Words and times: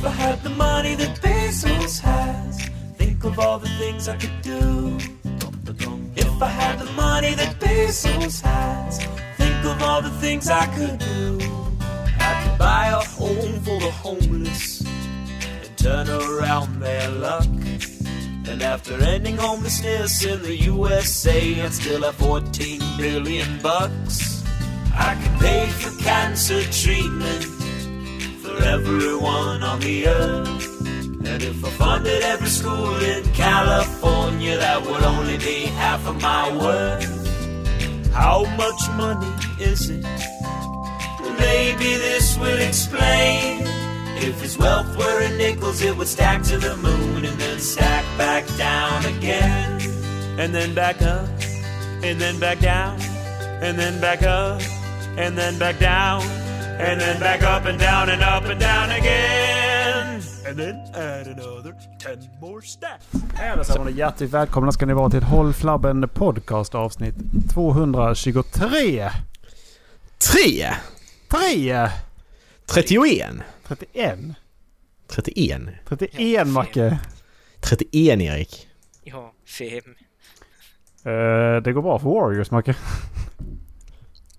If 0.00 0.06
I 0.06 0.10
had 0.12 0.42
the 0.42 0.48
money 0.48 0.94
that 0.94 1.20
Bezos 1.20 2.00
has, 2.00 2.62
think 2.96 3.22
of 3.22 3.38
all 3.38 3.58
the 3.58 3.68
things 3.68 4.08
I 4.08 4.16
could 4.16 4.40
do. 4.40 4.96
If 6.16 6.42
I 6.42 6.48
had 6.48 6.78
the 6.78 6.90
money 6.92 7.34
that 7.34 7.60
Bezos 7.60 8.40
has, 8.40 9.04
think 9.36 9.62
of 9.66 9.82
all 9.82 10.00
the 10.00 10.08
things 10.22 10.48
I 10.48 10.64
could 10.74 10.98
do. 11.00 11.38
I 12.18 12.32
could 12.42 12.58
buy 12.58 12.86
a 12.86 13.04
home 13.18 13.60
for 13.60 13.78
the 13.78 13.90
homeless 13.90 14.80
and 14.80 15.76
turn 15.76 16.08
around 16.08 16.80
their 16.80 17.10
luck. 17.10 17.44
And 18.48 18.62
after 18.62 18.94
ending 18.94 19.36
homelessness 19.36 20.24
in 20.24 20.40
the 20.40 20.56
USA, 20.56 21.62
I'd 21.62 21.74
still 21.74 22.04
have 22.04 22.14
14 22.14 22.80
billion 22.96 23.60
bucks. 23.60 24.42
I 24.94 25.14
could 25.22 25.40
pay 25.40 25.66
for 25.66 26.02
cancer 26.02 26.62
treatment 26.72 27.59
everyone 28.62 29.62
on 29.62 29.80
the 29.80 30.06
earth. 30.06 30.80
And 31.24 31.42
if 31.42 31.64
I 31.64 31.70
funded 31.70 32.22
every 32.22 32.48
school 32.48 32.96
in 32.96 33.22
California, 33.32 34.56
that 34.56 34.82
would 34.84 35.02
only 35.02 35.38
be 35.38 35.66
half 35.66 36.06
of 36.06 36.20
my 36.20 36.50
worth. 36.56 38.10
How 38.12 38.44
much 38.56 38.80
money 38.96 39.32
is 39.60 39.90
it? 39.90 40.04
Maybe 41.38 41.96
this 42.06 42.36
will 42.38 42.58
explain. 42.58 43.62
If 44.22 44.40
his 44.40 44.58
wealth 44.58 44.96
were 44.96 45.22
in 45.22 45.38
nickels, 45.38 45.80
it 45.82 45.96
would 45.96 46.08
stack 46.08 46.42
to 46.44 46.58
the 46.58 46.76
moon 46.76 47.24
and 47.24 47.38
then 47.38 47.58
stack 47.58 48.04
back 48.18 48.44
down 48.58 49.06
again. 49.06 49.80
And 50.38 50.54
then 50.54 50.74
back 50.74 51.00
up, 51.02 51.28
and 52.02 52.20
then 52.20 52.38
back 52.38 52.60
down, 52.60 53.00
and 53.62 53.78
then 53.78 54.00
back 54.00 54.22
up, 54.22 54.60
and 55.16 55.36
then 55.36 55.58
back 55.58 55.78
down, 55.78 56.22
and 56.80 57.00
then 57.00 57.20
back 57.20 57.42
up 57.42 57.66
and 57.66 57.78
down 57.80 58.08
and 58.08 58.22
up 58.22 58.50
and 58.50 58.60
down 58.60 58.90
again. 58.90 60.22
And 60.48 60.58
then 60.58 60.76
add 60.94 61.26
another 61.26 61.74
10 61.98 62.28
more 62.40 62.62
stacks. 62.62 63.06
Hej 63.34 63.48
allesammans 63.48 63.90
och 63.90 63.96
hjärtligt 63.96 64.30
välkomna 64.30 64.72
ska 64.72 64.86
ni 64.86 64.92
vara 64.92 65.10
till 65.10 65.22
Håll 65.22 65.52
Flabben 65.52 66.08
Podcast 66.08 66.74
avsnitt 66.74 67.14
223. 67.54 69.10
Tre! 70.18 70.70
3! 71.28 71.88
31! 72.66 73.30
31? 73.66 74.18
31. 75.08 75.62
31 75.88 76.46
Macke. 76.46 76.98
31 77.60 78.20
Erik. 78.20 78.68
Ja, 79.04 79.32
fem. 79.58 79.94
Eh, 81.04 81.62
det 81.62 81.72
går 81.72 81.82
bra 81.82 81.98
för 81.98 82.08
Warriors 82.08 82.50
Macke. 82.50 82.74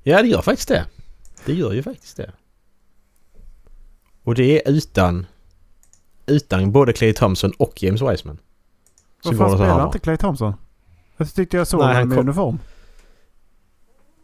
Ja 0.04 0.22
det 0.22 0.28
gör 0.28 0.42
faktiskt 0.42 0.68
det. 0.68 0.86
Det 1.46 1.54
gör 1.54 1.72
ju 1.74 1.84
faktiskt 1.84 2.18
det. 2.18 2.32
Och 4.24 4.36
det 4.36 4.68
är 4.68 4.72
utan... 4.72 5.26
Utan 6.26 6.72
både 6.72 6.94
Clay 6.94 7.14
Thompson 7.14 7.52
och 7.58 7.84
James 7.84 8.02
Wiseman. 8.02 8.38
Här 9.26 9.32
spelar 9.34 9.86
inte 9.86 10.00
Clay 10.00 10.18
Thompson? 10.18 10.54
Jag 11.18 11.34
tyckte 11.34 11.58
jag 11.58 11.68
såg 11.68 11.80
Nej, 11.80 11.94
honom 11.94 12.10
med 12.10 12.18
kom- 12.18 12.28
uniform. 12.28 12.60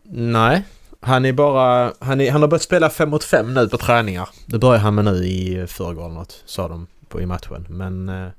Nej. 0.04 0.64
Han 1.00 1.26
är 1.26 1.34
bara... 1.34 1.94
Han, 2.00 2.22
är, 2.22 2.32
han 2.32 2.42
har 2.42 2.48
börjat 2.50 2.62
spela 2.62 2.90
5 2.90 3.10
mot 3.10 3.24
5 3.24 3.54
nu 3.54 3.70
på 3.70 3.78
träningar. 3.78 4.30
Det 4.46 4.60
börjar 4.60 4.80
han 4.82 4.96
med 4.96 5.06
nu 5.06 5.16
i 5.26 5.68
förrgår 5.68 6.06
eller 6.06 6.16
något, 6.16 6.44
sa 6.46 6.68
de 6.68 6.88
på, 7.08 7.22
i 7.22 7.26
matchen. 7.26 7.66
Men... 7.70 8.10
eh, 8.10 8.30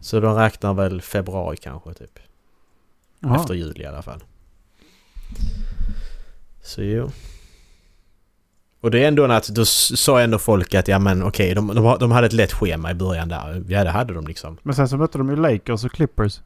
Så 0.00 0.20
de 0.20 0.34
räknar 0.36 0.74
väl 0.74 1.00
februari 1.02 1.56
kanske 1.56 1.94
typ. 1.94 2.18
Jaha. 3.20 3.36
Efter 3.40 3.54
jul 3.54 3.80
i 3.80 3.84
alla 3.86 4.02
fall. 4.02 4.24
Så 6.62 6.82
jo. 6.82 7.10
Och 8.86 8.92
det 8.92 9.04
är 9.04 9.08
ändå 9.08 9.24
att 9.24 9.48
då 9.48 9.64
sa 9.64 10.20
ändå 10.20 10.38
folk 10.38 10.74
att 10.74 10.88
ja 10.88 10.98
men 10.98 11.22
okej 11.22 11.54
de, 11.54 11.66
de, 11.74 11.84
ha- 11.84 11.96
de 11.96 12.10
hade 12.10 12.26
ett 12.26 12.32
lätt 12.32 12.52
schema 12.52 12.90
i 12.90 12.94
början 12.94 13.28
där. 13.28 13.64
Ja 13.68 13.84
det 13.84 13.90
hade 13.90 14.14
de 14.14 14.26
liksom. 14.26 14.58
Men 14.62 14.74
sen 14.74 14.88
så 14.88 14.96
mötte 14.96 15.18
de 15.18 15.28
ju 15.28 15.36
Lakers 15.36 15.84
och 15.84 15.92
Clippers. 15.92 16.40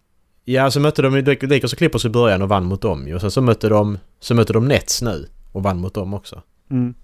Ja 0.44 0.70
så 0.70 0.80
mötte 0.80 1.02
de 1.02 1.16
ju 1.16 1.22
Lakers 1.22 1.72
och 1.72 1.78
Clippers 1.78 2.04
i 2.04 2.08
början 2.08 2.42
och 2.42 2.48
vann 2.48 2.64
mot 2.64 2.82
dem 2.82 3.08
ju. 3.08 3.14
Och 3.14 3.20
sen 3.20 3.30
så 3.30 3.40
mötte 3.40 3.68
de, 3.68 3.98
så 4.20 4.34
mötte 4.34 4.52
de 4.52 4.68
Nets 4.68 5.02
nu 5.02 5.28
och 5.52 5.62
vann 5.62 5.80
mot 5.80 5.94
dem 5.94 6.14
också. 6.14 6.42
Mm. 6.70 6.94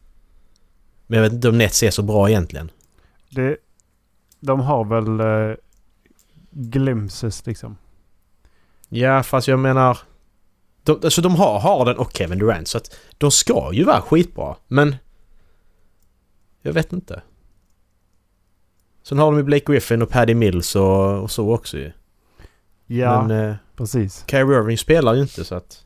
Men 1.06 1.16
jag 1.16 1.25
vet 1.25 1.32
inte 1.32 1.48
om 1.48 1.58
Nets 1.58 1.82
är 1.82 1.91
så 1.91 2.02
bra 2.02 2.28
egentligen. 2.28 2.70
Det, 3.30 3.56
de 4.41 4.60
har 4.60 4.84
väl 4.84 5.20
uh, 5.20 5.56
glimpses 6.50 7.46
liksom. 7.46 7.76
Ja 8.88 9.22
fast 9.22 9.48
jag 9.48 9.58
menar... 9.58 9.98
De, 10.82 11.00
alltså 11.04 11.22
de 11.22 11.36
har 11.36 11.58
Harden 11.58 11.96
och 11.96 12.12
Kevin 12.12 12.38
Durant 12.38 12.69
så 12.69 12.78
att 12.78 12.96
de 13.19 13.30
ska 13.30 13.72
ju 13.72 13.84
vara 13.84 14.00
skitbra. 14.00 14.56
Men... 14.69 14.96
Jag 16.66 16.72
vet 16.72 16.93
inte. 16.93 17.22
Sen 19.03 19.19
har 19.19 19.27
de 19.27 19.37
ju 19.37 19.43
Blake 19.43 19.72
Griffin 19.72 20.03
och 20.03 20.10
Paddy 20.10 20.34
Mills 20.34 20.77
och, 20.77 21.22
och 21.22 21.31
så 21.31 21.54
också 21.54 21.78
ju. 21.78 21.93
Ja, 22.87 23.22
Men 23.22 23.49
eh, 23.49 23.56
precis. 23.77 24.25
Kyrie 24.27 24.59
Irving 24.59 24.78
spelar 24.78 25.15
ju 25.15 25.22
inte 25.22 25.44
så 25.44 25.55
att... 25.55 25.84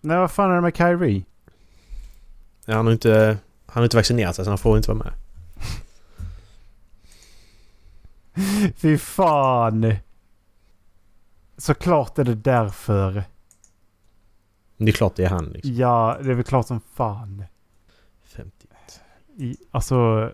Nej, 0.00 0.18
vad 0.18 0.30
fan 0.30 0.50
är 0.50 0.54
det 0.54 0.60
med 0.60 0.76
Kyrie? 0.76 1.24
Ja, 2.64 2.74
han 2.74 2.86
har 2.86 2.92
inte... 2.92 3.38
Han 3.66 3.80
har 3.80 3.84
inte 3.84 3.96
vaccinerat 3.96 4.36
sig 4.36 4.44
så 4.44 4.50
han 4.50 4.58
får 4.58 4.76
inte 4.76 4.92
vara 4.92 5.04
med. 5.04 5.12
Fy 8.76 8.98
fan! 8.98 9.94
Såklart 11.56 12.18
är 12.18 12.24
det 12.24 12.34
därför. 12.34 13.24
Det 14.76 14.90
är 14.90 14.92
klart 14.92 15.16
det 15.16 15.24
är 15.24 15.28
han 15.28 15.44
liksom. 15.44 15.74
Ja, 15.74 16.18
det 16.22 16.30
är 16.30 16.34
väl 16.34 16.44
klart 16.44 16.66
som 16.66 16.80
fan. 16.94 17.44
50. 18.24 18.66
I, 19.36 19.56
alltså... 19.70 20.30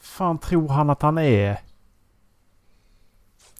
fan 0.00 0.38
tror 0.38 0.68
han 0.68 0.90
att 0.90 1.02
han 1.02 1.18
är? 1.18 1.58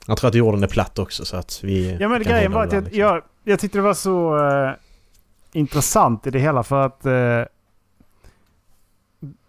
Jag 0.06 0.18
tror 0.18 0.28
att 0.28 0.34
jorden 0.34 0.62
är 0.62 0.68
platt 0.68 0.98
också 0.98 1.24
så 1.24 1.36
att 1.36 1.60
vi... 1.62 1.96
Ja 2.00 2.08
men 2.08 2.22
grejen 2.22 2.52
var 2.52 2.64
att 2.64 2.72
jag, 2.72 2.84
liksom. 2.84 3.00
jag, 3.00 3.22
jag 3.44 3.60
tyckte 3.60 3.78
det 3.78 3.82
var 3.82 3.94
så 3.94 4.46
eh, 4.48 4.72
intressant 5.52 6.26
i 6.26 6.30
det 6.30 6.38
hela 6.38 6.62
för 6.62 6.86
att 6.86 7.06
eh, 7.06 7.42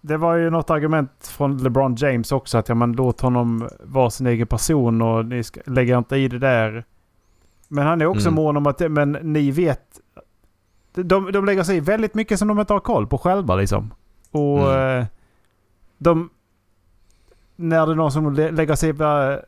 det 0.01 0.17
var 0.17 0.35
ju 0.35 0.49
något 0.49 0.69
argument 0.69 1.11
från 1.27 1.63
LeBron 1.63 1.95
James 1.95 2.31
också 2.31 2.57
att 2.57 2.69
ja 2.69 2.75
men 2.75 2.91
låt 2.91 3.21
honom 3.21 3.69
vara 3.79 4.09
sin 4.09 4.27
egen 4.27 4.47
person 4.47 5.01
och 5.01 5.25
ni 5.25 5.43
ska, 5.43 5.61
lägga 5.65 5.97
inte 5.97 6.15
i 6.17 6.27
det 6.27 6.39
där. 6.39 6.85
Men 7.67 7.87
han 7.87 8.01
är 8.01 8.05
också 8.05 8.27
Mm. 8.27 8.35
mån 8.35 8.57
om 8.57 8.67
att 8.67 8.91
men 8.91 9.11
ni 9.11 9.51
vet 9.51 9.99
de, 10.93 11.31
de 11.31 11.45
lägger 11.45 11.63
sig 11.63 11.77
i 11.77 11.79
väldigt 11.79 12.13
mycket 12.13 12.39
som 12.39 12.47
de 12.47 12.59
inte 12.59 12.73
har 12.73 12.79
koll 12.79 13.07
på 13.07 13.17
själva 13.17 13.55
liksom. 13.55 13.93
Och 14.33 14.73
Mm. 14.73 14.99
eh, 15.01 15.05
de... 15.97 16.29
När 17.55 17.85
det 17.85 17.91
är 17.91 17.95
någon 17.95 18.11
som 18.11 18.33
lä- 18.33 18.51
lägger 18.51 18.75
sig 18.75 18.91
vad 18.91 19.39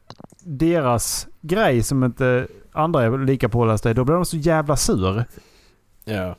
deras 0.44 1.28
grej 1.41 1.84
som 1.84 2.03
inte 2.03 2.47
andra 2.72 3.03
är 3.03 3.18
lika 3.18 3.50
pålästa 3.50 3.91
i, 3.91 3.94
då 3.94 4.03
blir 4.03 4.16
de 4.16 4.25
så 4.25 4.38
jävla 4.38 4.75
sur. 4.75 5.25
Ja. 6.03 6.35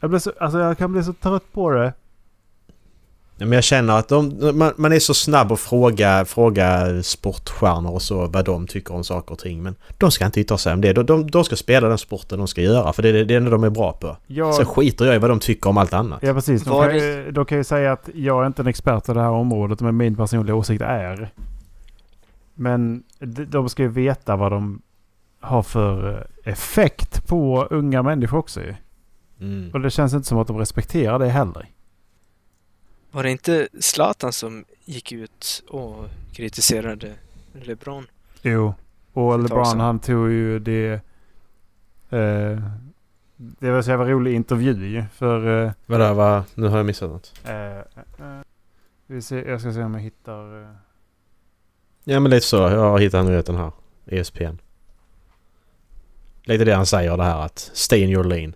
Jag, 0.00 0.10
blir 0.10 0.18
så, 0.20 0.32
alltså 0.40 0.58
jag 0.58 0.78
kan 0.78 0.92
bli 0.92 1.02
så 1.04 1.12
trött 1.12 1.52
på 1.52 1.70
det. 1.70 1.92
Ja, 3.42 3.46
men 3.46 3.56
jag 3.56 3.64
känner 3.64 3.98
att 3.98 4.08
de, 4.08 4.50
man, 4.54 4.72
man 4.76 4.92
är 4.92 4.98
så 4.98 5.14
snabb 5.14 5.52
att 5.52 5.60
fråga, 5.60 6.24
fråga 6.24 7.02
sportstjärnor 7.02 7.92
och 7.92 8.02
så 8.02 8.26
vad 8.26 8.44
de 8.44 8.66
tycker 8.66 8.94
om 8.94 9.04
saker 9.04 9.32
och 9.32 9.38
ting. 9.38 9.62
Men 9.62 9.74
de 9.98 10.10
ska 10.10 10.26
inte 10.26 10.40
yttra 10.40 10.58
sig 10.58 10.72
om 10.72 10.80
det. 10.80 10.92
De, 10.92 11.06
de, 11.06 11.30
de 11.30 11.44
ska 11.44 11.56
spela 11.56 11.88
den 11.88 11.98
sporten 11.98 12.38
de 12.38 12.48
ska 12.48 12.60
göra 12.60 12.92
för 12.92 13.02
det 13.02 13.08
är 13.08 13.24
det, 13.24 13.34
enda 13.34 13.50
de 13.50 13.64
är 13.64 13.70
bra 13.70 13.92
på. 13.92 14.16
Jag, 14.26 14.54
Sen 14.54 14.66
skiter 14.66 15.04
jag 15.04 15.14
i 15.14 15.18
vad 15.18 15.30
de 15.30 15.38
tycker 15.38 15.70
om 15.70 15.78
allt 15.78 15.92
annat. 15.92 16.18
ja 16.22 16.34
precis. 16.34 16.64
De 16.64 16.70
Var 16.70 16.88
kan, 16.88 16.98
ju, 16.98 17.30
de 17.30 17.44
kan 17.44 17.58
ju 17.58 17.64
säga 17.64 17.92
att 17.92 18.08
jag 18.14 18.42
är 18.42 18.46
inte 18.46 18.62
en 18.62 18.68
expert 18.68 19.06
på 19.06 19.14
det 19.14 19.20
här 19.20 19.30
området 19.30 19.80
men 19.80 19.96
min 19.96 20.16
personliga 20.16 20.54
åsikt 20.54 20.82
är. 20.82 21.30
Men 22.54 23.02
de, 23.48 23.68
ska 23.68 23.82
ju 23.82 23.88
veta 23.88 24.36
vad 24.36 24.52
de 24.52 24.82
har 25.40 25.62
för 25.62 26.26
effekt 26.44 27.26
på 27.26 27.66
unga 27.70 28.02
människor 28.02 28.38
också 28.38 28.60
ju. 28.60 28.74
Mm. 29.40 29.70
Och 29.72 29.80
det 29.80 29.90
känns 29.90 30.14
inte 30.14 30.28
som 30.28 30.38
att 30.38 30.46
de 30.46 30.58
respekterar 30.58 31.18
det 31.18 31.28
heller. 31.28 31.68
Var 33.12 33.22
det 33.22 33.30
inte 33.30 33.68
Zlatan 33.80 34.32
som 34.32 34.64
gick 34.84 35.12
ut 35.12 35.62
och 35.68 36.08
kritiserade 36.32 37.14
LeBron? 37.52 38.06
Jo. 38.42 38.74
Och 39.12 39.38
LeBron 39.38 39.80
han 39.80 39.98
tog 40.00 40.30
ju 40.30 40.58
det... 40.58 40.92
Eh, 42.10 42.60
det 43.36 43.70
var 43.70 43.82
så 43.82 43.90
jävla 43.90 44.06
rolig 44.06 44.34
intervju 44.34 44.86
ju, 44.86 45.04
för... 45.14 45.64
Eh, 45.66 45.72
Vadå, 45.86 46.14
vad, 46.14 46.42
nu 46.54 46.66
har 46.68 46.76
jag 46.76 46.86
missat 46.86 47.10
något. 47.10 47.32
eh, 47.44 47.78
eh, 47.78 47.84
vi 49.06 49.22
ser, 49.22 49.44
jag 49.48 49.60
ska 49.60 49.72
se 49.72 49.82
om 49.82 49.94
jag 49.94 50.00
hittar... 50.00 50.62
Eh, 50.62 50.68
Ja 52.04 52.20
men 52.20 52.30
lite 52.30 52.46
så. 52.46 52.56
Jag 52.56 52.90
har 52.90 52.98
hittat 52.98 53.24
nyheten 53.26 53.56
här. 53.56 53.72
ESPN. 54.06 54.58
Lite 56.44 56.64
det 56.64 56.74
han 56.74 56.86
säger 56.86 57.16
det 57.16 57.22
här 57.24 57.40
att 57.44 57.58
stay 57.58 58.00
in 58.02 58.10
your 58.10 58.24
lane. 58.24 58.52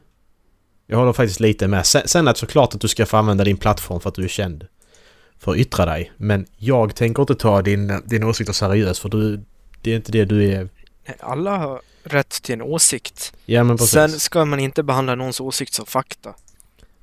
Jag 0.86 0.98
håller 0.98 1.12
faktiskt 1.12 1.40
lite 1.40 1.68
med. 1.68 1.86
Sen, 1.86 2.02
sen 2.08 2.28
att 2.28 2.36
såklart 2.38 2.74
att 2.74 2.80
du 2.80 2.88
ska 2.88 3.06
få 3.06 3.16
använda 3.16 3.44
din 3.44 3.56
plattform 3.56 4.00
för 4.00 4.08
att 4.08 4.14
du 4.14 4.24
är 4.24 4.28
känd. 4.28 4.66
För 5.38 5.52
att 5.52 5.58
yttra 5.58 5.86
dig. 5.86 6.12
Men 6.16 6.46
jag 6.56 6.94
tänker 6.94 7.22
inte 7.22 7.34
ta 7.34 7.62
din, 7.62 8.02
din 8.04 8.24
åsikter 8.24 8.52
seriöst 8.52 9.00
för 9.00 9.08
du... 9.08 9.40
Det 9.82 9.92
är 9.92 9.96
inte 9.96 10.12
det 10.12 10.24
du 10.24 10.52
är... 10.52 10.68
Alla 11.20 11.56
har 11.56 11.80
rätt 12.02 12.42
till 12.42 12.52
en 12.52 12.62
åsikt. 12.62 13.32
Ja 13.46 13.64
men 13.64 13.76
precis. 13.76 13.92
Sen 13.92 14.10
ska 14.10 14.44
man 14.44 14.60
inte 14.60 14.82
behandla 14.82 15.14
någons 15.14 15.40
åsikt 15.40 15.74
som 15.74 15.86
fakta. 15.86 16.34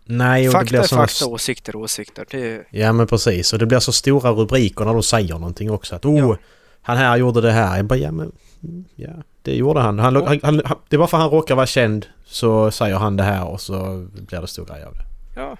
Nej, 0.05 0.47
och 0.47 0.53
det 0.53 0.59
Fakta 0.59 0.69
blir 0.69 0.79
är 0.79 0.83
såna... 0.83 1.01
fakta, 1.01 1.25
åsikter 1.25 1.75
åsikter. 1.75 2.25
Det 2.29 2.65
Ja 2.69 2.93
men 2.93 3.07
precis. 3.07 3.53
Och 3.53 3.59
det 3.59 3.65
blir 3.65 3.79
så 3.79 3.91
stora 3.91 4.31
rubriker 4.31 4.85
när 4.85 4.93
de 4.93 5.03
säger 5.03 5.33
någonting 5.33 5.71
också. 5.71 5.95
Att 5.95 6.05
oh, 6.05 6.19
Ja. 6.19 6.37
Han 6.83 6.97
här 6.97 7.17
gjorde 7.17 7.41
det 7.41 7.51
här. 7.51 7.77
Jag 7.77 7.85
bara 7.85 7.99
ja 7.99 8.11
men... 8.11 8.31
Ja, 8.95 9.09
det 9.41 9.55
gjorde 9.55 9.79
han. 9.79 9.99
Han, 9.99 10.15
han, 10.15 10.39
han. 10.43 10.61
Det 10.89 10.97
bara 10.97 11.07
för 11.07 11.17
han 11.17 11.29
råkar 11.29 11.55
vara 11.55 11.65
känd 11.65 12.05
så 12.25 12.71
säger 12.71 12.95
han 12.95 13.17
det 13.17 13.23
här 13.23 13.47
och 13.47 13.61
så 13.61 14.07
blir 14.13 14.41
det 14.41 14.47
stor 14.47 14.65
grej 14.65 14.83
av 14.83 14.93
det. 14.93 15.03
ja. 15.35 15.57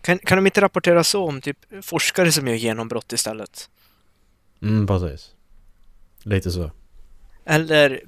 Kan, 0.00 0.18
kan 0.18 0.38
de 0.38 0.46
inte 0.46 0.60
rapportera 0.60 1.04
så 1.04 1.28
om 1.28 1.40
typ 1.40 1.56
forskare 1.82 2.32
som 2.32 2.48
gör 2.48 2.54
genombrott 2.54 3.12
istället? 3.12 3.70
Mm, 4.62 4.86
precis. 4.86 5.30
Lite 6.22 6.50
så. 6.50 6.70
Eller 7.44 8.00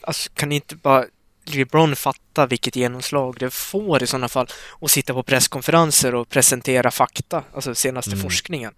alltså, 0.00 0.30
kan 0.34 0.52
inte 0.52 0.76
bara 0.76 1.04
LeBron 1.44 1.96
fatta 1.96 2.46
vilket 2.46 2.76
genomslag 2.76 3.36
det 3.40 3.50
får 3.50 4.02
i 4.02 4.06
sådana 4.06 4.28
fall 4.28 4.46
och 4.70 4.90
sitta 4.90 5.12
på 5.14 5.22
presskonferenser 5.22 6.14
och 6.14 6.28
presentera 6.28 6.90
fakta, 6.90 7.44
alltså 7.54 7.74
senaste 7.74 8.10
Mm. 8.10 8.22
forskningen. 8.22 8.72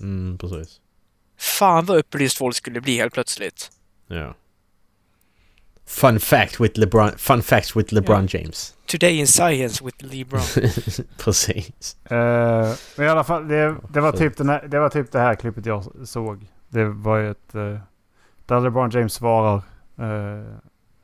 Mm, 0.00 0.38
precis. 0.38 0.80
Fan 1.40 1.84
vad 1.84 1.98
upplyst 1.98 2.38
folk 2.38 2.56
skulle 2.56 2.80
bli 2.80 2.96
helt 2.96 3.14
plötsligt. 3.14 3.70
Ja. 4.06 4.34
Fun 5.86 6.20
fact 6.20 6.60
with 6.60 6.78
LeBron... 6.78 7.10
Fun 7.18 7.42
facts 7.42 7.76
with 7.76 7.94
LeBron 7.94 8.26
James. 8.30 8.74
Today 8.86 9.18
in 9.18 9.26
science 9.26 9.84
with 9.84 10.04
LeBron. 10.04 10.40
precis. 11.18 11.96
Eh, 12.04 12.74
men 12.96 13.06
i 13.06 13.08
alla 13.08 13.24
fall, 13.24 13.48
det, 13.48 13.76
det, 13.88 14.00
var 14.00 14.12
typ 14.12 14.36
den 14.36 14.48
här, 14.48 14.66
det 14.68 14.80
var 14.80 14.88
typ 14.88 15.12
det 15.12 15.18
här 15.18 15.34
klippet 15.34 15.66
jag 15.66 15.84
såg. 16.04 16.46
Det 16.68 16.84
var 16.84 17.16
ju 17.16 17.30
ett... 17.30 17.54
Uh, 17.54 17.78
där 18.46 18.60
LeBron 18.60 18.90
James 18.90 19.12
svarar. 19.12 19.56
eh, 19.98 20.44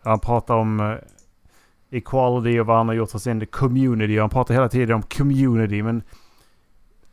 han 0.02 0.20
pratar 0.20 0.54
om 0.54 0.80
eh, 0.80 0.96
equality 1.98 2.58
och 2.60 2.66
vad 2.66 2.76
han 2.76 2.88
har 2.88 2.94
gjort 2.94 3.10
för 3.10 3.18
sin 3.18 3.46
community. 3.46 4.18
Han 4.18 4.30
pratar 4.30 4.54
hela 4.54 4.68
tiden 4.68 4.96
om 4.96 5.02
community 5.02 5.82
men 5.82 6.02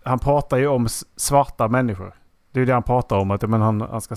han 0.03 0.19
pratar 0.19 0.57
ju 0.57 0.67
om 0.67 0.87
svarta 1.15 1.67
människor. 1.67 2.13
Det 2.53 2.61
är 2.61 2.65
det 2.65 2.73
han 2.73 2.83
pratar 2.83 3.17
om. 3.17 3.31
Att 3.31 3.49
men 3.49 3.61
han, 3.61 3.81
han, 3.81 4.01
ska, 4.01 4.15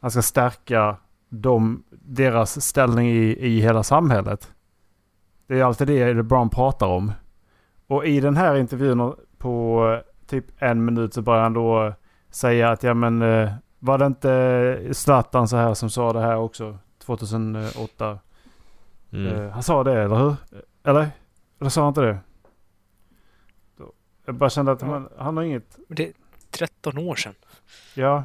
han 0.00 0.10
ska 0.10 0.22
stärka 0.22 0.96
dem, 1.28 1.84
deras 1.90 2.66
ställning 2.66 3.08
i, 3.08 3.36
i 3.46 3.60
hela 3.60 3.82
samhället. 3.82 4.54
Det 5.46 5.60
är 5.60 5.64
alltid 5.64 5.86
det 5.86 6.14
LeBron 6.14 6.50
pratar 6.50 6.86
om. 6.86 7.12
Och 7.86 8.06
i 8.06 8.20
den 8.20 8.36
här 8.36 8.54
intervjun 8.56 9.14
på 9.38 9.84
eh, 9.92 10.26
typ 10.26 10.44
en 10.58 10.84
minut 10.84 11.14
så 11.14 11.22
börjar 11.22 11.42
han 11.42 11.52
då 11.52 11.86
eh, 11.86 11.94
säga 12.30 12.70
att 12.70 12.82
ja 12.82 12.94
men 12.94 13.22
eh, 13.22 13.52
var 13.78 13.98
det 13.98 14.06
inte 14.06 14.88
Zlatan 14.92 15.48
så 15.48 15.56
här 15.56 15.74
som 15.74 15.90
sa 15.90 16.12
det 16.12 16.20
här 16.20 16.36
också 16.36 16.78
2008? 16.98 18.18
Mm. 19.12 19.50
Han 19.50 19.62
sa 19.62 19.84
det 19.84 20.02
eller 20.02 20.16
hur? 20.16 20.36
Eller? 20.84 21.08
Eller 21.60 21.70
sa 21.70 21.80
han 21.80 21.88
inte 21.88 22.00
det? 22.00 22.18
Jag 24.26 24.34
bara 24.34 24.50
kände 24.50 24.72
att 24.72 24.82
Ja. 24.82 24.88
han, 24.88 25.08
han 25.18 25.36
har 25.36 25.44
inget... 25.44 25.78
Det 25.88 26.12
13 26.54 26.98
år 26.98 27.16
sedan. 27.16 27.34
Ja, 27.94 28.24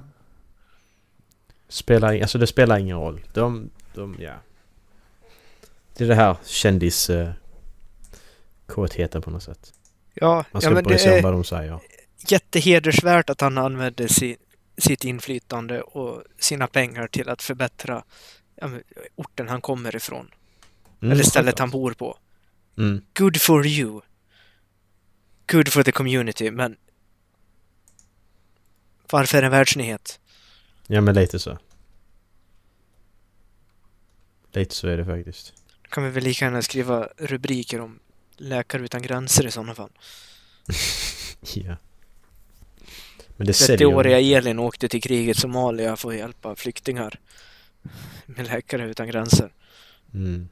Spelar, 1.68 2.22
alltså 2.22 2.38
det 2.38 2.48
spelar 2.48 2.78
ingen 2.78 2.98
roll. 2.98 3.22
De, 3.34 3.70
de, 3.94 4.16
ja. 4.20 4.34
Det 5.98 6.04
är 6.04 6.08
det 6.08 6.16
här 6.16 6.38
kändis... 6.46 7.10
Uh, 7.10 7.32
kåtheten 8.70 9.22
på 9.22 9.30
något 9.32 9.44
sätt. 9.44 9.74
Ja, 10.14 10.36
Man 10.36 10.46
ja 10.52 10.62
ska 10.62 10.70
men 10.70 10.78
inte 10.78 10.88
bry 10.88 10.96
det 10.96 11.00
sig 11.04 11.12
om 11.12 11.18
är 11.18 11.24
vad 11.24 11.34
de 11.34 11.44
säger. 11.44 11.80
jättehedersvärt 12.28 13.30
att 13.30 13.42
han 13.42 13.58
använde 13.58 14.10
si, 14.10 14.38
sitt 14.78 15.04
inflytande 15.04 15.82
och 15.82 16.24
sina 16.40 16.68
pengar 16.68 17.08
till 17.08 17.30
att 17.30 17.42
förbättra 17.42 18.04
ja, 18.56 18.68
men, 18.68 18.84
orten 19.16 19.48
han 19.50 19.62
kommer 19.62 19.96
ifrån. 19.96 20.32
Mm, 21.02 21.12
eller 21.12 21.24
stället 21.24 21.60
han 21.60 21.70
bor 21.70 21.92
på. 21.92 22.18
Mm. 22.78 23.02
Good 23.14 23.42
for 23.42 23.68
you. 23.68 24.02
Good 25.52 25.74
for 25.74 25.84
the 25.84 25.92
community, 25.92 26.52
men 26.52 26.76
varför 29.12 29.44
en 29.44 29.52
världsnyhet? 29.52 30.20
Ja 30.88 31.02
men 31.02 31.16
lite 31.16 31.40
så. 31.40 31.58
Lite 34.52 34.76
så 34.76 34.88
är 34.88 34.98
det 34.98 35.06
faktiskt. 35.06 35.54
Då 35.84 35.90
kan 35.90 36.04
vi 36.04 36.10
väl 36.10 36.24
lika 36.24 36.46
gärna 36.46 36.62
skriva 36.62 37.08
rubriker 37.18 37.82
om 37.82 38.00
Läkare 38.38 38.82
utan 38.84 39.02
gränser 39.02 39.48
i 39.48 39.52
sådana 39.52 39.76
fall. 39.76 39.90
Ja. 41.54 41.76
Men 43.38 43.48
det 43.48 43.54
säljer 43.54 43.88
ju- 43.88 43.94
30-åriga 43.94 44.20
Elin 44.38 44.60
åkte 44.60 44.90
till 44.90 45.02
kriget 45.02 45.38
Somalia 45.38 45.96
för 45.96 46.10
att 46.10 46.16
hjälpa 46.16 46.56
flyktingar 46.56 47.20
med 48.26 48.48
Läkare 48.48 48.86
utan 48.90 49.08
gränser. 49.08 49.52
Mm. 50.14 50.50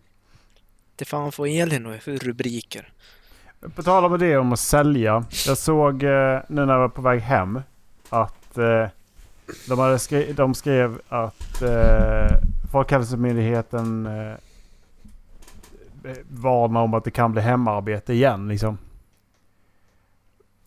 Det 0.95 1.05
fan 1.05 1.31
får 1.31 1.47
Elin 1.47 1.85
och 1.85 2.07
rubriker. 2.07 2.93
På 3.75 3.83
tal 3.83 4.05
om 4.05 4.19
det 4.19 4.37
om 4.37 4.53
att 4.53 4.59
sälja. 4.59 5.25
Jag 5.47 5.57
såg 5.57 6.03
eh, 6.03 6.39
nu 6.49 6.65
när 6.65 6.73
jag 6.73 6.79
var 6.79 6.89
på 6.89 7.01
väg 7.01 7.19
hem 7.21 7.61
att 8.09 8.36
eh, 8.57 8.87
de, 9.67 9.79
hade 9.79 9.99
skri- 9.99 10.33
de 10.33 10.53
skrev 10.55 11.01
att 11.09 11.61
eh, 11.61 12.37
Folkhälsomyndigheten 12.71 14.05
eh, 14.05 14.33
varnar 16.29 16.81
om 16.81 16.93
att 16.93 17.03
det 17.03 17.11
kan 17.11 17.31
bli 17.31 17.41
hemarbete 17.41 18.13
igen. 18.13 18.47
Liksom. 18.47 18.77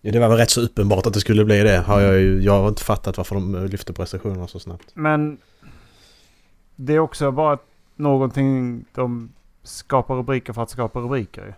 Ja, 0.00 0.12
det 0.12 0.18
var 0.20 0.28
väl 0.28 0.38
rätt 0.38 0.50
så 0.50 0.60
uppenbart 0.60 1.06
att 1.06 1.14
det 1.14 1.20
skulle 1.20 1.44
bli 1.44 1.62
det. 1.62 1.78
Har 1.78 2.00
jag, 2.00 2.20
ju, 2.20 2.40
jag 2.42 2.60
har 2.60 2.68
inte 2.68 2.84
fattat 2.84 3.16
varför 3.16 3.34
de 3.34 3.54
eh, 3.54 3.64
lyfte 3.64 3.92
på 3.92 4.02
restriktionerna 4.02 4.48
så 4.48 4.58
snabbt. 4.58 4.90
Men 4.94 5.38
det 6.76 6.92
är 6.94 6.98
också 6.98 7.30
bara 7.30 7.58
någonting 7.96 8.84
de 8.94 9.32
skapar 9.62 10.14
rubriker 10.14 10.52
för 10.52 10.62
att 10.62 10.70
skapa 10.70 10.98
rubriker. 11.00 11.54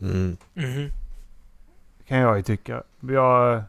Mm. 0.00 0.36
Mhm. 0.54 0.88
Kan 2.06 2.18
jag 2.18 2.36
ju 2.36 2.42
tycka. 2.42 2.82
Jag, 3.00 3.62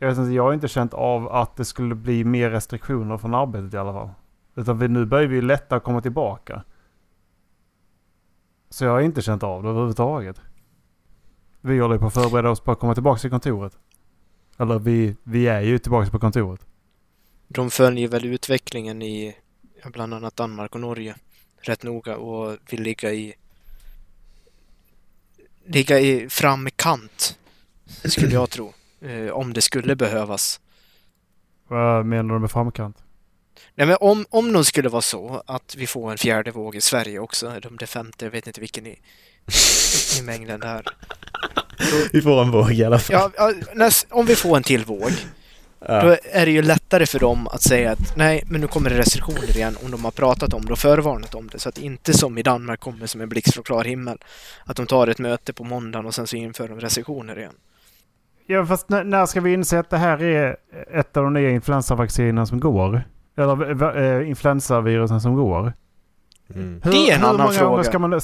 jag, 0.00 0.08
vet 0.08 0.18
inte, 0.18 0.32
jag 0.32 0.42
har 0.42 0.52
inte 0.52 0.68
känt 0.68 0.94
av 0.94 1.32
att 1.32 1.56
det 1.56 1.64
skulle 1.64 1.94
bli 1.94 2.24
mer 2.24 2.50
restriktioner 2.50 3.18
från 3.18 3.34
arbetet 3.34 3.74
i 3.74 3.76
alla 3.76 3.92
fall. 3.92 4.10
Utan 4.54 4.78
vi, 4.78 4.88
nu 4.88 5.04
börjar 5.04 5.26
vi 5.26 5.34
ju 5.34 5.42
lättare 5.42 5.80
komma 5.80 6.00
tillbaka. 6.00 6.64
Så 8.70 8.84
jag 8.84 8.92
har 8.92 9.00
inte 9.00 9.22
känt 9.22 9.42
av 9.42 9.62
det 9.62 9.68
överhuvudtaget. 9.68 10.40
Vi 11.60 11.78
håller 11.78 11.98
på 11.98 12.06
att 12.06 12.14
förbereda 12.14 12.50
oss 12.50 12.60
på 12.60 12.72
att 12.72 12.78
komma 12.78 12.94
tillbaka 12.94 13.20
till 13.20 13.30
kontoret. 13.30 13.78
Eller 14.58 14.78
vi, 14.78 15.16
vi 15.22 15.46
är 15.46 15.60
ju 15.60 15.78
tillbaka 15.78 16.10
på 16.10 16.18
kontoret. 16.18 16.66
De 17.48 17.70
följer 17.70 18.08
väl 18.08 18.24
utvecklingen 18.24 19.02
i 19.02 19.36
bland 19.84 20.14
annat 20.14 20.36
Danmark 20.36 20.74
och 20.74 20.80
Norge 20.80 21.14
rätt 21.60 21.82
noga 21.82 22.16
och 22.16 22.56
vill 22.70 22.82
ligga 22.82 23.12
i 23.12 23.34
ligga 25.64 26.00
i 26.00 26.28
framkant 26.28 27.38
skulle 28.04 28.34
jag 28.34 28.50
tro. 28.50 28.72
Eh, 29.02 29.32
om 29.32 29.52
det 29.52 29.62
skulle 29.62 29.96
behövas. 29.96 30.60
Vad 31.68 32.06
menar 32.06 32.34
du 32.34 32.40
med 32.40 32.50
framkant? 32.50 32.96
Nej 33.74 33.86
men 33.86 33.96
om, 34.00 34.26
om 34.30 34.52
det 34.52 34.64
skulle 34.64 34.88
vara 34.88 35.02
så 35.02 35.42
att 35.46 35.74
vi 35.78 35.86
får 35.86 36.10
en 36.10 36.18
fjärde 36.18 36.50
våg 36.50 36.76
i 36.76 36.80
Sverige 36.80 37.18
också, 37.18 37.46
eller 37.46 37.66
om 37.66 37.76
det 37.76 37.84
är 37.84 37.86
femte, 37.86 38.24
jag 38.24 38.32
vet 38.32 38.46
inte 38.46 38.60
vilken 38.60 38.86
i, 38.86 38.98
i 40.18 40.22
mängden 40.22 40.60
där. 40.60 40.84
Vi 42.12 42.22
får 42.22 42.42
en 42.42 42.50
våg 42.50 42.72
i 42.72 42.84
alla 42.84 42.98
fall. 42.98 43.16
Ja, 43.16 43.30
ja, 43.36 43.52
näst, 43.74 44.06
om 44.10 44.26
vi 44.26 44.36
får 44.36 44.56
en 44.56 44.62
till 44.62 44.84
våg, 44.84 45.12
då 45.78 46.16
är 46.32 46.46
det 46.46 46.50
ju 46.50 46.62
lättare 46.62 47.06
för 47.06 47.18
dem 47.18 47.48
att 47.48 47.62
säga 47.62 47.92
att 47.92 48.16
nej, 48.16 48.44
men 48.46 48.60
nu 48.60 48.66
kommer 48.66 48.90
det 48.90 48.98
restriktioner 48.98 49.56
igen 49.56 49.76
om 49.84 49.90
de 49.90 50.04
har 50.04 50.10
pratat 50.10 50.54
om 50.54 50.64
det 50.64 50.72
och 50.72 50.78
förvarnat 50.78 51.34
om 51.34 51.48
det. 51.48 51.58
Så 51.58 51.68
att 51.68 51.78
inte 51.78 52.12
som 52.12 52.38
i 52.38 52.42
Danmark 52.42 52.80
kommer 52.80 53.06
som 53.06 53.20
en 53.20 53.28
blixt 53.28 53.54
från 53.54 53.64
klar 53.64 53.84
himmel. 53.84 54.18
Att 54.64 54.76
de 54.76 54.86
tar 54.86 55.06
ett 55.06 55.18
möte 55.18 55.52
på 55.52 55.64
måndagen 55.64 56.06
och 56.06 56.14
sen 56.14 56.26
så 56.26 56.36
inför 56.36 56.68
de 56.68 56.80
restriktioner 56.80 57.38
igen. 57.38 57.54
Ja 58.50 58.66
fast 58.66 58.88
när, 58.88 59.04
när 59.04 59.26
ska 59.26 59.40
vi 59.40 59.52
inse 59.52 59.78
att 59.78 59.90
det 59.90 59.96
här 59.96 60.22
är 60.22 60.56
ett 60.90 61.16
av 61.16 61.24
de 61.24 61.32
nya 61.32 61.50
influensavaccinen 61.50 62.46
som 62.46 62.60
går? 62.60 63.02
Eller 63.36 63.96
äh, 64.20 64.28
influensavirusen 64.28 65.20
som 65.20 65.34
går? 65.34 65.72
Mm. 66.54 66.80
Hur, 66.84 66.90
Det 66.92 66.96
är 67.10 67.14
en 67.14 67.20
hur 67.20 67.26
annan 67.28 67.40
många 67.40 67.52
fråga. 67.52 67.70
gånger 67.70 67.82
ska 67.82 67.98
man 67.98 68.20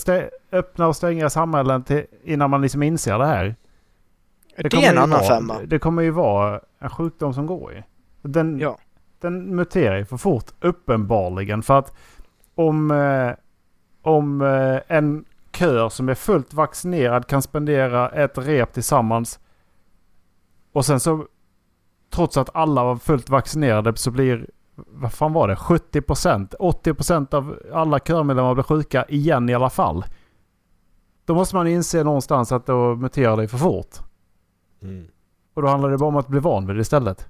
öppna 0.53 0.87
och 0.87 0.97
stänga 0.97 1.31
samhällen 1.31 1.83
till, 1.85 2.05
innan 2.25 2.51
man 2.51 2.63
liksom 2.63 2.83
inser 2.83 3.19
det 3.19 3.27
här? 3.27 3.55
Det, 4.57 4.71
kommer 4.71 4.85
är 4.85 4.89
en 4.89 4.95
ju 4.95 5.01
annan 5.01 5.11
vara, 5.11 5.29
femma. 5.29 5.55
Det 5.67 5.79
kommer 5.79 6.03
ju 6.03 6.11
vara 6.11 6.61
en 6.79 6.91
sjukdom 6.91 7.35
som 7.35 7.47
går 7.47 7.73
i. 7.73 7.83
Den, 8.23 8.59
Ja. 8.59 8.79
den 9.21 9.57
muterar 9.57 9.97
ju 9.97 10.05
för 10.05 10.17
fort, 10.17 10.45
uppenbarligen. 10.61 11.63
För 11.63 11.79
att 11.79 11.97
om, 12.55 12.91
eh, 12.91 13.31
om 14.03 14.41
eh, 14.43 14.97
en 14.97 15.25
kör 15.53 15.89
som 15.89 16.09
är 16.09 16.15
fullt 16.15 16.55
vaccinerad 16.55 17.27
kan 17.27 17.43
spendera 17.43 18.09
ett 18.09 18.39
rep 18.39 18.73
tillsammans 18.73 19.39
och 20.77 20.85
sen 20.85 21.01
så 21.01 21.27
trots 22.11 22.37
att 22.37 22.57
alla 22.57 22.85
var 22.85 22.97
fullt 22.97 23.29
vaccinerade 23.29 23.97
så 23.97 24.11
blir 24.11 24.51
vad 24.75 25.13
fan 25.13 25.33
var 25.33 25.49
det? 25.49 25.55
70% 25.55 26.55
80% 26.59 27.35
av 27.35 27.59
alla 27.73 27.99
körmedlemmar 27.99 28.55
blir 28.55 28.65
sjuka 28.65 29.05
igen 29.09 29.49
i 29.49 29.55
alla 29.55 29.71
fall. 29.71 30.05
Då 31.25 31.35
måste 31.35 31.57
man 31.57 31.67
inse 31.67 32.05
någonstans 32.05 32.53
att 32.53 32.67
då 32.67 32.95
muterar 32.95 33.37
det 33.37 33.49
för 33.49 33.59
fort. 33.59 33.97
Mm. 34.83 35.09
Och 35.55 35.63
då 35.63 35.69
handlar 35.69 35.91
det 35.91 35.99
bara 35.99 36.09
om 36.09 36.17
att 36.17 36.29
bli 36.29 36.41
van 36.41 36.67
vid 36.67 36.77
det 36.77 36.83
istället. 36.83 37.29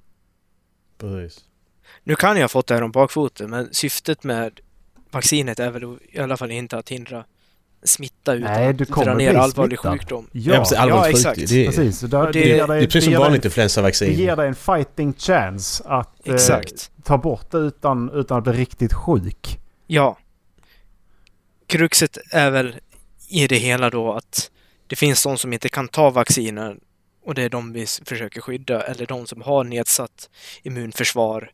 Precis. 0.98 1.44
Nu 2.02 2.14
kan 2.14 2.36
jag 2.36 2.42
ha 2.42 2.48
fått 2.48 2.66
det 2.66 2.74
här 2.74 2.82
om 2.82 2.92
bakfoten, 2.92 3.50
men 3.50 3.74
syftet 3.74 4.24
med 4.24 4.60
vaccinet 5.10 5.58
är 5.58 5.70
väl 5.70 5.98
i 6.02 6.18
alla 6.18 6.36
fall 6.36 6.50
inte 6.50 6.78
att 6.78 6.88
hindra 6.88 7.24
smitta 7.86 8.34
utan 8.34 8.52
Nej, 8.52 8.72
du 8.74 8.84
att 8.84 8.90
kommer 8.90 9.06
dra 9.06 9.14
ner 9.14 9.34
allvarlig 9.34 9.78
smittad. 9.78 9.92
sjukdom. 10.00 10.28
Ja, 10.32 10.56
precis, 10.58 10.78
allvarligt 10.78 11.24
ja, 11.24 11.30
sjuk. 11.30 11.38
exakt. 11.38 11.50
Det, 11.50 11.62
är- 11.62 11.66
precis. 11.66 12.00
Det, 12.00 12.32
det- 12.32 12.38
ger 12.38 12.66
det 12.66 12.66
dig, 12.74 12.82
är 12.84 12.86
precis 12.86 13.04
som 13.04 13.14
vanligt 13.14 13.42
Det 13.42 13.46
influensavaccin. 13.46 14.12
ger 14.12 14.36
dig 14.36 14.48
en 14.48 14.54
fighting 14.54 15.14
chance 15.18 15.84
att 15.86 16.28
eh, 16.28 16.36
ta 17.02 17.18
bort 17.18 17.50
det 17.50 17.58
utan, 17.58 18.10
utan 18.14 18.38
att 18.38 18.44
bli 18.44 18.52
riktigt 18.52 18.94
sjuk. 18.94 19.58
Ja. 19.86 20.18
Kruxet 21.66 22.18
är 22.30 22.50
väl 22.50 22.76
i 23.28 23.46
det 23.46 23.56
hela 23.56 23.90
då 23.90 24.12
att 24.12 24.50
det 24.86 24.96
finns 24.96 25.22
de 25.22 25.38
som 25.38 25.52
inte 25.52 25.68
kan 25.68 25.88
ta 25.88 26.10
vacciner 26.10 26.76
och 27.24 27.34
det 27.34 27.42
är 27.42 27.48
de 27.48 27.72
vi 27.72 27.86
försöker 28.04 28.40
skydda 28.40 28.82
eller 28.82 29.06
de 29.06 29.26
som 29.26 29.42
har 29.42 29.64
nedsatt 29.64 30.30
immunförsvar 30.62 31.50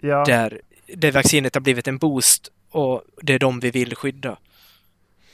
Ja, 0.00 0.24
där, 0.24 0.60
där 0.94 1.12
vaccinet 1.12 1.54
har 1.54 1.60
blivit 1.60 1.88
en 1.88 1.98
boost 1.98 2.48
och 2.70 3.02
det 3.22 3.34
är 3.34 3.38
de 3.38 3.60
vi 3.60 3.70
vill 3.70 3.96
skydda. 3.96 4.38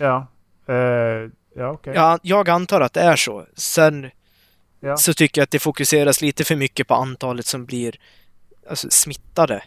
Ja. 0.00 0.26
Eh, 0.75 1.30
ja 1.54 1.69
okej. 1.71 1.95
Jag, 1.95 2.21
jag 2.23 2.49
antar 2.49 2.80
att 2.80 2.92
det 2.92 3.00
är 3.00 3.16
så. 3.16 3.47
Sen 3.54 4.11
Ja. 4.83 4.97
så 4.97 5.14
tycker 5.14 5.40
jag 5.40 5.45
att 5.45 5.50
det 5.50 5.59
fokuseras 5.59 6.21
lite 6.23 6.45
för 6.45 6.57
mycket 6.57 6.88
på 6.88 6.95
antalet 6.95 7.47
som 7.47 7.64
blir 7.66 7.97
alltså, 8.69 8.88
smittade. 8.90 9.62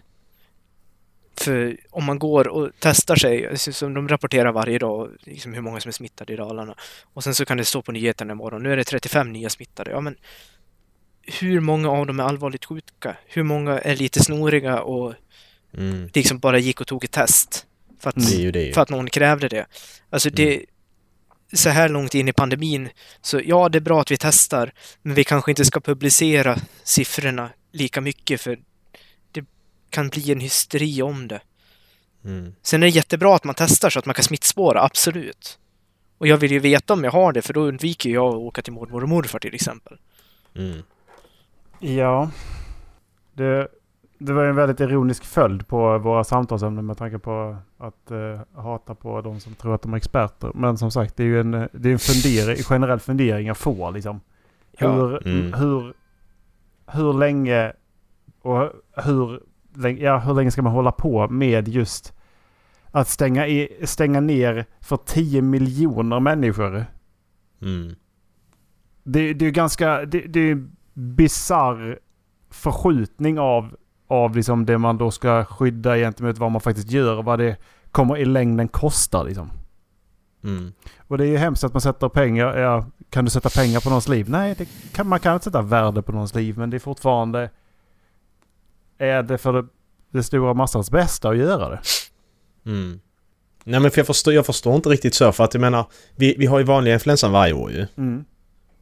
För 1.38 1.78
om 1.92 2.04
man 2.06 2.20
går 2.20 2.48
och 2.48 2.70
testar 2.80 3.16
sig, 3.16 3.48
alltså, 3.48 3.74
som 3.74 3.94
de 3.94 4.08
rapporterar 4.08 4.52
varje 4.52 4.80
dag, 4.80 5.10
liksom 5.20 5.54
hur 5.54 5.62
många 5.62 5.80
som 5.80 5.90
är 5.90 5.94
smittade 5.94 6.34
i 6.34 6.36
Dalarna. 6.36 6.76
Och 7.14 7.24
sen 7.24 7.36
så 7.36 7.46
kan 7.46 7.58
det 7.58 7.66
stå 7.66 7.82
på 7.82 7.92
nyheterna 7.92 8.32
imorgon, 8.34 8.64
nu 8.64 8.74
är 8.74 8.78
det 8.78 8.84
35 8.84 9.32
nya 9.34 9.50
smittade. 9.50 9.92
Ja 9.92 10.02
men 10.02 10.16
hur 11.22 11.60
många 11.60 11.90
av 11.92 12.06
dem 12.06 12.20
är 12.20 12.24
allvarligt 12.24 12.66
sjuka? 12.66 13.16
Hur 13.28 13.44
många 13.44 13.80
är 13.80 13.96
lite 13.96 14.24
snoriga 14.24 14.82
och 14.82 15.14
Mm. 15.78 16.10
liksom 16.14 16.40
bara 16.40 16.58
gick 16.60 16.82
och 16.82 16.88
tog 16.88 17.04
ett 17.04 17.12
test? 17.12 17.66
För 18.04 18.10
att, 18.10 18.16
Det 18.16 18.36
är 18.36 18.40
ju 18.40 18.52
det. 18.52 18.74
för 18.74 18.82
att 18.82 18.90
någon 18.90 19.10
krävde 19.10 19.48
det. 19.48 19.66
Alltså 20.10 20.30
det... 20.30 20.66
Så 21.54 21.70
här 21.70 21.90
långt 21.90 22.16
in 22.16 22.28
i 22.28 22.34
pandemin, 22.34 22.90
så 23.22 23.42
ja, 23.46 23.70
det 23.70 23.78
är 23.78 23.82
bra 23.82 24.02
att 24.02 24.12
vi 24.12 24.18
testar, 24.18 24.74
men 25.02 25.16
vi 25.16 25.24
kanske 25.24 25.52
inte 25.52 25.66
ska 25.66 25.80
publicera 25.80 26.58
siffrorna 26.84 27.50
lika 27.72 28.02
mycket 28.02 28.42
för 28.42 28.60
det 29.32 29.46
kan 29.90 30.10
bli 30.10 30.32
en 30.32 30.40
hysteri 30.40 31.02
om 31.02 31.28
det. 31.28 31.42
Mm. 32.26 32.56
Sen 32.62 32.84
är 32.84 32.88
det 32.88 32.92
jättebra 32.92 33.36
att 33.36 33.44
man 33.44 33.56
testar 33.56 33.90
så 33.90 34.00
att 34.00 34.06
man 34.06 34.16
kan 34.16 34.24
smittspåra, 34.24 34.82
absolut. 34.82 35.60
Och 36.18 36.28
jag 36.28 36.38
vill 36.38 36.52
ju 36.52 36.60
veta 36.60 36.94
om 36.94 37.04
jag 37.04 37.12
har 37.12 37.34
det, 37.34 37.42
för 37.42 37.54
då 37.54 37.62
undviker 37.62 38.10
jag 38.10 38.28
att 38.28 38.36
åka 38.36 38.62
till 38.62 38.74
mormor 38.74 39.04
och 39.04 39.10
morfar 39.10 39.40
till 39.40 39.56
exempel. 39.56 39.98
Mm. 40.56 40.84
Ja. 41.80 42.32
Det, 43.34 43.68
det 44.26 44.34
var 44.34 44.44
en 44.46 44.56
väldigt 44.56 44.80
ironisk 44.80 45.26
följd 45.26 45.68
på 45.68 45.98
våra 45.98 46.24
samtalsämnen 46.24 46.86
med 46.86 46.98
tanke 46.98 47.20
på 47.20 47.58
att 47.78 48.12
eh, 48.12 48.40
hata 48.62 48.96
på 48.96 49.22
de 49.22 49.40
som 49.40 49.54
tror 49.54 49.76
att 49.76 49.82
de 49.82 49.94
är 49.94 49.98
experter. 49.98 50.52
Men 50.56 50.78
som 50.78 50.92
sagt, 50.92 51.18
det 51.18 51.24
är 51.24 51.28
ju 51.28 51.40
en, 51.40 51.52
det 51.52 51.90
är 51.90 51.94
en 51.94 52.00
fundering, 52.00 52.64
generell 52.64 53.00
fundering 53.00 53.48
jag 53.48 53.58
får 53.58 53.92
liksom. 53.92 54.22
Ja. 54.80 54.92
Hur, 54.92 55.28
Mm. 55.28 55.54
hur, 55.54 55.94
hur 56.88 57.14
länge 57.14 57.74
och 58.42 58.70
hur 59.06 59.40
länge, 59.76 60.04
ja, 60.04 60.18
hur 60.20 60.34
länge 60.34 60.52
ska 60.52 60.62
man 60.62 60.74
hålla 60.74 60.92
på 60.92 61.28
med 61.28 61.68
just 61.68 62.14
att 62.92 63.08
stänga, 63.08 63.48
i, 63.48 63.70
stänga 63.84 64.20
ner 64.20 64.66
för 64.82 64.98
10 64.98 65.42
miljoner 65.42 66.20
människor? 66.20 66.86
Mm. 67.62 67.96
Det, 69.04 69.34
det 69.34 69.46
är 69.46 69.48
ju 69.48 69.52
ganska... 69.52 70.06
Det, 70.06 70.20
det 70.20 70.40
är 70.40 70.52
en 70.52 70.76
bizarr 70.94 72.00
förskjutning 72.50 73.40
av, 73.40 73.76
av 74.14 74.36
liksom 74.36 74.66
det 74.66 74.78
man 74.78 74.98
då 74.98 75.12
ska 75.12 75.46
skydda 75.46 75.96
gentemot 75.96 76.38
vad 76.38 76.52
man 76.52 76.62
faktiskt 76.62 76.92
gör 76.92 77.18
och 77.18 77.26
vad 77.26 77.40
det 77.40 77.58
kommer 77.92 78.18
i 78.18 78.26
längden 78.26 78.68
kosta 78.68 79.24
liksom. 79.24 79.52
Mm. 80.44 80.74
Och 81.08 81.18
det 81.18 81.24
är 81.24 81.28
ju 81.28 81.38
hemskt 81.38 81.64
att 81.64 81.74
man 81.74 81.82
sätter 81.82 82.10
pengar... 82.10 82.58
Ja, 82.58 82.86
kan 83.10 83.26
du 83.26 83.32
sätta 83.32 83.50
pengar 83.50 83.80
på 83.80 83.90
någons 83.90 84.08
liv? 84.08 84.30
Nej, 84.30 84.68
kan, 84.94 85.08
man 85.08 85.20
kan 85.20 85.34
inte 85.34 85.44
sätta 85.44 85.62
värde 85.62 86.02
på 86.02 86.12
någons 86.12 86.36
liv 86.36 86.58
men 86.58 86.70
det 86.70 86.78
är 86.78 86.80
fortfarande... 86.80 87.50
Är 88.98 89.24
det 89.24 89.38
för 89.38 89.54
det, 89.54 89.68
det 90.10 90.24
stora 90.24 90.54
massans 90.54 90.92
bästa 90.92 91.30
att 91.30 91.38
göra 91.38 91.70
det? 91.70 91.82
Mm. 92.66 93.00
Nej 93.64 93.80
men 93.80 93.92
för 93.92 94.00
jag 94.00 94.08
förstår, 94.08 94.34
jag 94.34 94.46
förstår 94.46 94.76
inte 94.76 94.90
riktigt 94.90 95.14
så 95.14 95.32
för 95.32 95.44
att 95.44 95.54
jag 95.54 95.62
menar 95.62 95.86
vi, 96.16 96.36
vi 96.38 96.46
har 96.46 96.60
ju 96.60 96.66
vanliga 96.66 96.94
influensan 96.94 97.32
varje 97.32 97.54
år 97.54 97.72
ju. 97.72 97.88
Mm. 97.98 98.26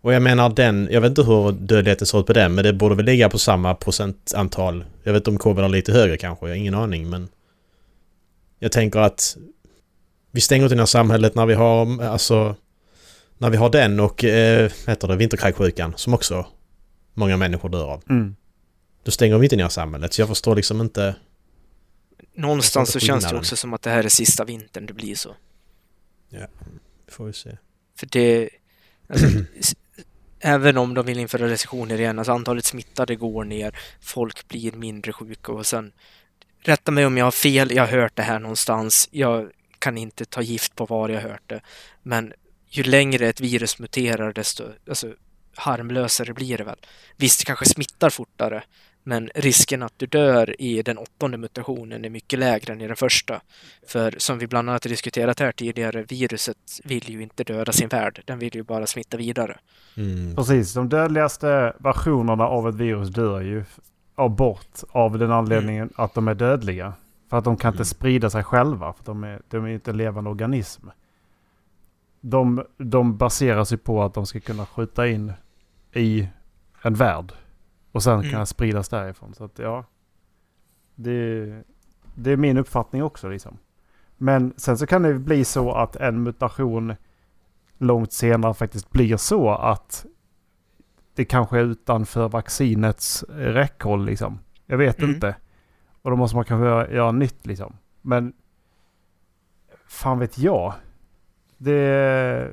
Och 0.02 0.14
jag 0.14 0.22
menar 0.22 0.50
den, 0.50 0.88
jag 0.92 1.02
vet 1.02 1.10
inte 1.10 1.24
hur 1.24 1.52
dödligheten 1.52 2.08
ser 2.08 2.20
ut 2.20 2.26
på 2.26 2.34
den 2.34 2.56
men 2.56 2.64
det 2.64 2.74
borde 2.74 2.96
väl 2.96 3.06
ligga 3.06 3.30
på 3.30 3.40
samma 3.40 3.76
procentantal. 3.76 4.86
Jag 5.04 5.14
vet 5.14 5.20
inte 5.20 5.30
om 5.30 5.38
covid 5.38 5.66
är 5.66 5.70
lite 5.70 5.92
högre 5.92 6.18
kanske, 6.18 6.46
jag 6.46 6.52
har 6.52 6.58
ingen 6.58 6.76
aning 6.76 7.10
men... 7.10 7.30
Jag 8.64 8.72
tänker 8.72 9.00
att 9.00 9.38
vi 10.32 10.42
stänger 10.42 10.64
inte 10.64 10.76
ner 10.76 10.86
samhället 10.86 11.36
när 11.36 11.46
vi 11.46 11.54
har, 11.54 12.04
alltså... 12.04 12.56
När 13.38 13.50
vi 13.50 13.58
har 13.58 13.70
den 13.70 14.00
och, 14.00 14.24
eh, 14.24 14.72
vad 14.86 14.90
heter 14.90 15.08
det, 15.08 15.16
vinterkräksjukan 15.16 15.94
som 15.98 16.14
också 16.14 16.46
många 17.14 17.38
människor 17.38 17.70
dör 17.70 17.86
av. 17.86 18.04
Mm. 18.10 18.36
Då 19.04 19.12
stänger 19.12 19.38
vi 19.38 19.46
inte 19.46 19.56
ner 19.56 19.70
samhället 19.70 20.14
så 20.14 20.22
jag 20.22 20.30
förstår 20.30 20.56
liksom 20.56 20.82
inte... 20.82 21.16
Någonstans 22.36 22.92
så 22.92 23.00
känns 23.00 23.30
det 23.30 23.38
också 23.38 23.56
som 23.56 23.74
att 23.74 23.82
det 23.82 23.90
här 23.90 24.04
är 24.04 24.10
sista 24.10 24.46
vintern 24.46 24.86
det 24.86 24.94
blir 24.94 25.16
så. 25.16 25.36
Vi 27.06 27.12
får 27.12 27.26
vi 27.26 27.34
se. 27.34 27.58
För 27.98 28.08
det... 28.12 28.50
Alltså, 29.08 29.28
även 30.42 30.78
om 30.78 30.94
de 30.94 31.06
vill 31.06 31.20
införa 31.20 31.48
restriktioner 31.48 32.00
igen, 32.00 32.20
alltså 32.20 32.32
antalet 32.32 32.66
smittade 32.66 33.16
går 33.16 33.44
ner, 33.44 33.78
folk 34.02 34.48
blir 34.48 34.72
mindre 34.72 35.14
sjuka 35.14 35.52
och 35.52 35.66
sen... 35.66 35.92
Rätta 36.64 36.92
mig 36.92 37.06
om 37.06 37.18
jag 37.18 37.26
har 37.26 37.32
fel, 37.32 37.72
jag 37.72 37.84
har 37.84 38.02
hört 38.02 38.16
det 38.16 38.24
här 38.24 38.40
någonstans, 38.40 39.10
jag 39.12 39.52
kan 39.80 39.98
inte 39.98 40.26
ta 40.26 40.42
gift 40.42 40.76
på 40.76 40.86
var 40.86 41.10
jag 41.10 41.22
har 41.22 41.30
hört 41.30 41.50
det. 41.50 41.62
Men 42.04 42.34
ju 42.70 42.84
längre 42.84 43.28
ett 43.28 43.42
virus 43.42 43.80
muterar 43.80 44.34
desto 44.34 44.64
alltså, 44.90 45.14
harmlösare 45.56 46.34
blir 46.34 46.58
det 46.58 46.64
väl. 46.64 46.80
Visst, 47.18 47.40
det 47.40 47.46
kanske 47.46 47.66
smittar 47.66 48.10
fortare, 48.10 48.64
men 49.04 49.30
risken 49.36 49.84
att 49.84 49.94
du 49.98 50.06
dör 50.06 50.62
i 50.62 50.82
den 50.82 50.98
åttonde 50.98 51.38
mutationen 51.38 52.06
är 52.06 52.10
mycket 52.10 52.40
lägre 52.40 52.74
än 52.74 52.82
i 52.82 52.88
den 52.88 52.96
första. 52.96 53.42
För 53.88 54.16
som 54.18 54.40
vi 54.40 54.48
bland 54.48 54.70
annat 54.70 54.84
diskuterat 54.84 55.40
här 55.40 55.52
tidigare, 55.52 56.04
viruset 56.04 56.58
vill 56.84 57.10
ju 57.10 57.22
inte 57.22 57.44
döda 57.44 57.72
sin 57.72 57.88
värld. 57.90 58.22
Den 58.26 58.40
vill 58.40 58.56
ju 58.56 58.64
bara 58.64 58.88
smitta 58.88 59.18
vidare. 59.18 59.58
Mm. 59.98 60.36
Precis, 60.36 60.74
de 60.74 60.90
dödligaste 60.90 61.74
versionerna 61.80 62.48
av 62.48 62.70
ett 62.70 62.76
virus 62.76 63.10
dör 63.10 63.42
ju 63.42 63.64
av 64.16 64.36
bort 64.36 64.84
av 64.90 65.18
den 65.18 65.32
anledningen 65.32 65.90
att 65.96 66.14
de 66.14 66.28
är 66.28 66.36
dödliga. 66.36 66.94
För 67.30 67.38
att 67.38 67.44
de 67.44 67.58
kan 67.58 67.70
inte 67.70 67.78
Mm. 67.78 67.86
sprida 67.86 68.30
sig 68.30 68.44
själva, 68.44 68.94
för 68.94 69.04
de 69.06 69.24
är, 69.24 69.42
de 69.50 69.66
är 69.66 69.70
inte 69.70 69.92
en 69.92 69.98
levande 69.98 70.30
organism. 70.30 70.88
De, 72.22 72.66
de 72.78 73.18
baseras 73.18 73.74
ju 73.74 73.78
på 73.78 74.04
att 74.04 74.14
de 74.14 74.26
ska 74.26 74.40
kunna 74.40 74.66
skjuta 74.66 75.08
in 75.08 75.34
i 75.94 76.28
en 76.82 76.94
värld 76.94 77.34
och 77.92 78.04
sen 78.04 78.20
Mm. 78.20 78.32
kunna 78.32 78.46
spridas 78.46 78.90
därifrån. 78.90 79.34
Så 79.34 79.44
att 79.44 79.60
ja, 79.60 79.86
det, 80.96 81.46
det 82.16 82.32
är 82.32 82.38
min 82.38 82.58
uppfattning 82.58 83.04
också 83.04 83.30
liksom. 83.30 83.58
Men 84.18 84.54
sen 84.58 84.78
så 84.78 84.88
kan 84.88 85.02
det 85.04 85.14
bli 85.14 85.46
så 85.46 85.72
att 85.72 85.96
en 85.96 86.24
mutation 86.24 86.96
långt 87.78 88.12
senare 88.14 88.54
faktiskt 88.54 88.90
blir 88.92 89.18
så 89.18 89.50
att 89.52 90.06
det 91.16 91.26
kanske 91.26 91.60
är 91.60 91.64
utanför 91.64 92.30
vaccinets 92.30 93.24
räckhåll 93.30 94.06
liksom. 94.06 94.40
Jag 94.66 94.78
vet 94.78 95.00
Mm. 95.00 95.10
inte. 95.16 95.36
Och 96.02 96.10
då 96.12 96.18
måste 96.18 96.36
man 96.36 96.46
kanske 96.46 96.66
göra, 96.66 96.92
göra 96.92 97.12
nytt 97.12 97.46
liksom. 97.46 97.74
Men 98.02 98.34
fan 99.88 100.20
vet 100.20 100.38
jag. 100.38 100.74
Det... 101.58 102.52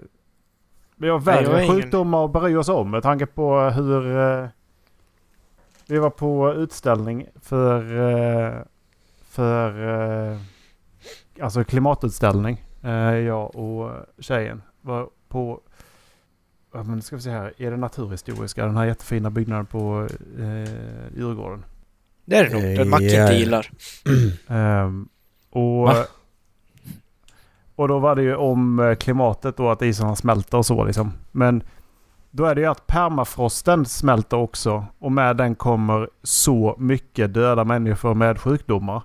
Vi 0.97 1.09
har 1.09 1.19
värre 1.19 1.69
sjukdomar 1.69 2.25
att 2.25 2.33
bry 2.33 2.57
oss 2.57 2.69
om 2.69 2.91
med 2.91 3.03
tanke 3.03 3.27
på 3.27 3.61
hur... 3.61 4.49
Vi 5.91 5.99
var 5.99 6.11
på 6.11 6.53
utställning 6.53 7.27
för... 7.43 7.83
Eh, 7.99 8.63
för... 9.23 9.89
Eh, 10.33 10.39
alltså 11.41 11.65
klimatutställning. 11.65 12.65
Eh, 12.83 13.15
jag 13.15 13.57
och 13.57 13.91
tjejen 14.19 14.63
var 14.81 15.09
på... 15.29 15.61
Ja, 16.75 16.83
men 16.83 17.03
ska 17.03 17.17
vi 17.17 17.23
se 17.23 17.31
här. 17.31 17.53
Är 17.57 17.71
det 17.71 17.77
Naturhistoriska? 17.77 18.67
Den 18.67 18.77
här 18.77 18.85
jättefina 18.85 19.31
byggnaden 19.31 19.67
på 19.67 20.09
eh, 20.39 21.17
Djurgården. 21.17 21.65
Det 22.25 22.37
är 22.37 22.45
det 22.45 22.53
nog, 22.53 22.63
den 22.63 22.91
ja. 22.91 23.21
inte 23.21 23.35
gillar. 23.35 23.71
Ehm, 24.49 25.09
och, 25.51 25.83
Va? 25.83 26.07
och 27.75 27.89
då 27.89 27.99
var 27.99 28.17
det 28.17 28.23
ju 28.23 28.37
om 28.37 28.97
klimatet 29.01 29.57
då 29.57 29.71
att 29.71 29.83
isarna 29.83 30.17
smälter 30.17 30.59
och 30.59 30.67
så 30.67 30.85
liksom. 30.85 31.13
Men 31.33 31.63
då 32.31 32.45
är 32.45 32.55
det 32.55 32.61
ju 32.61 32.67
att 32.67 32.87
permafrosten 32.87 33.87
smälter 33.87 34.37
också 34.37 34.87
och 34.99 35.13
med 35.13 35.37
den 35.37 35.55
kommer 35.55 36.11
så 36.23 36.77
mycket 36.79 37.35
döda 37.35 37.65
människor 37.65 38.15
med 38.15 38.41
sjukdomar 38.41 39.03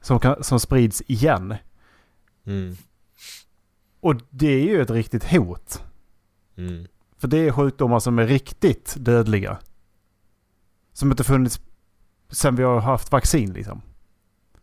som, 0.00 0.20
kan, 0.20 0.44
som 0.44 0.60
sprids 0.60 1.02
igen. 1.06 1.54
Mm. 2.46 2.76
Och 4.00 4.14
det 4.30 4.52
är 4.52 4.64
ju 4.64 4.82
ett 4.82 4.90
riktigt 4.90 5.24
hot. 5.24 5.82
Mm. 6.56 6.86
För 7.18 7.28
det 7.28 7.38
är 7.38 7.52
sjukdomar 7.52 7.98
som 8.00 8.18
är 8.18 8.26
riktigt 8.26 8.96
dödliga. 8.98 9.58
Som 10.92 11.10
inte 11.10 11.24
funnits 11.24 11.60
sen 12.30 12.56
vi 12.56 12.62
har 12.62 12.80
haft 12.80 13.12
vaccin 13.12 13.52
liksom. 13.52 13.82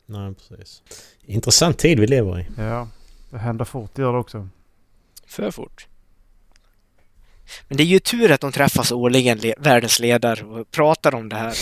Nej, 0.06 0.34
precis. 0.36 0.84
Intressant 1.22 1.78
tid 1.78 2.00
vi 2.00 2.08
lever 2.08 2.40
i. 2.40 2.48
Ja, 2.58 2.88
det 3.30 3.38
händer 3.38 3.66
fort 3.66 3.98
gör 3.98 4.14
det 4.14 4.20
också. 4.20 4.48
För 5.28 5.52
fort. 5.52 5.88
Men 7.68 7.78
det 7.78 7.84
är 7.84 7.86
ju 7.86 8.00
tur 8.00 8.32
att 8.32 8.42
de 8.42 8.52
träffas 8.52 8.92
årligen, 8.92 9.38
le- 9.38 9.54
världens 9.58 10.00
ledare, 10.00 10.46
och 10.46 10.72
pratar 10.72 11.16
om 11.16 11.30
det 11.30 11.36
här. 11.36 11.54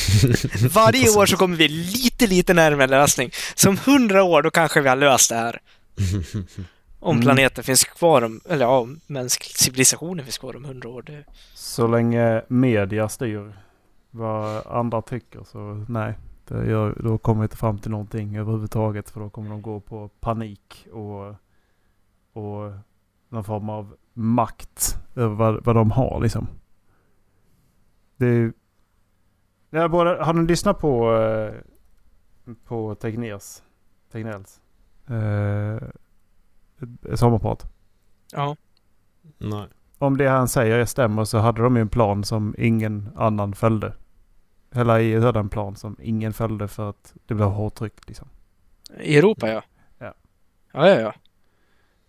Varje 0.73 1.09
år 1.17 1.25
så 1.25 1.37
kommer 1.37 1.57
vi 1.57 1.67
lite, 1.67 2.27
lite 2.27 2.53
närmare 2.53 2.87
lösning. 2.87 3.29
Som 3.55 3.77
hundra 3.77 4.23
år, 4.23 4.41
då 4.41 4.49
kanske 4.51 4.81
vi 4.81 4.89
har 4.89 4.95
löst 4.95 5.29
det 5.29 5.35
här. 5.35 5.59
Om 6.99 7.11
Mm. 7.15 7.21
planeten 7.23 7.63
finns 7.63 7.83
kvar, 7.83 8.21
om, 8.21 8.41
eller 8.49 8.65
ja, 8.65 8.79
om 8.79 8.99
mänsklig 9.07 9.55
civilisationen 9.57 10.25
finns 10.25 10.37
kvar 10.37 10.55
om 10.55 10.65
hundra 10.65 10.89
år. 10.89 11.01
Det, 11.01 11.23
Så 11.55 11.87
länge 11.87 12.41
media 12.47 13.09
styr 13.09 13.53
vad 14.11 14.67
andra 14.67 15.01
tycker 15.01 15.43
så 15.51 15.85
nej. 15.89 16.13
Det 16.47 16.65
gör, 16.69 16.95
då 17.03 17.17
kommer 17.17 17.41
vi 17.41 17.45
inte 17.45 17.57
fram 17.57 17.79
till 17.79 17.91
någonting 17.91 18.37
överhuvudtaget. 18.37 19.09
För 19.09 19.19
då 19.19 19.29
kommer 19.29 19.49
de 19.49 19.61
gå 19.61 19.79
på 19.79 20.09
panik 20.19 20.87
och, 20.91 21.27
och 22.43 22.71
någon 23.33 23.43
form 23.43 23.69
av 23.69 23.95
makt 24.13 24.97
över 25.15 25.35
vad, 25.35 25.65
vad 25.65 25.75
de 25.75 25.91
har 25.91 26.19
liksom. 26.21 26.47
Det 28.17 28.25
är, 28.25 28.53
ja, 29.69 29.87
både, 29.87 30.23
har 30.23 30.33
ni 30.33 30.47
lyssnat 30.47 30.79
på, 30.79 31.15
eh, 31.15 31.53
på 32.65 32.95
Tegners? 32.95 33.61
Tegnells? 34.11 34.61
Eh, 35.07 35.87
sommarprat? 37.15 37.67
ja. 38.31 38.55
Nej. 39.37 39.67
om 39.97 40.17
det 40.17 40.27
han 40.27 40.47
säger 40.47 40.85
stämmer 40.85 41.25
så 41.25 41.37
hade 41.37 41.61
de 41.61 41.75
ju 41.75 41.81
en 41.81 41.89
plan 41.89 42.23
som 42.23 42.55
ingen 42.57 43.09
annan 43.15 43.53
följde. 43.53 43.93
Hela 44.71 45.01
EU 45.01 45.21
hade 45.21 45.39
en 45.39 45.49
plan 45.49 45.75
som 45.75 45.97
ingen 46.01 46.33
följde 46.33 46.67
för 46.67 46.89
att 46.89 47.13
det 47.25 47.33
blev 47.33 47.47
hårt 47.47 47.75
tryck 47.75 48.07
liksom. 48.07 48.27
I 48.99 49.17
Europa, 49.17 49.49
ja. 49.49 49.63
Ja. 49.97 50.13
Ja, 50.71 50.89
ja, 50.89 50.99
ja. 51.01 51.13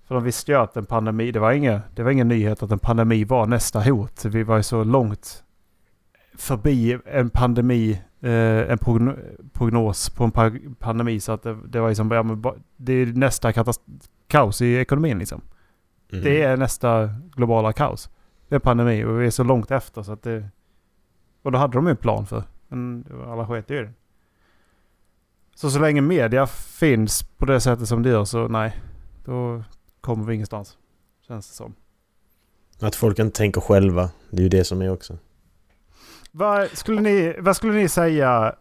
För 0.07 0.15
de 0.15 0.25
visste 0.25 0.53
ju 0.53 0.59
att 0.59 0.77
en 0.77 0.87
pandemi, 0.87 1.33
det 1.33 1.41
var, 1.41 1.53
inga, 1.53 1.81
det 1.95 2.03
var 2.03 2.11
ingen 2.11 2.29
nyhet 2.29 2.63
att 2.63 2.71
en 2.71 2.79
pandemi 2.79 3.25
var 3.25 3.47
nästa 3.47 3.81
hot. 3.81 4.25
Vi 4.25 4.43
var 4.43 4.57
ju 4.57 4.63
så 4.63 4.85
långt 4.85 5.45
förbi 6.37 6.99
en 7.05 7.31
pandemi, 7.31 8.03
eh, 8.21 8.71
en 8.71 8.79
progno, 8.79 9.15
prognos 9.53 10.11
på 10.11 10.25
en 10.25 10.31
pa 10.31 10.51
pandemi 10.79 11.21
så 11.21 11.33
att 11.33 11.43
det, 11.43 11.57
det 11.69 11.81
var 11.81 11.89
liksom, 11.89 12.11
ja, 12.11 12.23
men 12.23 12.45
det 12.77 12.93
är 12.93 13.07
nästa 13.07 13.53
kaos 14.27 14.63
i 14.63 14.77
ekonomin 14.77 15.19
liksom. 15.19 15.41
Mm. 16.13 16.25
Det 16.25 16.43
är 16.43 16.57
nästa 16.57 17.11
globala 17.37 17.73
kaos. 17.73 18.11
Det 18.49 18.55
är 18.55 18.59
pandemi 18.59 19.05
och 19.05 19.21
vi 19.21 19.27
är 19.27 19.31
så 19.31 19.45
långt 19.45 19.71
efter 19.71 20.03
så 20.03 20.13
att 20.13 20.23
det... 20.23 20.49
Och 21.43 21.53
då 21.53 21.59
hade 21.59 21.73
de 21.73 21.87
ju 21.87 21.91
en 21.91 21.97
plan 21.97 22.27
för. 22.27 22.43
Men 22.69 23.05
alla 23.27 23.47
sket 23.47 23.71
i 23.71 23.75
det. 23.75 23.93
Så 25.55 25.71
så 25.71 25.79
länge 25.79 26.01
media 26.01 26.47
finns 26.47 27.23
på 27.23 27.47
det 27.47 27.61
sättet 27.61 27.89
som 27.89 28.03
det 28.03 28.09
gör 28.09 28.25
så 28.25 28.49
nej. 28.49 28.77
Då 29.25 29.65
kommer 30.05 30.25
vi 30.25 30.35
ingenstans. 30.35 30.77
Känns 31.29 31.49
det 31.49 31.55
som. 31.55 31.75
Att 32.81 32.95
folk 32.95 33.19
inte 33.19 33.37
tänker 33.37 33.61
själva. 33.61 34.11
Det 34.31 34.39
är 34.39 34.43
ju 34.43 34.49
det 34.49 34.65
som 34.65 34.83
är 34.83 34.91
också. 34.91 35.19
Vad 36.33 36.71
skulle 36.79 37.01
ni, 37.01 37.35
vad 37.39 37.57
skulle 37.57 37.73
ni 37.73 37.89
säga 37.89 38.55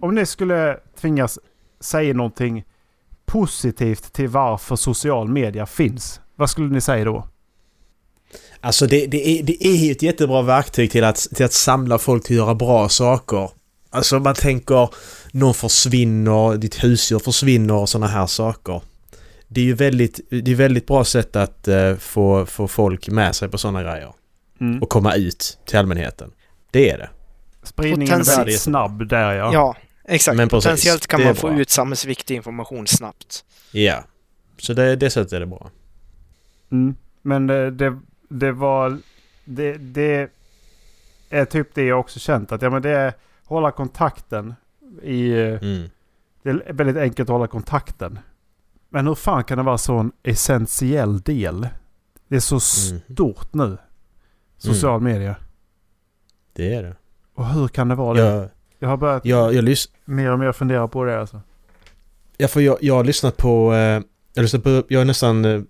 om 0.00 0.14
ni 0.14 0.26
skulle 0.26 0.78
tvingas 1.00 1.38
säga 1.80 2.14
någonting 2.14 2.64
positivt 3.24 4.12
till 4.12 4.28
varför 4.28 4.76
social 4.76 5.28
media 5.28 5.66
finns? 5.66 6.20
Vad 6.36 6.50
skulle 6.50 6.68
ni 6.68 6.80
säga 6.80 7.04
då? 7.04 7.28
Alltså 8.60 8.86
det, 8.86 9.06
det, 9.06 9.28
är, 9.28 9.42
det 9.42 9.66
är 9.66 9.76
ju 9.76 9.92
ett 9.92 10.02
jättebra 10.02 10.42
verktyg 10.42 10.90
till 10.90 11.04
att, 11.04 11.16
till 11.16 11.44
att 11.44 11.52
samla 11.52 11.98
folk 11.98 12.24
till 12.24 12.36
att 12.36 12.46
göra 12.46 12.54
bra 12.54 12.88
saker. 12.88 13.50
Alltså 13.90 14.18
man 14.18 14.34
tänker 14.34 14.88
någon 15.32 15.54
försvinner, 15.54 16.56
ditt 16.56 16.84
husdjur 16.84 17.18
försvinner 17.18 17.74
och 17.74 17.88
sådana 17.88 18.06
här 18.06 18.26
saker. 18.26 18.82
Det 19.52 19.60
är 19.60 19.64
ju 19.64 19.74
väldigt, 19.74 20.20
det 20.30 20.50
är 20.50 20.54
väldigt 20.54 20.86
bra 20.86 21.04
sätt 21.04 21.36
att 21.36 21.68
eh, 21.68 21.96
få, 21.96 22.46
få 22.46 22.68
folk 22.68 23.08
med 23.08 23.34
sig 23.36 23.48
på 23.48 23.58
sådana 23.58 23.82
grejer. 23.82 24.14
Mm. 24.60 24.82
Och 24.82 24.88
komma 24.88 25.14
ut 25.14 25.58
till 25.66 25.78
allmänheten. 25.78 26.32
Det 26.70 26.90
är 26.90 26.98
det. 26.98 27.10
Spridningen 27.62 28.14
är 28.14 28.18
Potentiellt- 28.18 28.38
väldigt 28.38 28.60
snabb 28.60 29.08
där 29.08 29.32
ja. 29.32 29.50
Ja, 29.52 29.76
exakt. 30.04 30.36
Men 30.36 30.48
precis, 30.48 30.64
Potentiellt 30.64 31.06
kan 31.06 31.20
är 31.20 31.24
man 31.24 31.34
få 31.34 31.46
bra. 31.48 31.60
ut 31.60 31.70
samhällsviktig 31.70 32.34
information 32.36 32.86
snabbt. 32.86 33.44
Ja. 33.72 34.04
Så 34.58 34.72
det, 34.72 34.96
det 34.96 35.10
sättet 35.10 35.32
är 35.32 35.40
det 35.40 35.46
bra. 35.46 35.70
Mm. 36.72 36.94
Men 37.22 37.46
det, 37.46 37.70
det, 37.70 37.98
det 38.28 38.52
var... 38.52 38.98
Det, 39.44 39.72
det 39.76 40.30
är 41.30 41.44
typ 41.44 41.74
det 41.74 41.84
jag 41.84 42.00
också 42.00 42.18
känt. 42.18 42.52
Att 42.52 42.62
ja, 42.62 42.70
men 42.70 42.82
det 42.82 42.90
är 42.90 43.12
hålla 43.44 43.70
kontakten 43.70 44.54
i... 45.02 45.32
Mm. 45.32 45.90
Det 46.42 46.50
är 46.50 46.72
väldigt 46.72 46.96
enkelt 46.96 47.28
att 47.28 47.32
hålla 47.32 47.46
kontakten. 47.46 48.18
Men 48.90 49.06
hur 49.06 49.14
fan 49.14 49.44
kan 49.44 49.58
det 49.58 49.64
vara 49.64 49.78
så 49.78 49.96
en 49.96 50.12
essentiell 50.22 51.20
del? 51.20 51.68
Det 52.28 52.36
är 52.36 52.40
så 52.40 52.54
Mm. 52.90 53.00
stort 53.12 53.54
nu. 53.54 53.78
Social 54.58 55.00
media. 55.00 55.36
Det 56.52 56.74
är 56.74 56.82
det. 56.82 56.96
Och 57.34 57.46
hur 57.46 57.68
kan 57.68 57.88
det 57.88 57.94
vara 57.94 58.14
det? 58.14 58.20
Jag, 58.26 58.48
Jag 58.78 58.88
har 58.88 58.96
börjat 58.96 59.24
jag, 59.24 59.54
jag, 59.54 59.64
lys, 59.64 59.88
mer 60.04 60.30
och 60.32 60.38
mer 60.38 60.52
fundera 60.52 60.88
på 60.88 61.04
det 61.04 61.20
alltså. 61.20 61.40
Ja, 62.36 62.48
för 62.48 62.60
jag, 62.60 62.78
jag 62.80 62.94
har 62.94 63.04
lyssnat 63.04 63.36
på... 63.36 63.74
Eh, 63.74 64.02
jag, 64.34 64.42
lyssnat 64.42 64.62
på 64.62 64.82
jag 64.88 65.00
är 65.00 65.04
nästan... 65.04 65.44
Eh, 65.44 65.60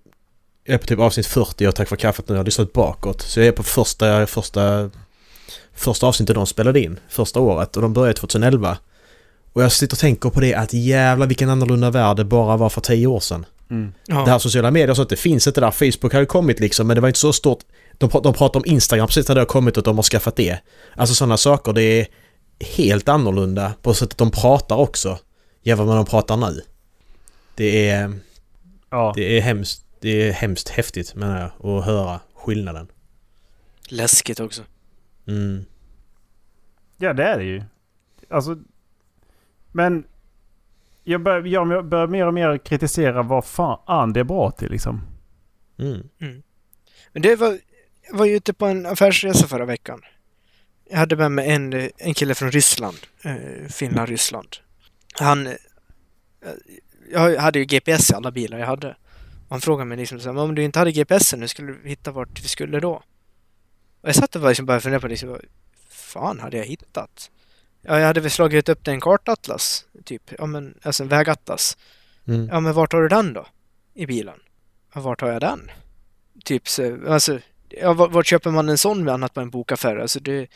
jag 0.63 0.73
är 0.73 0.77
på 0.77 0.85
typ 0.85 0.99
avsnitt 0.99 1.27
40 1.27 1.67
och 1.67 1.75
tack 1.75 1.89
för 1.89 1.95
kaffet 1.95 2.29
nu. 2.29 2.35
Jag 2.35 2.39
har 2.39 2.45
lyssnat 2.45 2.73
bakåt. 2.73 3.21
Så 3.21 3.39
jag 3.39 3.47
är 3.47 3.51
på 3.51 3.63
första, 3.63 4.25
första, 4.27 4.89
första 5.73 6.07
avsnittet 6.07 6.35
de 6.35 6.47
spelade 6.47 6.79
in. 6.79 6.99
Första 7.09 7.39
året. 7.39 7.75
Och 7.75 7.81
de 7.81 7.93
började 7.93 8.13
2011. 8.19 8.77
Och 9.53 9.63
jag 9.63 9.71
sitter 9.71 9.95
och 9.95 9.99
tänker 9.99 10.29
på 10.29 10.39
det 10.39 10.55
att 10.55 10.73
jävla 10.73 11.25
vilken 11.25 11.49
annorlunda 11.49 11.89
värld 11.89 12.17
det 12.17 12.23
bara 12.25 12.57
var 12.57 12.69
för 12.69 12.81
10 12.81 13.07
år 13.07 13.19
sedan. 13.19 13.45
Mm. 13.69 13.93
Ja. 14.05 14.15
Det 14.25 14.31
här 14.31 14.39
sociala 14.39 14.71
medier 14.71 14.89
och 14.89 14.95
sånt, 14.95 15.09
det 15.09 15.15
finns 15.15 15.47
inte 15.47 15.61
där. 15.61 15.71
Facebook 15.71 16.13
hade 16.13 16.25
kommit 16.25 16.59
liksom, 16.59 16.87
men 16.87 16.95
det 16.95 17.01
var 17.01 17.07
inte 17.07 17.19
så 17.19 17.33
stort. 17.33 17.59
De, 17.97 18.09
de 18.23 18.33
pratar 18.33 18.59
om 18.59 18.65
Instagram 18.65 19.07
precis 19.07 19.27
när 19.27 19.35
det 19.35 19.41
har 19.41 19.45
kommit 19.45 19.77
och 19.77 19.83
de 19.83 19.95
har 19.95 20.03
skaffat 20.03 20.35
det. 20.35 20.59
Alltså 20.95 21.15
sådana 21.15 21.37
saker, 21.37 21.73
det 21.73 21.83
är 21.83 22.07
helt 22.59 23.09
annorlunda 23.09 23.73
på 23.81 23.93
sättet 23.93 24.17
de 24.17 24.31
pratar 24.31 24.75
också. 24.75 25.19
Jämfört 25.63 25.87
med 25.87 25.95
de 25.95 26.05
pratar 26.05 26.37
nu. 26.37 26.61
Det 27.55 27.89
är, 27.89 28.13
Ja. 28.89 29.13
det 29.15 29.37
är 29.37 29.41
hemskt, 29.41 29.85
det 29.99 30.09
är 30.09 30.31
hemskt 30.31 30.69
häftigt 30.69 31.15
menar 31.15 31.39
jag, 31.39 31.77
att 31.77 31.85
höra 31.85 32.19
skillnaden. 32.35 32.87
Läskigt 33.89 34.39
också. 34.39 34.61
Mm. 35.27 35.65
ja, 36.97 37.13
det 37.13 37.23
är 37.23 37.37
det 37.37 37.43
ju. 37.43 37.63
Alltså... 38.29 38.57
Men... 39.71 40.03
Jag 41.03 41.21
börjar, 41.21 41.45
jag 41.45 41.85
börjar 41.85 42.07
mer 42.07 42.27
och 42.27 42.33
mer 42.33 42.57
kritisera 42.57 43.21
vad 43.23 43.45
fan 43.45 44.13
det 44.13 44.19
är 44.19 44.23
bra 44.23 44.51
till 44.51 44.71
liksom. 44.71 45.01
Mm. 45.79 46.09
Men 47.13 47.21
det 47.21 47.35
var, 47.35 47.59
jag 48.09 48.17
var 48.17 48.25
ju 48.25 48.35
ute 48.35 48.53
på 48.53 48.65
en 48.65 48.85
affärsresa 48.85 49.47
förra 49.47 49.65
veckan. 49.65 50.01
Jag 50.89 50.97
hade 50.97 51.15
med 51.15 51.31
mig 51.31 51.49
en, 51.51 51.89
en 51.97 52.13
kille 52.13 52.35
från 52.35 52.51
Ryssland. 52.51 52.97
Eh, 53.23 53.67
Finland, 53.69 54.09
Ryssland. 54.09 54.47
Han... 55.13 55.47
eh, 55.47 55.53
Jag 57.11 57.37
hade 57.41 57.59
ju 57.59 57.65
GPS 57.65 58.11
i 58.11 58.13
alla 58.13 58.31
bilar 58.31 58.59
jag 58.59 58.67
hade. 58.67 58.95
Han 59.49 59.61
frågade 59.61 59.85
mig 59.87 59.97
liksom 59.97 60.19
så 60.19 60.25
här, 60.29 60.33
"Men 60.33 60.43
om 60.43 60.55
du 60.55 60.63
inte 60.63 60.79
hade 60.79 60.91
GPS, 60.91 61.33
hur 61.33 61.47
skulle 61.47 61.71
du 61.71 61.89
hitta 61.89 62.11
vart 62.11 62.43
vi 62.43 62.47
skulle 62.47 62.79
då? 62.79 62.93
Och 64.01 64.09
jag 64.09 64.15
satt 64.15 64.35
och 64.35 64.41
bara 64.41 64.49
liksom 64.49 64.65
började 64.65 64.81
fundera 64.81 64.99
på 65.01 65.07
liksom, 65.07 65.29
vad 65.29 65.41
fan 65.89 66.39
hade 66.39 66.57
jag 66.57 66.65
hittat? 66.65 67.31
Ja, 67.81 67.99
jag 67.99 68.07
hade 68.07 68.21
väl 68.21 68.31
slagit 68.31 68.69
upp 68.69 68.87
en 68.87 69.01
kartatlas, 69.01 69.85
typ. 70.05 70.31
Ja, 70.37 70.45
men 70.45 70.77
alltså 70.83 71.03
en 71.03 71.09
vägatlas. 71.09 71.77
Mm. 72.27 72.47
Ja, 72.51 72.59
men 72.59 72.73
vart 72.73 72.93
har 72.93 73.01
du 73.01 73.07
den 73.07 73.33
då? 73.33 73.45
I 73.93 74.05
bilen? 74.05 74.39
Ja, 74.93 75.01
vart 75.01 75.21
har 75.21 75.29
jag 75.29 75.41
den? 75.41 75.71
Typ 76.45 76.67
så, 76.67 76.97
alltså, 77.07 77.39
ja, 77.69 77.93
vart, 77.93 78.11
vart 78.11 78.25
köper 78.25 78.51
man 78.51 78.69
en 78.69 78.77
sån 78.77 79.03
med 79.03 79.13
annat 79.13 79.33
på 79.33 79.41
en 79.41 79.49
bokaffär? 79.49 79.97
Alltså 79.97 80.19
det, 80.19 80.47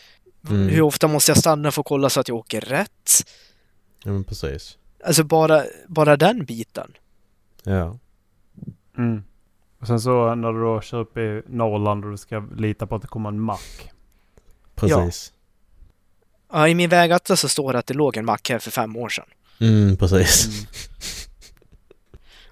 Mm. 0.50 0.68
Hur 0.68 0.82
ofta 0.82 1.08
måste 1.08 1.32
jag 1.32 1.38
stanna 1.38 1.72
för 1.72 1.82
att 1.82 1.88
kolla 1.88 2.10
så 2.10 2.20
att 2.20 2.28
jag 2.28 2.38
åker 2.38 2.62
rätt? 2.62 3.12
Ja, 4.04 4.12
men 4.12 4.24
precis. 4.24 4.78
Alltså 5.06 5.24
bara, 5.24 5.64
bara 5.88 6.18
den 6.18 6.46
biten. 6.46 6.92
Ja. 7.64 7.98
Mm. 8.98 9.24
Och 9.80 9.88
sen 9.88 10.00
så 10.00 10.36
när 10.36 10.54
du 10.54 10.62
då 10.62 10.82
kör 10.82 11.00
upp 11.00 11.18
i 11.18 11.42
Norrland 11.48 12.06
och 12.06 12.12
du 12.12 12.18
ska 12.18 12.40
lita 12.58 12.88
på 12.88 12.96
att 12.96 13.02
det 13.02 13.08
kommer 13.08 13.30
en 13.30 13.40
mack. 13.40 13.92
Precis. 14.76 15.34
Ja, 15.34 15.35
I 16.56 16.76
min 16.76 16.90
vägatlas 16.90 17.40
så 17.40 17.50
står 17.50 17.74
det 17.74 17.80
att 17.80 17.88
det 17.88 17.94
låg 17.94 18.18
en 18.18 18.26
mack 18.26 18.50
här 18.50 18.60
för 18.60 18.72
fem 18.72 18.96
år 18.96 19.10
sedan. 19.10 19.26
Mm, 19.60 19.98
precis. 19.98 20.46
Mm. 20.46 20.66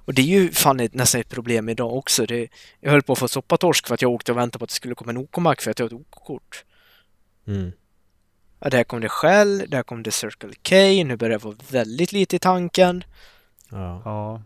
Och 0.05 0.13
det 0.13 0.21
är 0.21 0.25
ju 0.25 0.51
fan 0.51 0.79
ett, 0.79 0.93
nästan 0.93 1.21
ett 1.21 1.29
problem 1.29 1.69
idag 1.69 1.93
också. 1.93 2.25
Det, 2.25 2.47
jag 2.79 2.91
höll 2.91 3.01
på 3.01 3.13
att 3.13 3.19
få 3.19 3.27
soppatorsk 3.27 3.87
för 3.87 3.93
att 3.93 4.01
jag 4.01 4.11
åkte 4.11 4.31
och 4.31 4.37
väntade 4.37 4.59
på 4.59 4.63
att 4.63 4.69
det 4.69 4.75
skulle 4.75 4.95
komma 4.95 5.11
en 5.11 5.17
OK-mack 5.17 5.61
för 5.61 5.71
att 5.71 5.79
jag 5.79 5.83
har 5.83 5.87
ett 5.87 6.01
OK-kort. 6.01 6.65
Mm. 7.47 7.71
Ja, 8.59 8.69
där 8.69 8.83
kom 8.83 9.01
det 9.01 9.09
Shell, 9.09 9.65
där 9.67 9.83
kom 9.83 10.03
det 10.03 10.11
Circle 10.11 10.53
K, 10.69 10.75
nu 11.03 11.17
börjar 11.17 11.39
det 11.39 11.45
vara 11.45 11.55
väldigt 11.69 12.11
lite 12.11 12.35
i 12.35 12.39
tanken. 12.39 13.03
Ja. 13.69 14.01
Ja. 14.05 14.41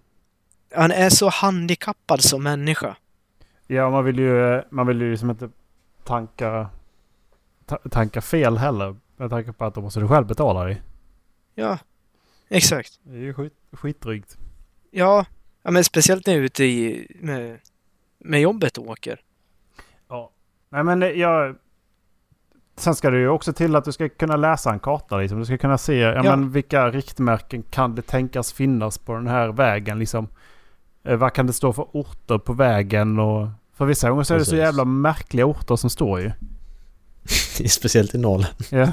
Han 0.76 0.92
är 0.92 1.10
så 1.10 1.30
handikappad 1.30 2.22
som 2.24 2.44
människa. 2.44 2.96
Ja, 3.68 3.90
man 3.90 4.06
vill 4.06 4.20
ju, 4.20 4.62
man 4.70 4.88
vill 4.88 5.02
ju 5.02 5.12
liksom 5.12 5.30
inte 5.30 5.50
tanka, 6.04 6.70
ta, 7.66 7.78
tanka 7.78 8.22
fel 8.22 8.58
heller. 8.58 8.96
Med 9.18 9.30
tanke 9.30 9.54
på 9.54 9.66
att 9.66 9.76
då 9.76 9.82
måste 9.82 10.00
du 10.00 10.08
själv 10.08 10.28
betala 10.28 10.64
dig. 10.64 10.82
Ja, 11.56 11.78
exakt. 12.50 13.00
Det 13.04 13.16
är 13.16 13.22
ju 13.22 13.34
skit, 13.34 13.54
skitdrygt. 13.72 14.38
Ja, 14.92 15.26
ja 15.64 15.72
men 15.72 15.84
speciellt 15.84 16.26
när 16.26 16.34
jag 16.34 16.40
är 16.40 16.46
ute 16.46 16.64
i, 16.64 17.08
med, 17.20 17.60
med 18.18 18.42
jobbet 18.42 18.78
och 18.78 18.88
åker. 18.88 19.22
Ja. 20.08 20.32
Nej 20.70 20.84
men 20.84 21.20
jag... 21.20 21.56
Sen 22.76 22.96
ska 22.96 23.10
det 23.10 23.20
ju 23.20 23.30
också 23.30 23.54
till 23.54 23.76
att 23.76 23.86
du 23.86 23.92
ska 23.92 24.10
kunna 24.10 24.36
läsa 24.36 24.74
en 24.74 24.80
karta 24.80 25.18
liksom. 25.18 25.40
Du 25.40 25.46
ska 25.46 25.58
kunna 25.58 25.78
se 25.78 25.98
ja, 25.98 26.14
Ja. 26.16 26.24
Men 26.24 26.52
vilka 26.52 26.90
riktmärken 26.92 27.64
kan 27.64 27.96
det 27.96 28.02
tänkas 28.02 28.54
finnas 28.54 28.98
på 28.98 29.14
den 29.14 29.28
här 29.28 29.50
vägen 29.50 30.00
liksom. 30.00 30.28
Eh, 31.04 31.18
vad 31.18 31.34
kan 31.34 31.48
det 31.48 31.54
stå 31.54 31.74
för 31.74 31.88
orter 31.92 32.38
på 32.38 32.54
vägen 32.54 33.20
och... 33.20 33.48
För 33.74 33.86
vissa 33.86 34.10
gånger 34.10 34.24
så 34.24 34.34
är 34.34 34.40
det 34.40 34.46
så 34.46 34.56
jävla 34.56 34.86
märkliga 34.86 35.46
orter 35.46 35.76
som 35.76 35.90
står 35.90 36.20
ju. 36.20 36.32
Speciellt 37.70 38.16
i 38.16 38.18
Norrland. 38.18 38.54
Ja. 38.70 38.92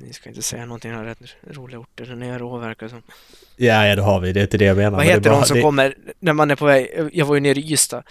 Ni 0.00 0.12
ska 0.12 0.28
inte 0.28 0.42
säga 0.42 0.66
någonting, 0.66 0.90
jag 0.90 0.98
har 0.98 1.04
rätt 1.04 1.18
roliga 1.50 1.78
orter 1.78 2.06
där 2.06 2.16
nere 2.16 2.44
och 2.44 2.62
verkar 2.62 2.88
som. 2.88 3.02
Ja, 3.56 3.86
ja 3.86 3.96
det 3.96 4.02
har 4.02 4.20
vi. 4.20 4.32
Det 4.32 4.40
är 4.40 4.42
inte 4.42 4.58
det 4.58 4.64
jag 4.64 4.76
menar. 4.76 4.96
Vad 4.96 5.04
heter 5.06 5.30
bara- 5.30 5.40
de 5.40 5.46
som 5.46 5.56
det- 5.56 5.62
kommer 5.62 5.94
när 6.20 6.32
man 6.32 6.50
är 6.50 6.56
på 6.56 6.64
väg? 6.64 7.10
Jag 7.12 7.26
var 7.26 7.34
ju 7.34 7.40
nere 7.40 7.58
i 7.60 7.72
Ystad. 7.72 8.02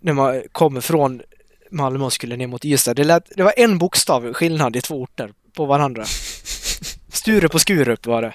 När 0.00 0.12
man 0.12 0.42
kommer 0.52 0.80
från 0.80 1.22
Malmö 1.70 2.04
och 2.04 2.12
skulle 2.12 2.36
ner 2.36 2.46
mot 2.46 2.64
Ystad. 2.64 2.94
Det, 2.94 3.04
lät, 3.04 3.36
det 3.36 3.42
var 3.42 3.54
en 3.56 3.78
bokstav 3.78 4.32
skillnad 4.32 4.76
i 4.76 4.80
två 4.80 5.02
orter 5.02 5.32
på 5.56 5.66
varandra. 5.66 6.04
Sturup 7.12 7.54
och 7.54 7.60
Skurup 7.60 8.06
var 8.06 8.22
det. 8.22 8.34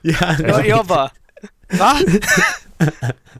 Ja, 0.00 0.36
det 0.38 0.48
Jag, 0.48 0.66
jag 0.66 0.86
bara... 0.86 1.10
Va? 1.78 1.98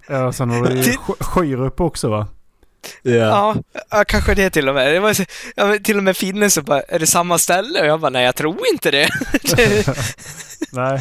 ja 0.08 0.32
sen 0.32 0.50
har 0.50 0.66
du 0.66 0.76
ju 0.82 0.92
Skyrup 1.20 1.80
också 1.80 2.08
va? 2.08 2.26
Ja. 3.02 3.12
Ja, 3.12 3.56
ja, 3.90 4.04
kanske 4.08 4.34
det 4.34 4.50
till 4.50 4.68
och 4.68 4.74
med. 4.74 4.94
Det 4.94 5.00
var, 5.00 5.12
så- 5.14 5.24
ja, 5.56 5.76
till 5.84 5.96
och 5.96 6.02
med 6.04 6.16
finnen 6.16 6.50
så 6.50 6.62
bara, 6.62 6.80
är 6.80 6.98
det 6.98 7.06
samma 7.06 7.38
ställe? 7.38 7.80
Och 7.80 7.86
jag 7.86 8.00
bara, 8.00 8.10
nej 8.10 8.24
jag 8.24 8.34
tror 8.36 8.56
inte 8.72 8.90
det. 8.90 9.08
Nej. 10.72 11.00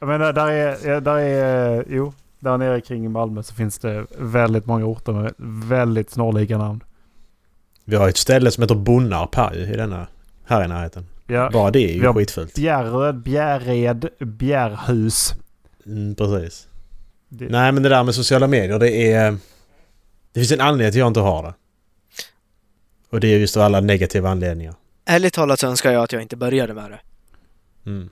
Jag 0.00 0.06
menar 0.08 0.32
där 0.32 0.46
är... 0.48 1.00
Där 1.00 1.16
är 1.18 1.84
jo. 1.88 2.12
Där 2.38 2.58
nere 2.58 2.80
kring 2.80 3.10
Malmö 3.10 3.42
så 3.42 3.54
finns 3.54 3.78
det 3.78 4.06
väldigt 4.18 4.66
många 4.66 4.84
orter 4.84 5.12
med 5.12 5.34
väldigt 5.68 6.10
snarlika 6.10 6.58
namn. 6.58 6.80
Vi 7.84 7.96
har 7.96 8.08
ett 8.08 8.16
ställe 8.16 8.50
som 8.50 8.62
heter 8.62 8.74
Bonnarp 8.74 9.34
här 9.34 9.72
i 9.72 9.76
denna, 9.76 10.06
här 10.46 10.64
i 10.64 10.68
närheten. 10.68 11.06
Ja. 11.26 11.50
Bara 11.52 11.70
det 11.70 11.78
är 11.90 11.92
ju 11.94 12.00
Vi 12.00 12.06
har- 12.06 12.14
skitfullt. 12.14 12.54
Bjärred, 12.54 13.14
Bjärred, 13.14 14.08
Bjärhus. 14.18 15.32
Mm, 15.86 16.14
precis. 16.14 16.66
Det, 17.28 17.44
Nej 17.50 17.72
men 17.72 17.82
det 17.82 17.88
där 17.88 18.02
med 18.02 18.14
sociala 18.14 18.46
medier 18.46 18.78
det 18.78 19.12
är... 19.12 19.36
Det 20.32 20.40
finns 20.40 20.52
en 20.52 20.60
anledning 20.60 20.92
till 20.92 20.98
att 21.00 21.04
jag 21.04 21.06
inte 21.10 21.20
har 21.20 21.42
det. 21.42 21.54
Och 23.10 23.20
det 23.20 23.28
är 23.34 23.38
just 23.38 23.56
av 23.56 23.62
alla 23.62 23.80
negativa 23.80 24.30
anledningar. 24.30 24.74
Ärligt 25.04 25.34
talat 25.34 25.60
så 25.60 25.66
önskar 25.66 25.92
jag 25.92 26.02
att 26.02 26.12
jag 26.12 26.22
inte 26.22 26.36
började 26.36 26.74
med 26.74 26.90
det. 26.90 27.00
Mm. 27.90 28.08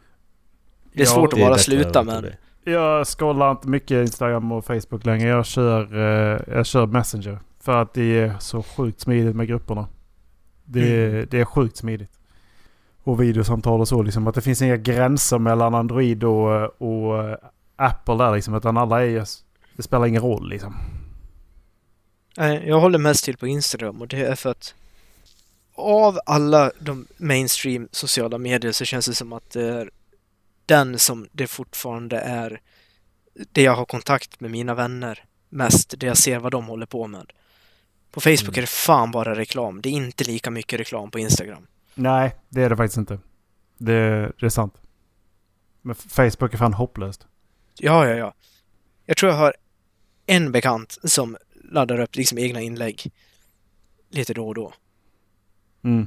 Det 0.93 1.03
är 1.03 1.07
Ja, 1.07 1.11
svårt 1.13 1.31
Det 1.31 1.37
att 1.43 1.49
bara 1.49 1.59
sluta 1.59 2.03
men... 2.03 2.23
det. 2.23 2.37
Jag 2.71 3.07
scrollar 3.07 3.51
inte 3.51 3.69
mycket 3.69 3.91
Instagram 4.07 4.53
och 4.53 4.65
Facebook 4.65 5.05
längre. 5.07 5.29
Jag 5.29 5.47
kör, 5.47 5.97
eh, 5.97 6.41
jag 6.57 6.67
kör 6.67 6.87
Messenger. 6.87 7.39
För 7.61 7.83
att 7.83 7.95
det 7.95 8.19
är 8.19 8.35
så 8.39 8.63
sjukt 8.63 9.01
smidigt 9.01 9.37
med 9.37 9.49
grupperna. 9.49 9.89
Det, 10.65 11.07
Mm. 11.11 11.27
det 11.31 11.41
är 11.41 11.45
sjukt 11.45 11.77
smidigt. 11.77 12.11
Och 13.03 13.21
videosamtal 13.23 13.81
och 13.81 13.89
så 13.89 14.03
liksom. 14.03 14.27
Att 14.27 14.35
det 14.35 14.41
finns 14.41 14.63
inga 14.63 14.77
gränser 14.77 15.39
mellan 15.39 15.75
Android 15.75 16.25
och, 16.25 16.83
och 16.83 17.37
Apple 17.77 18.15
där 18.15 18.35
liksom. 18.35 18.55
Utan 18.55 18.77
alla 18.77 19.05
är. 19.07 19.25
Det 19.77 19.83
spelar 19.83 20.07
ingen 20.07 20.23
roll 20.23 20.49
liksom. 20.49 20.75
Jag 22.49 22.81
håller 22.81 22.99
mest 22.99 23.25
till 23.25 23.37
på 23.37 23.47
Instagram 23.47 24.01
och 24.01 24.09
det 24.09 24.21
är 24.21 24.35
för 24.35 24.51
att 24.51 24.75
av 25.75 26.21
alla 26.27 26.73
de 26.81 27.07
mainstream 27.17 27.89
sociala 27.93 28.39
medier 28.39 28.73
så 28.73 28.85
känns 28.85 29.07
det 29.07 29.15
som 29.15 29.33
att 29.33 29.51
det 29.51 29.63
är 29.65 29.91
den 30.67 30.99
som 30.99 31.29
det 31.33 31.47
fortfarande 31.47 32.19
är 32.19 32.61
det 33.53 33.63
jag 33.63 33.75
har 33.77 33.85
kontakt 33.85 34.41
med 34.41 34.51
mina 34.51 34.75
vänner 34.75 35.25
mest, 35.49 35.95
det 35.99 36.07
jag 36.07 36.19
ser 36.19 36.39
vad 36.39 36.53
de 36.53 36.67
håller 36.67 36.87
på 36.87 37.07
med. 37.07 37.33
På 38.11 38.21
Facebook 38.21 38.43
Mm. 38.49 38.59
är 38.59 38.61
det 38.61 38.67
fan 38.67 39.11
bara 39.11 39.35
reklam. 39.35 39.81
Det 39.81 39.89
är 39.89 39.93
inte 39.93 40.25
lika 40.25 40.51
mycket 40.51 40.81
reklam 40.81 41.11
på 41.11 41.19
Instagram. 41.19 41.67
Nej, 41.95 42.35
det 42.49 42.63
är 42.63 42.71
det 42.71 42.77
faktiskt 42.77 42.97
inte. 42.99 43.19
Det, 43.79 44.33
det 44.41 44.47
är 44.47 44.49
sant. 44.49 44.75
Men 45.83 45.95
Facebook 45.95 46.55
är 46.55 46.59
fan 46.59 46.75
hopplöst. 46.75 47.27
Ja, 47.79 48.09
ja, 48.09 48.15
ja. 48.15 48.35
Jag 49.07 49.17
tror 49.17 49.33
jag 49.33 49.39
har 49.39 49.55
en 50.27 50.53
bekant 50.53 50.99
som 51.05 51.37
laddar 51.71 52.01
upp 52.01 52.17
liksom 52.17 52.39
egna 52.39 52.61
inlägg 52.61 53.13
lite 54.11 54.35
då 54.35 54.49
och 54.49 54.55
då. 54.55 54.73
Mm. 55.85 56.07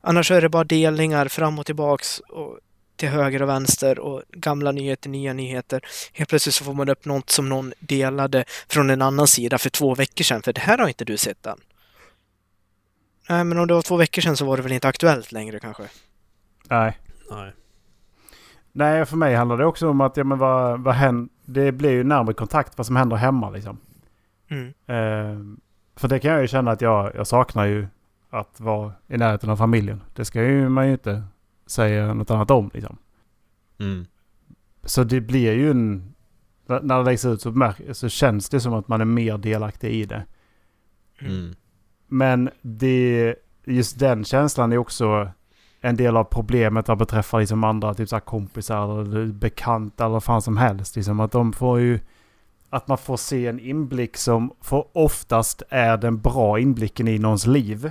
Annars 0.00 0.30
är 0.30 0.40
det 0.40 0.48
bara 0.48 0.64
delningar 0.64 1.28
fram 1.28 1.58
och 1.58 1.66
tillbaks 1.66 2.18
och 2.18 2.58
till 2.96 3.08
höger 3.08 3.42
och 3.42 3.48
vänster 3.48 3.98
och 3.98 4.22
gamla 4.32 4.72
nyheter, 4.72 5.10
nya 5.10 5.32
nyheter. 5.32 5.80
Helt 6.12 6.30
plötsligt 6.30 6.54
så 6.54 6.64
får 6.64 6.74
man 6.74 6.88
upp 6.88 7.04
något 7.04 7.30
som 7.30 7.48
någon 7.48 7.72
delade 7.78 8.44
från 8.68 8.90
en 8.90 9.02
annan 9.02 9.26
sida 9.26 9.58
för 9.58 9.70
två 9.70 9.94
veckor 9.94 10.24
sedan, 10.24 10.42
för 10.42 10.52
det 10.52 10.60
här 10.60 10.78
har 10.78 10.88
inte 10.88 11.04
du 11.04 11.16
sett 11.16 11.46
än. 11.46 11.60
Nej, 13.28 13.44
men 13.44 13.58
om 13.58 13.66
det 13.66 13.74
var 13.74 13.82
två 13.82 13.96
veckor 13.96 14.22
sedan 14.22 14.36
så 14.36 14.44
var 14.44 14.56
det 14.56 14.62
väl 14.62 14.72
inte 14.72 14.88
aktuellt 14.88 15.32
längre 15.32 15.60
kanske? 15.60 15.82
Nej. 16.68 16.98
Nej. 17.30 17.52
Nej, 18.72 19.04
för 19.04 19.16
mig 19.16 19.34
handlar 19.34 19.56
det 19.56 19.66
också 19.66 19.88
om 19.88 20.00
att 20.00 20.16
ja, 20.16 20.24
men 20.24 20.38
vad, 20.38 20.80
vad 20.80 20.94
händer? 20.94 21.28
Det 21.44 21.72
blir 21.72 21.90
ju 21.90 22.04
närmare 22.04 22.34
kontakt 22.34 22.78
vad 22.78 22.86
som 22.86 22.96
händer 22.96 23.16
hemma 23.16 23.50
liksom. 23.50 23.78
Mm. 24.52 24.68
Eh, 24.86 25.58
för 25.96 26.08
det 26.08 26.18
kan 26.18 26.30
jag 26.30 26.40
ju 26.40 26.48
känna 26.48 26.70
att 26.70 26.80
jag, 26.80 27.12
jag 27.14 27.26
saknar 27.26 27.64
ju 27.64 27.86
att 28.30 28.60
vara 28.60 28.92
i 29.08 29.16
närheten 29.16 29.50
av 29.50 29.56
familjen. 29.56 30.00
Det 30.14 30.24
ska 30.24 30.42
ju 30.42 30.68
man 30.68 30.86
ju 30.86 30.92
inte 30.92 31.22
säga 31.66 32.14
något 32.14 32.30
annat 32.30 32.50
om 32.50 32.70
liksom. 32.74 32.96
Mm. 33.80 34.06
Så 34.84 35.04
det 35.04 35.20
blir 35.20 35.52
ju 35.52 35.70
en... 35.70 36.14
När 36.66 36.98
det 36.98 37.02
läggs 37.02 37.24
ut 37.24 37.40
så, 37.40 37.50
märk, 37.50 37.76
så 37.92 38.08
känns 38.08 38.48
det 38.48 38.60
som 38.60 38.74
att 38.74 38.88
man 38.88 39.00
är 39.00 39.04
mer 39.04 39.38
delaktig 39.38 39.90
i 39.90 40.04
det. 40.04 40.24
Mm. 41.20 41.54
Men 42.06 42.50
det, 42.62 43.34
just 43.64 43.98
den 43.98 44.24
känslan 44.24 44.72
är 44.72 44.78
också 44.78 45.30
en 45.80 45.96
del 45.96 46.16
av 46.16 46.24
problemet 46.24 46.88
vad 46.88 46.98
beträffar 46.98 47.40
liksom 47.40 47.64
andra 47.64 47.94
typ 47.94 48.08
så 48.08 48.16
här 48.16 48.20
kompisar 48.20 49.00
eller 49.00 49.26
bekanta 49.26 50.04
eller 50.04 50.12
vad 50.12 50.24
fan 50.24 50.42
som 50.42 50.56
helst. 50.56 50.96
Liksom 50.96 51.20
att 51.20 51.32
de 51.32 51.52
får 51.52 51.80
ju... 51.80 52.00
Att 52.74 52.88
man 52.88 52.98
får 52.98 53.16
se 53.16 53.46
en 53.46 53.60
inblick 53.60 54.16
som 54.16 54.52
för 54.60 54.84
oftast 54.92 55.62
är 55.68 55.96
den 55.96 56.20
bra 56.20 56.58
inblicken 56.60 57.08
i 57.08 57.18
någons 57.18 57.46
liv. 57.46 57.90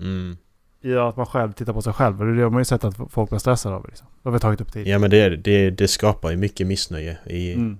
Mm. 0.00 0.36
Gör 0.80 1.08
att 1.08 1.16
man 1.16 1.26
själv 1.26 1.52
tittar 1.52 1.72
på 1.72 1.82
sig 1.82 1.92
själv. 1.92 2.20
Och 2.20 2.34
det 2.34 2.42
har 2.42 2.50
man 2.50 2.60
ju 2.60 2.64
sett 2.64 2.84
att 2.84 2.96
folk 3.10 3.30
blir 3.30 3.38
stressade 3.38 3.74
av. 3.74 3.86
Liksom. 3.88 4.06
Det 4.22 4.28
har 4.28 4.32
vi 4.32 4.38
tagit 4.38 4.60
upp 4.60 4.72
tidigare. 4.72 4.90
Ja 4.92 4.98
men 4.98 5.10
det, 5.10 5.36
det, 5.36 5.70
det 5.70 5.88
skapar 5.88 6.30
ju 6.30 6.36
mycket 6.36 6.66
missnöje 6.66 7.18
i, 7.26 7.52
Mm. 7.52 7.78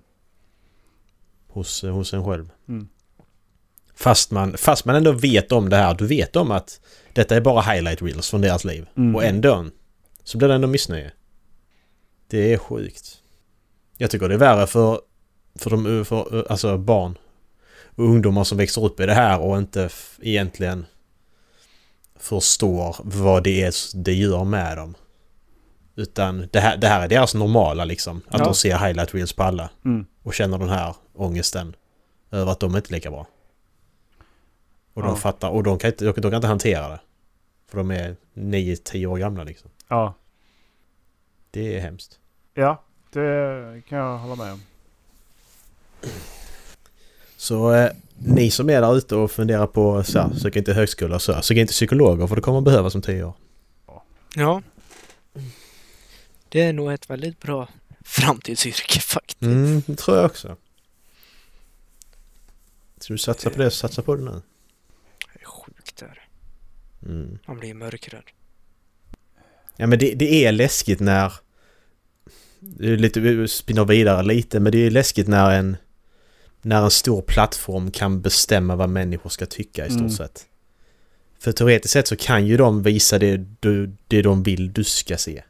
hos, 1.48 1.82
hos 1.82 2.14
en 2.14 2.24
själv. 2.24 2.50
Mm. 2.68 2.88
Fast 3.94 4.30
man, 4.30 4.56
fast 4.56 4.84
man 4.84 4.96
ändå 4.96 5.12
vet 5.12 5.52
om 5.52 5.68
det 5.68 5.76
här. 5.76 5.94
Du 5.94 6.06
vet 6.06 6.36
om 6.36 6.50
att 6.50 6.80
detta 7.12 7.36
är 7.36 7.40
bara 7.40 7.60
highlight 7.60 8.02
reels 8.02 8.30
från 8.30 8.40
deras 8.40 8.64
liv. 8.64 8.86
Mm. 8.96 9.14
Och 9.16 9.24
ändå 9.24 9.66
så 10.24 10.38
blir 10.38 10.48
det 10.48 10.54
ändå 10.54 10.68
missnöje. 10.68 11.12
Det 12.28 12.52
är 12.52 12.58
sjukt. 12.58 13.22
Jag 13.96 14.10
tycker 14.10 14.28
det 14.28 14.34
är 14.34 14.38
värre 14.38 14.66
för, 14.66 15.00
för, 15.58 15.70
de, 15.70 16.04
för 16.04 16.46
alltså 16.50 16.78
barn 16.78 17.18
och 17.96 18.04
ungdomar 18.04 18.44
som 18.44 18.58
växer 18.58 18.84
upp 18.84 19.00
i 19.00 19.06
det 19.06 19.14
här 19.14 19.40
och 19.40 19.58
inte 19.58 19.88
egentligen 20.20 20.86
förstår 22.18 22.96
vad 23.02 23.42
det 23.44 23.62
är 23.62 23.74
det 24.04 24.14
gör 24.14 24.44
med 24.44 24.76
dem. 24.76 24.94
Utan 25.94 26.48
det 26.52 26.60
här, 26.60 26.76
det 26.76 26.88
här 26.88 27.00
är 27.04 27.08
deras 27.08 27.34
normala 27.34 27.84
liksom. 27.84 28.22
Att 28.28 28.38
Ja. 28.38 28.44
de 28.44 28.54
ser 28.54 28.78
highlight 28.78 29.14
reels 29.14 29.32
på 29.32 29.42
alla 29.42 29.70
Mm. 29.84 30.06
och 30.22 30.34
känner 30.34 30.58
den 30.58 30.68
här 30.68 30.94
ångesten 31.14 31.76
över 32.30 32.52
att 32.52 32.60
de 32.60 32.76
inte 32.76 32.90
är 32.90 32.92
lika 32.92 33.10
bra. 33.10 33.26
Och 34.94 35.02
de 35.02 35.08
Ja. 35.10 35.16
fattar, 35.16 35.48
och 35.50 35.62
de 35.62 35.78
kan, 35.78 35.90
inte, 35.90 36.04
de 36.04 36.12
kan 36.30 36.34
inte 36.34 36.46
hantera 36.46 36.88
det. 36.88 37.00
För 37.70 37.78
de 37.78 37.90
är 37.90 38.16
9-10 38.34 39.06
år 39.06 39.18
gamla 39.18 39.44
liksom. 39.44 39.70
Ja. 39.88 40.14
Det 41.50 41.76
är 41.76 41.80
hemskt. 41.80 42.18
ja, 42.54 42.82
det 43.12 43.82
kan 43.88 43.98
jag 43.98 44.18
hålla 44.18 44.34
med 44.44 44.52
om. 44.52 44.60
Så 47.36 47.74
eh, 47.74 47.90
ni 48.18 48.50
som 48.50 48.70
är 48.70 48.80
där 48.80 48.96
ute 48.96 49.16
och 49.16 49.30
funderar 49.30 49.66
på 49.66 50.04
så 50.04 50.18
här, 50.18 50.34
söka 50.34 50.58
inte 50.58 50.72
högskola 50.72 51.18
så 51.18 51.32
här, 51.32 51.42
sök 51.42 51.56
inte 51.56 51.72
psykologer 51.72 52.26
för 52.26 52.36
det 52.36 52.42
kommer 52.42 52.60
behövas 52.60 52.94
om 52.94 53.02
10 53.02 53.24
år. 53.24 53.34
Ja. 54.34 54.62
Det 56.48 56.62
är 56.62 56.72
nog 56.72 56.92
ett 56.92 57.10
väldigt 57.10 57.40
bra 57.40 57.68
framtidsyrke 58.04 59.00
faktiskt. 59.00 59.42
Mm, 59.42 59.82
det 59.86 59.96
tror 59.96 60.16
jag 60.16 60.26
också. 60.26 60.56
Ska 62.98 63.14
du 63.14 63.18
satsa 63.18 63.50
på 63.50 63.58
det 63.58 63.70
så 63.70 63.76
satsa 63.76 64.02
på 64.02 64.16
det 64.16 64.22
nu. 64.22 64.42
Det 65.34 65.40
är 65.40 65.44
sjukt 65.44 65.96
där. 65.96 66.28
Mm. 67.02 67.38
Man 67.46 67.58
blir 67.58 67.74
mörkrädd. 67.74 68.24
Ja 69.76 69.86
men 69.86 69.98
det, 69.98 70.14
det 70.14 70.44
är 70.44 70.52
läskigt 70.52 71.00
när... 71.00 71.32
Lite, 72.78 73.20
vi 73.20 73.48
spinner 73.48 73.84
vidare 73.84 74.22
lite 74.22 74.60
men 74.60 74.72
det 74.72 74.78
är 74.78 74.90
läskigt 74.90 75.28
när 75.28 75.50
en... 75.50 75.76
När 76.66 76.82
en 76.82 76.90
stor 76.90 77.22
plattform 77.22 77.90
kan 77.90 78.20
bestämma 78.20 78.76
vad 78.76 78.88
människor 78.88 79.30
ska 79.30 79.46
tycka 79.46 79.86
i 79.86 79.90
stort 79.90 80.00
Mm. 80.00 80.10
sett. 80.10 80.46
För 81.40 81.52
teoretiskt 81.52 81.92
sett 81.92 82.08
så 82.08 82.16
kan 82.16 82.46
ju 82.46 82.56
de 82.56 82.82
visa 82.82 83.18
det, 83.18 83.36
du, 83.60 83.96
det 84.08 84.22
de 84.22 84.42
vill 84.42 84.72
du 84.72 84.84
ska 84.84 85.16
se. 85.16 85.42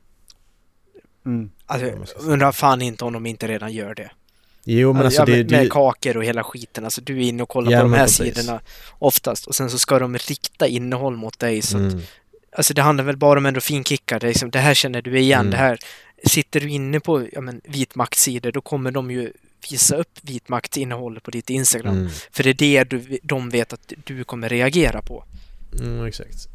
Mm. 1.26 1.50
Alltså, 1.66 1.86
Ja, 1.86 1.94
jag 2.16 2.32
undrar 2.32 2.52
fan 2.52 2.82
inte 2.82 3.04
om 3.04 3.12
de 3.12 3.26
inte 3.26 3.48
redan 3.48 3.72
gör 3.72 3.94
det. 3.94 4.10
Jo 4.64 4.92
men 4.92 5.02
alltså 5.04 5.20
ja, 5.22 5.26
det... 5.26 5.32
med, 5.32 5.46
det 5.46 5.56
med 5.56 5.72
kakor 5.72 6.16
och 6.16 6.24
hela 6.24 6.44
skiten. 6.44 6.84
Alltså 6.84 7.00
du 7.00 7.16
är 7.16 7.22
inne 7.28 7.42
och 7.42 7.48
kollar 7.48 7.72
Ja, 7.72 7.78
på 7.78 7.82
de 7.82 7.92
här 7.92 8.04
precis. 8.04 8.36
sidorna 8.36 8.60
oftast 8.98 9.46
och 9.46 9.54
sen 9.54 9.70
så 9.70 9.78
ska 9.78 9.98
de 9.98 10.18
rikta 10.18 10.66
innehåll 10.66 11.16
mot 11.16 11.38
dig. 11.38 11.62
Så 11.62 11.76
att, 11.76 11.92
mm, 11.92 12.00
Alltså 12.52 12.74
det 12.74 12.82
handlar 12.82 13.04
väl 13.04 13.16
bara 13.16 13.38
om 13.38 13.46
endorfinkickar. 13.46 14.20
Det, 14.20 14.26
liksom, 14.26 14.50
det 14.50 14.58
här 14.58 14.74
känner 14.74 15.02
du 15.02 15.18
igen. 15.18 15.40
Mm. 15.40 15.50
Det 15.50 15.56
här, 15.56 15.78
sitter 16.24 16.60
du 16.60 16.70
inne 16.70 17.00
på 17.00 17.28
ja, 17.32 17.40
men, 17.40 17.60
vitmaktsidor 17.64 18.52
då 18.52 18.60
kommer 18.60 18.90
de 18.90 19.10
ju 19.10 19.32
visa 19.70 19.96
upp 19.96 20.18
vitmaktsinnehåll 20.22 21.20
på 21.20 21.30
ditt 21.30 21.50
Instagram. 21.50 21.96
mm, 21.98 22.10
För 22.30 22.42
det 22.44 22.50
är 22.50 22.54
det 22.54 22.84
du, 22.84 23.18
de 23.22 23.50
vet 23.50 23.72
att 23.72 23.92
du 24.04 24.24
kommer 24.24 24.48
reagera 24.48 25.02
på. 25.02 25.24
mm, 25.80 26.04
exakt. 26.06 26.48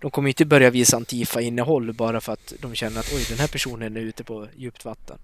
De 0.00 0.10
kommer 0.10 0.28
inte 0.28 0.44
börja 0.44 0.70
visa 0.70 0.96
Antifa-innehåll 0.96 1.92
bara 1.92 2.20
för 2.20 2.32
att 2.32 2.52
de 2.60 2.74
känner 2.74 3.00
att 3.00 3.12
oj, 3.14 3.26
den 3.28 3.38
här 3.38 3.48
personen 3.48 3.96
är 3.96 4.00
ute 4.00 4.24
på 4.24 4.48
djupt 4.56 4.84
vatten. 4.84 5.18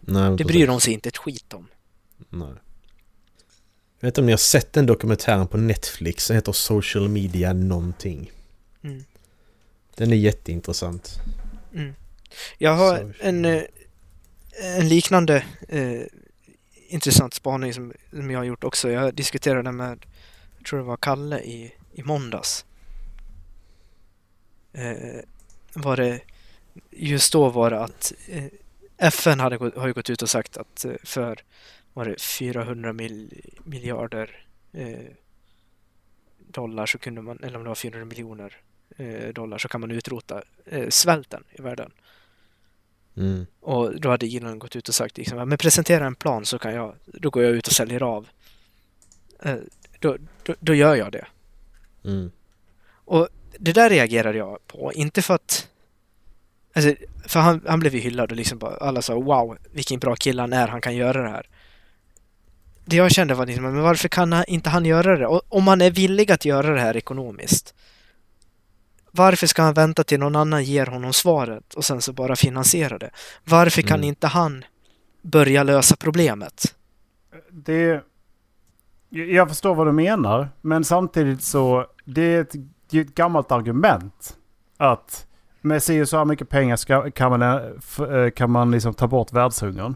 Nej, 0.00 0.36
Det 0.36 0.44
bryr 0.44 0.66
de 0.66 0.80
sig 0.80 0.92
inte 0.92 1.08
ett 1.08 1.16
skit 1.16 1.54
om. 1.54 1.66
Nej. 2.28 2.48
Jag 3.98 4.06
vet 4.06 4.12
inte 4.12 4.20
om 4.20 4.26
ni 4.26 4.32
har 4.32 4.36
sett 4.36 4.72
den 4.72 4.86
dokumentären 4.86 5.46
på 5.48 5.56
Netflix. 5.56 6.26
Den 6.28 6.34
heter 6.36 6.52
Social 6.52 7.08
Media 7.08 7.52
någonting. 7.52 8.30
Mm. 8.82 9.04
Den 9.94 10.12
är 10.12 10.16
jätteintressant. 10.16 11.14
Mm. 11.74 11.94
Jag 12.58 12.74
har 12.74 13.12
en, 13.20 13.44
en 14.62 14.88
liknande 14.88 15.44
eh, 15.68 16.02
intressant 16.88 17.34
spaning 17.34 17.74
som, 17.74 17.92
som 18.10 18.30
jag 18.30 18.38
har 18.38 18.44
gjort 18.44 18.64
också. 18.64 18.90
Jag 18.90 19.14
diskuterade 19.14 19.72
med, 19.72 20.06
jag 20.58 20.66
tror 20.66 20.78
det 20.78 20.84
var 20.84 20.96
Kalle 20.96 21.40
i, 21.40 21.74
i 21.92 22.02
måndags. 22.02 22.64
Eh, 24.72 25.20
var 25.74 25.96
det, 25.96 26.20
just 26.90 27.32
då 27.32 27.48
var 27.48 27.70
det 27.70 27.80
att 27.80 28.12
eh, 28.28 28.44
FN 28.98 29.40
hade, 29.40 29.56
gått- 29.56 29.76
har 29.76 29.86
ju 29.86 29.92
gått 29.92 30.10
ut 30.10 30.22
och 30.22 30.30
sagt 30.30 30.56
att 30.56 30.84
eh, 30.84 30.92
för 31.04 31.42
var 31.92 32.04
det 32.04 32.20
400 32.20 32.92
mil, 32.92 33.42
miljarder 33.64 34.46
eh, 34.72 34.98
dollar 36.38 36.86
så 36.86 36.98
kunde 36.98 37.22
man, 37.22 37.38
eller 37.42 37.56
om 37.58 37.62
det 37.62 37.68
var 37.68 37.74
400 37.74 38.04
miljoner 38.04 38.56
eh, 38.96 39.28
dollar 39.28 39.58
så 39.58 39.68
kan 39.68 39.80
man 39.80 39.90
utrota 39.90 40.42
eh, 40.66 40.88
svälten 40.88 41.44
i 41.52 41.62
världen. 41.62 41.92
Mm. 43.16 43.46
Och 43.60 44.00
då 44.00 44.10
hade 44.10 44.26
Elon 44.26 44.58
gått 44.58 44.76
ut 44.76 44.88
och 44.88 44.94
sagt 44.94 45.18
liksom, 45.18 45.38
"Ja, 45.38 45.44
men 45.44 45.58
presentera 45.58 46.06
en 46.06 46.14
plan 46.14 46.46
så 46.46 46.58
kan 46.58 46.74
jag, 46.74 46.94
då 47.04 47.30
går 47.30 47.42
jag 47.42 47.52
ut 47.52 47.66
och 47.66 47.72
säljer 47.72 48.02
av. 48.02 48.28
Eh, 49.42 49.56
då, 50.00 50.16
då, 50.42 50.54
då 50.60 50.74
gör 50.74 50.96
jag 50.96 51.12
det. 51.12 51.26
Mm. 52.04 52.30
Och 52.88 53.28
det 53.58 53.72
där 53.72 53.90
reagerade 53.90 54.38
jag 54.38 54.66
på, 54.66 54.92
inte 54.92 55.22
för 55.22 55.34
att... 55.34 55.68
Alltså, 56.74 56.94
för 57.24 57.40
han, 57.40 57.60
han 57.66 57.80
blev 57.80 57.94
ju 57.94 58.00
hyllad 58.00 58.30
och 58.30 58.36
liksom 58.36 58.58
bara, 58.58 58.76
alla 58.76 59.02
sa 59.02 59.14
wow, 59.14 59.58
vilken 59.72 60.00
bra 60.00 60.16
kille 60.16 60.42
han 60.42 60.52
är, 60.52 60.68
han 60.68 60.80
kan 60.80 60.96
göra 60.96 61.22
det 61.22 61.28
här. 61.28 61.46
Det 62.84 62.96
jag 62.96 63.10
kände 63.10 63.34
var 63.34 63.46
liksom, 63.46 63.64
men 63.64 63.82
varför 63.82 64.08
kan 64.08 64.32
han, 64.32 64.44
inte 64.48 64.70
han 64.70 64.84
göra 64.84 65.16
det? 65.16 65.26
Och, 65.26 65.42
om 65.48 65.66
han 65.66 65.80
är 65.80 65.90
villig 65.90 66.32
att 66.32 66.44
göra 66.44 66.74
det 66.74 66.80
här 66.80 66.96
ekonomiskt, 66.96 67.74
varför 69.16 69.46
ska 69.46 69.62
han 69.62 69.74
vänta 69.74 70.04
till 70.04 70.20
någon 70.20 70.36
annan 70.36 70.64
ger 70.64 70.86
honom 70.86 71.12
svaret 71.12 71.74
och 71.74 71.84
sen 71.84 72.02
så 72.02 72.12
bara 72.12 72.36
finansiera 72.36 72.98
det? 72.98 73.10
Varför 73.44 73.82
kan 73.82 73.96
Mm. 73.96 74.08
inte 74.08 74.26
han 74.26 74.64
börja 75.22 75.62
lösa 75.62 75.96
problemet? 75.96 76.74
Det... 77.50 78.02
Jag 79.08 79.48
förstår 79.48 79.74
vad 79.74 79.86
du 79.86 79.92
menar. 79.92 80.48
Men 80.60 80.84
samtidigt 80.84 81.42
så... 81.42 81.86
Det 82.04 82.22
är 82.22 82.40
ett, 82.40 82.54
det 82.90 82.98
är 82.98 83.02
ett 83.02 83.14
gammalt 83.14 83.52
argument. 83.52 84.36
Att 84.76 85.26
med 85.60 85.82
si 85.82 86.06
så 86.06 86.16
här 86.16 86.24
mycket 86.24 86.48
pengar 86.48 86.76
ska, 86.76 87.10
kan 87.10 87.30
man, 87.30 87.42
eh, 87.42 88.16
eh, 88.16 88.30
kan 88.30 88.50
man 88.50 88.70
liksom 88.70 88.94
ta 88.94 89.06
bort 89.06 89.32
världshungern. 89.32 89.94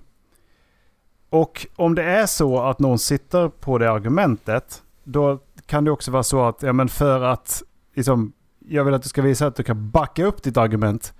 Och 1.30 1.66
om 1.76 1.94
det 1.94 2.02
är 2.04 2.26
så 2.26 2.62
att 2.62 2.78
någon 2.78 2.98
sitter 2.98 3.48
på 3.48 3.78
det 3.78 3.90
argumentet. 3.90 4.82
Då 5.04 5.38
kan 5.66 5.84
det 5.84 5.90
också 5.90 6.10
vara 6.10 6.22
så 6.22 6.44
att 6.44 6.62
ja, 6.62 6.72
men 6.72 6.88
för 6.88 7.22
att 7.22 7.62
liksom, 7.94 8.32
jag 8.70 8.84
vill 8.84 8.94
att 8.94 9.02
du 9.02 9.08
ska 9.08 9.22
visa 9.22 9.46
att 9.46 9.56
du 9.56 9.62
kan 9.62 9.90
backa 9.90 10.24
upp 10.24 10.42
ditt 10.42 10.56
argument. 10.56 11.14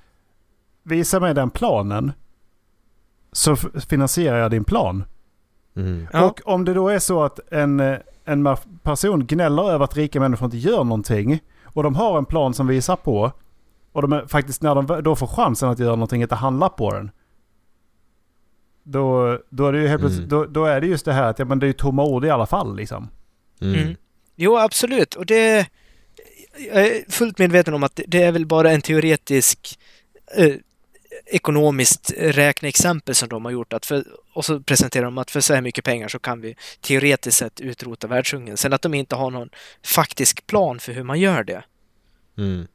Visa 0.83 1.21
mig 1.21 1.35
den 1.35 1.51
planen. 1.51 2.13
Så 3.33 3.57
finansierar 3.89 4.39
jag 4.39 4.51
din 4.51 4.65
plan. 4.65 5.05
Mm. 5.77 6.07
Ja. 6.13 6.25
Och 6.25 6.41
om 6.45 6.65
det 6.65 6.75
då 6.75 6.89
är 6.89 6.99
så 6.99 7.23
att 7.23 7.53
en, 7.53 7.81
eh, 7.81 7.99
en 8.25 8.57
person 8.83 9.27
gnäller 9.27 9.71
över 9.71 9.85
att 9.85 9.97
rika 9.97 10.21
människor 10.21 10.45
inte 10.45 10.57
gör 10.57 10.85
någonting. 10.85 11.41
Och 11.65 11.83
de 11.83 11.95
har 11.95 12.19
en 12.19 12.25
plan 12.25 12.55
som 12.55 12.67
visar 12.67 12.97
på. 12.97 13.33
Och 13.93 14.03
de 14.03 14.13
är, 14.13 14.27
faktiskt 14.27 14.63
när 14.63 14.75
de 14.75 15.03
då 15.03 15.17
får 15.17 15.27
chansen 15.27 15.69
att 15.69 15.79
göra 15.79 15.95
någonting, 15.95 16.23
inte 16.23 16.35
handla 16.35 16.69
på 16.69 16.91
den. 16.91 17.11
Då, 18.83 19.39
då, 19.51 19.67
är 19.67 19.73
det 19.73 19.81
ju 19.81 19.89
helt 19.89 20.03
Mm. 20.03 20.29
då, 20.29 20.45
då 20.45 20.65
är 20.65 20.81
det 20.81 20.87
just 20.87 21.05
det 21.05 21.13
här 21.13 21.25
att 21.25 21.39
ja, 21.39 21.45
men 21.45 21.59
det 21.59 21.67
är 21.67 21.69
ju 21.69 21.73
tomma 21.73 22.05
ord 22.05 22.25
i 22.25 22.31
alla 22.31 22.47
fall. 22.47 22.77
Liksom. 22.77 23.09
Mm. 23.61 23.75
Mm. 23.75 23.97
Jo, 24.37 24.59
absolut. 24.59 25.15
Och 25.15 25.27
det... 25.27 25.67
Jag 26.59 26.87
är 26.87 27.05
fullt 27.11 27.39
medveten 27.39 27.75
om 27.75 27.83
att 27.83 28.01
det- 28.07 28.23
är 28.23 28.33
väl 28.33 28.47
bara 28.47 28.71
en 28.71 28.83
teoretisk 28.83 29.79
eh, 30.37 30.55
ekonomiskt 31.27 32.13
räkneexempel 32.19 33.15
som 33.15 33.29
de 33.29 33.45
har 33.45 33.53
gjort. 33.53 33.73
Att 33.73 33.87
för, 33.87 34.05
och 34.35 34.45
så 34.45 34.61
presenterar 34.61 35.05
de 35.05 35.19
att 35.19 35.31
för 35.31 35.41
så 35.41 35.55
här 35.55 35.61
mycket 35.61 35.85
pengar 35.85 36.09
så 36.09 36.19
kan 36.19 36.41
vi 36.41 36.57
teoretiskt 36.81 37.37
sett 37.39 37.61
utrota 37.61 38.07
världshungern. 38.07 38.57
Sen 38.57 38.73
att 38.73 38.83
de 38.83 38.95
inte 38.95 39.17
har 39.17 39.31
någon 39.31 39.49
faktisk 39.83 40.47
plan 40.47 40.79
för 40.81 40.93
hur 40.93 41.03
man 41.03 41.21
gör 41.21 41.45
det. 41.45 41.65
Mm. 42.39 42.67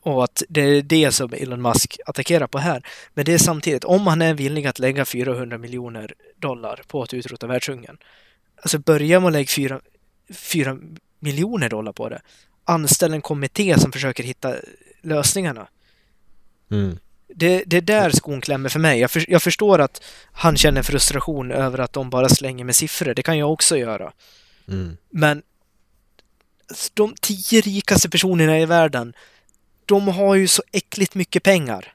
Och 0.00 0.24
att 0.24 0.42
det 0.48 0.60
är 0.60 0.82
det 0.82 1.12
som 1.12 1.32
Elon 1.32 1.62
Musk 1.62 1.98
attackerar 2.06 2.46
på 2.46 2.58
här. 2.58 2.86
Men 3.14 3.24
det 3.24 3.32
är 3.34 3.38
samtidigt, 3.38 3.84
om 3.84 4.06
han 4.06 4.22
är 4.22 4.34
villig 4.34 4.66
att 4.66 4.78
lägga 4.78 5.04
400 5.04 5.58
miljoner 5.58 6.14
dollar 6.36 6.82
på 6.86 7.02
att 7.02 7.14
utrota 7.14 7.46
världshungern. 7.46 7.98
Alltså 8.56 8.78
börja 8.78 9.20
med 9.20 9.26
att 9.26 9.32
lägga 9.32 9.46
4, 9.46 9.80
4 10.34 10.78
miljoner 11.22 11.68
dollar 11.68 11.92
på 11.92 12.08
det. 12.08 12.20
Anställ 12.64 13.12
en 13.12 13.22
kommitté 13.22 13.78
som 13.78 13.92
försöker 13.92 14.22
hitta 14.22 14.54
lösningarna. 15.02 15.68
Mm. 16.70 16.98
Det, 17.28 17.64
det 17.66 17.76
är 17.76 17.80
där 17.80 18.10
skon 18.10 18.40
klämmer 18.40 18.68
för 18.68 18.80
mig. 18.80 19.00
Jag, 19.00 19.10
för, 19.10 19.30
jag 19.30 19.42
förstår 19.42 19.78
att 19.78 20.02
han 20.32 20.56
känner 20.56 20.82
frustration 20.82 21.50
över 21.50 21.78
att 21.78 21.92
de 21.92 22.10
bara 22.10 22.28
slänger 22.28 22.64
med 22.64 22.76
siffror. 22.76 23.14
Det 23.14 23.22
kan 23.22 23.38
jag 23.38 23.52
också 23.52 23.76
göra. 23.76 24.12
Mm. 24.68 24.96
Men 25.10 25.42
de 26.94 27.14
tio 27.20 27.60
rikaste 27.60 28.10
personerna 28.10 28.60
i 28.60 28.66
världen, 28.66 29.14
de 29.86 30.08
har 30.08 30.34
ju 30.34 30.48
så 30.48 30.62
äckligt 30.72 31.14
mycket 31.14 31.42
pengar. 31.42 31.94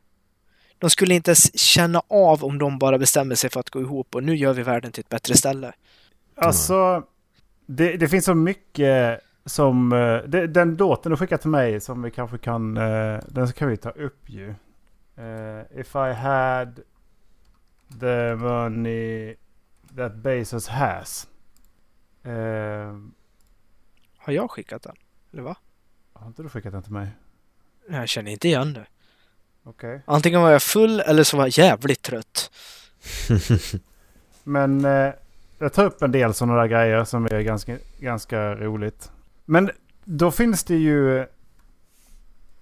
De 0.79 0.89
skulle 0.89 1.15
inte 1.15 1.31
ens 1.31 1.59
känna 1.59 2.01
av 2.07 2.43
om 2.43 2.57
de 2.57 2.79
bara 2.79 2.97
bestämmer 2.97 3.35
sig 3.35 3.49
för 3.49 3.59
att 3.59 3.69
gå 3.69 3.81
ihop 3.81 4.15
och 4.15 4.23
nu 4.23 4.35
gör 4.35 4.53
vi 4.53 4.63
världen 4.63 4.91
till 4.91 5.01
ett 5.01 5.09
bättre 5.09 5.37
ställe. 5.37 5.73
Alltså, 6.35 7.03
det, 7.67 7.97
det 7.97 8.07
finns 8.09 8.25
så 8.25 8.35
mycket 8.35 9.19
som... 9.45 9.91
eh, 9.93 10.17
Det, 10.23 10.47
den 10.47 10.75
låten 10.75 11.09
du 11.09 11.17
skickade 11.17 11.41
till 11.41 11.49
mig 11.51 11.81
som 11.81 12.01
vi 12.01 12.11
kanske 12.11 12.37
kan... 12.37 12.77
eh, 12.77 13.19
Den 13.27 13.47
kan 13.47 13.67
vi 13.69 13.77
ta 13.77 13.89
upp 13.89 14.29
ju. 14.29 14.49
Eh, 15.17 15.79
if 15.79 15.95
I 15.95 16.13
had 16.13 16.79
the 17.99 18.35
money 18.35 19.35
that 19.97 20.15
Bezos 20.15 20.67
has. 20.67 21.27
Eh, 22.23 22.95
Har 24.17 24.33
jag 24.33 24.51
skickat 24.51 24.83
den? 24.83 24.95
Eller 25.33 25.43
va? 25.43 25.55
har 26.13 26.27
inte 26.27 26.43
du 26.43 26.49
skickat 26.49 26.71
den 26.73 26.83
till 26.83 26.93
mig? 26.93 27.07
Jag 27.89 28.09
känner 28.09 28.31
inte 28.31 28.47
igen 28.47 28.73
det. 28.73 28.85
Okej. 29.63 30.01
Antingen 30.05 30.41
var 30.41 30.51
jag 30.51 30.63
full 30.63 30.99
eller 30.99 31.23
så 31.23 31.37
var 31.37 31.43
jag 31.45 31.49
jävligt 31.57 32.01
trött. 32.01 32.51
Men 34.43 34.85
eh, 34.85 35.13
jag 35.57 35.73
tar 35.73 35.85
upp 35.85 36.01
en 36.01 36.11
del 36.11 36.33
sådana 36.33 36.55
där 36.61 36.67
grejer 36.67 37.03
som 37.03 37.25
är 37.25 37.41
ganska, 37.41 37.77
ganska 37.99 38.55
roligt. 38.55 39.11
Men 39.45 39.69
då 40.05 40.31
finns 40.31 40.63
det 40.63 40.77
ju... 40.77 41.25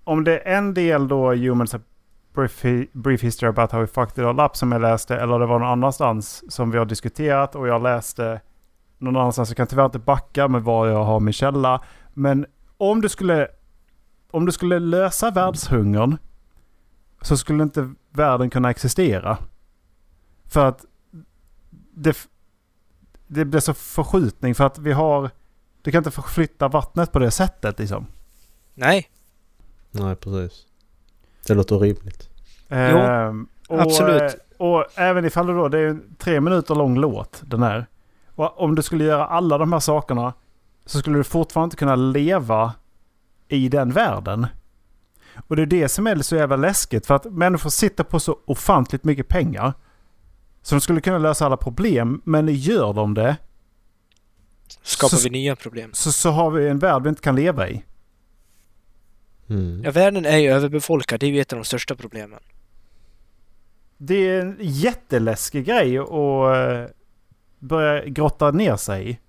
Om 0.04 0.24
det 0.24 0.40
är 0.40 0.58
en 0.58 0.74
del 0.74 1.08
då 1.08 1.34
Humans 1.34 1.74
a 1.74 1.80
brief, 2.34 2.66
brief 2.92 3.24
History 3.24 3.50
about 3.50 3.72
how 3.72 3.82
we 3.82 3.88
fucked 3.88 4.24
it 4.24 4.26
all 4.26 4.40
up 4.40 4.56
som 4.56 4.72
jag 4.72 4.82
läste. 4.82 5.16
Eller 5.16 5.40
det 5.40 5.46
var 5.46 5.60
någon 5.60 5.70
annanstans 5.70 6.54
som 6.54 6.72
vi 6.72 6.78
har 6.78 6.86
diskuterat 6.86 7.56
och 7.56 7.68
jag 7.68 7.84
läste 7.84 8.42
någon 8.98 9.16
annanstans. 9.16 9.50
Jag 9.50 9.58
kan 9.58 9.68
tyvärr 9.68 9.86
inte 9.86 10.00
backa 10.00 10.48
med 10.48 10.62
var 10.62 10.88
jag 10.88 11.04
har 11.04 11.20
min 11.20 11.34
källa. 11.34 11.82
Men 12.14 12.46
om 12.78 13.02
du 13.02 13.10
skulle, 13.10 13.48
om 14.32 14.46
du 14.46 14.52
skulle 14.52 14.80
lösa 14.80 15.32
världshungern 15.32 16.18
så 17.22 17.38
skulle 17.38 17.64
inte 17.64 17.94
världen 18.12 18.50
kunna 18.50 18.70
existera. 18.70 19.38
För 20.46 20.66
att 20.66 20.86
det, 21.94 22.28
det 23.28 23.46
blir 23.46 23.60
så 23.60 23.74
förskjutning 23.74 24.56
för 24.56 24.64
att 24.66 24.78
vi 24.78 24.92
har... 24.92 25.30
Du 25.82 25.92
kan 25.92 25.98
inte 26.00 26.12
förflytta 26.12 26.68
vattnet 26.68 27.12
på 27.12 27.20
det 27.20 27.32
sättet 27.32 27.80
liksom. 27.80 28.08
Nej, 28.74 29.10
Nej, 29.92 30.16
precis. 30.16 30.66
Det 31.48 31.54
låter 31.54 31.80
rimligt. 31.80 32.30
Ehm, 32.70 33.48
och, 33.68 33.82
absolut. 33.82 34.22
eh, 34.22 34.30
Och 34.58 34.86
även 34.96 35.26
ifall 35.26 35.48
det 35.48 35.54
då, 35.54 35.68
det 35.70 35.80
är 35.80 35.88
en 35.88 36.16
tre 36.18 36.42
minuter 36.42 36.76
lång 36.76 36.98
låt 36.98 37.42
den 37.46 37.64
här. 37.64 37.86
Och 38.36 38.60
om 38.62 38.76
du 38.76 38.82
skulle 38.82 39.04
göra 39.04 39.26
alla 39.28 39.58
de 39.58 39.74
här 39.74 39.80
sakerna 39.80 40.34
så 40.86 41.00
skulle 41.00 41.18
du 41.18 41.24
fortfarande 41.24 41.66
inte 41.66 41.78
kunna 41.78 41.96
leva 41.96 42.74
i 43.48 43.70
den 43.70 43.92
världen. 43.92 44.48
Och 45.48 45.56
det 45.56 45.62
är 45.62 45.66
det 45.66 45.90
som 45.90 46.08
är 46.08 46.16
så 46.16 46.36
jävla 46.36 46.56
läskigt 46.56 47.06
för 47.06 47.16
att 47.16 47.26
människor 47.26 47.70
sitter 47.70 48.04
på 48.04 48.20
så 48.20 48.38
ofantligt 48.46 49.04
mycket 49.04 49.28
pengar. 49.28 49.74
Så 50.66 50.76
de 50.76 50.82
skulle 50.82 51.02
kunna 51.02 51.18
lösa 51.18 51.46
alla 51.46 51.58
problem, 51.58 52.22
men 52.24 52.48
gör 52.48 52.94
de 52.94 53.14
det 53.14 53.38
Skapar 54.82 55.18
Så- 55.18 55.24
vi 55.24 55.30
nya 55.30 55.56
problem? 55.56 55.94
så, 55.94 56.12
så 56.12 56.30
har 56.30 56.52
vi 56.52 56.68
en 56.68 56.80
värld 56.80 57.04
vi 57.04 57.10
inte 57.10 57.22
kan 57.22 57.36
leva 57.36 57.70
i. 57.70 57.84
Mm. 59.50 59.82
Ja, 59.84 59.92
världen 59.92 60.26
är 60.26 60.38
ju 60.38 60.50
överbefolkad. 60.50 61.20
Det 61.20 61.26
är 61.26 61.30
ju 61.30 61.42
ett 61.42 61.54
av 61.54 61.60
de 61.60 61.66
största 61.66 61.96
problemen. 61.96 62.40
Det 63.98 64.16
är 64.28 64.42
en 64.42 64.58
jätteläskig 64.60 65.66
grej 65.66 65.98
att 65.98 66.10
eh, 66.10 66.86
börja 67.60 68.06
grotta 68.06 68.52
ner 68.52 68.76
sig 68.76 69.10
i. 69.10 69.20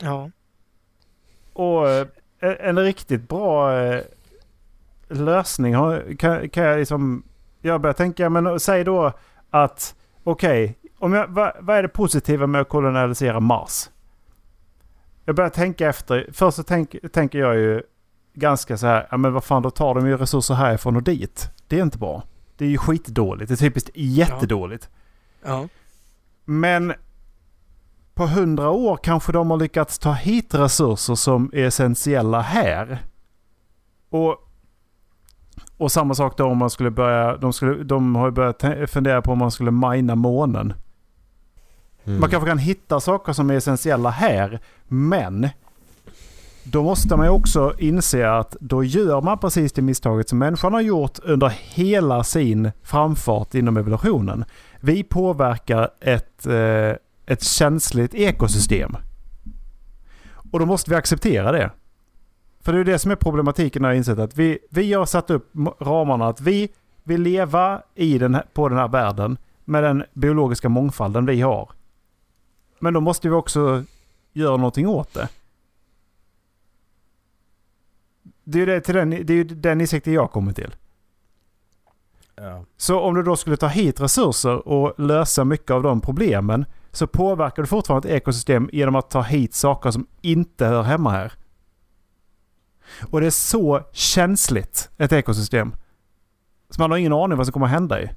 Ja. 0.00 0.30
Och 1.52 1.88
eh, 1.90 2.06
en 2.40 2.78
riktigt 2.78 3.28
bra 3.28 3.80
eh, 3.80 4.02
lösning 5.08 5.72
kan 6.18 6.48
jag 6.64 6.78
liksom... 6.78 7.22
Jag 7.60 7.80
börjar 7.80 7.94
tänka, 7.94 8.30
men 8.30 8.60
säg 8.60 8.84
då 8.84 9.12
att 9.50 9.94
okej, 10.30 10.78
jag, 11.00 11.28
vad, 11.28 11.52
vad 11.60 11.76
är 11.76 11.82
det 11.82 11.88
positiva 11.88 12.46
med 12.46 12.60
att 12.60 12.68
kolonialisera 12.68 13.40
Mars? 13.40 13.90
Jag 15.24 15.36
börjar 15.36 15.50
tänka 15.50 15.88
efter. 15.88 16.30
Först 16.32 16.56
så 16.56 16.62
tänk, 16.62 17.12
tänker 17.12 17.38
jag 17.38 17.56
ju 17.56 17.82
ganska 18.34 18.76
så 18.76 18.86
här, 18.86 19.08
ja 19.10 19.16
men 19.16 19.32
vad 19.32 19.44
fan 19.44 19.62
då 19.62 19.70
tar 19.70 19.94
de 19.94 20.06
ju 20.06 20.16
resurser 20.16 20.54
härifrån 20.54 20.96
och 20.96 21.02
dit. 21.02 21.50
Det 21.66 21.78
är 21.78 21.82
inte 21.82 21.98
bra. 21.98 22.22
Det 22.56 22.64
är 22.64 22.68
ju 22.68 22.78
skitdåligt. 22.78 23.48
Det 23.48 23.54
är 23.54 23.56
typiskt 23.56 23.90
jättedåligt. 23.94 24.90
Ja. 25.44 25.68
Men 26.44 26.94
på 28.14 28.26
hundra 28.26 28.70
år 28.70 28.96
kanske 28.96 29.32
de 29.32 29.50
har 29.50 29.58
lyckats 29.58 29.98
ta 29.98 30.12
hit 30.12 30.54
resurser 30.54 31.14
som 31.14 31.50
är 31.54 31.64
essentiella 31.64 32.40
här. 32.40 32.98
Och, 34.10 34.47
och 35.78 35.92
samma 35.92 36.14
sak 36.14 36.36
då 36.36 36.44
om 36.44 36.58
man 36.58 36.70
skulle 36.70 36.90
börja... 36.90 37.36
De, 37.36 37.52
skulle, 37.52 37.84
de 37.84 38.14
har 38.14 38.26
ju 38.26 38.32
börjat 38.32 38.90
fundera 38.90 39.22
på 39.22 39.32
om 39.32 39.38
man 39.38 39.50
skulle 39.50 39.70
mina 39.70 40.14
månen. 40.14 40.72
Mm. 42.04 42.20
Man 42.20 42.30
kanske 42.30 42.48
kan 42.48 42.58
hitta 42.58 43.00
saker 43.00 43.32
som 43.32 43.50
är 43.50 43.54
essentiella 43.54 44.10
här. 44.10 44.60
Men 44.88 45.48
då 46.62 46.82
måste 46.82 47.16
man 47.16 47.26
ju 47.26 47.30
också 47.30 47.74
inse 47.78 48.30
att 48.30 48.56
då 48.60 48.84
gör 48.84 49.20
man 49.20 49.38
precis 49.38 49.72
det 49.72 49.82
misstaget 49.82 50.28
som 50.28 50.38
människan 50.38 50.72
har 50.72 50.80
gjort 50.80 51.18
under 51.22 51.48
hela 51.48 52.24
sin 52.24 52.70
framfart 52.82 53.54
inom 53.54 53.76
evolutionen. 53.76 54.44
Vi 54.80 55.02
påverkar 55.02 55.90
ett, 56.00 56.46
eh, 56.46 56.92
ett 57.26 57.42
känsligt 57.42 58.14
ekosystem. 58.14 58.96
Och 60.50 60.58
då 60.58 60.66
måste 60.66 60.90
vi 60.90 60.96
acceptera 60.96 61.52
det. 61.52 61.70
För 62.60 62.72
det 62.72 62.80
är 62.80 62.84
det 62.84 62.98
som 62.98 63.10
är 63.10 63.16
problematiken 63.16 63.84
har 63.84 63.90
jag 63.90 63.96
insett. 63.96 64.18
Att 64.18 64.36
vi, 64.36 64.58
vi 64.70 64.92
har 64.92 65.06
satt 65.06 65.30
upp 65.30 65.50
ramarna 65.80 66.28
att 66.28 66.40
vi 66.40 66.68
vill 67.02 67.22
leva 67.22 67.82
i 67.94 68.18
den 68.18 68.34
här, 68.34 68.44
på 68.52 68.68
den 68.68 68.78
här 68.78 68.88
världen 68.88 69.38
med 69.64 69.82
den 69.82 70.04
biologiska 70.12 70.68
mångfalden 70.68 71.26
vi 71.26 71.40
har. 71.40 71.70
Men 72.78 72.94
då 72.94 73.00
måste 73.00 73.28
vi 73.28 73.34
också 73.34 73.84
göra 74.32 74.56
någonting 74.56 74.88
åt 74.88 75.14
det. 75.14 75.28
Det 78.44 78.58
är 78.58 78.60
ju 78.60 78.66
det, 78.66 78.80
till 78.80 78.94
den, 78.94 79.10
det 79.10 79.34
är 79.34 79.44
den 79.44 79.80
insikten 79.80 80.12
jag 80.12 80.30
kommer 80.30 80.52
till. 80.52 80.76
Ja. 82.34 82.64
Så 82.76 83.00
om 83.00 83.14
du 83.14 83.22
då 83.22 83.36
skulle 83.36 83.56
ta 83.56 83.66
hit 83.66 84.00
resurser 84.00 84.68
och 84.68 85.00
lösa 85.00 85.44
mycket 85.44 85.70
av 85.70 85.82
de 85.82 86.00
problemen 86.00 86.64
så 86.92 87.06
påverkar 87.06 87.62
du 87.62 87.66
fortfarande 87.66 88.08
ett 88.08 88.14
ekosystem 88.14 88.70
genom 88.72 88.94
att 88.94 89.10
ta 89.10 89.22
hit 89.22 89.54
saker 89.54 89.90
som 89.90 90.06
inte 90.20 90.66
hör 90.66 90.82
hemma 90.82 91.10
här. 91.10 91.32
Och 93.10 93.20
det 93.20 93.26
är 93.26 93.30
så 93.30 93.82
känsligt, 93.92 94.90
ett 94.98 95.12
ekosystem. 95.12 95.72
Så 96.70 96.80
man 96.80 96.90
har 96.90 96.98
ingen 96.98 97.12
aning 97.12 97.38
vad 97.38 97.46
som 97.46 97.52
kommer 97.52 97.66
att 97.66 97.72
hända 97.72 98.02
i. 98.02 98.10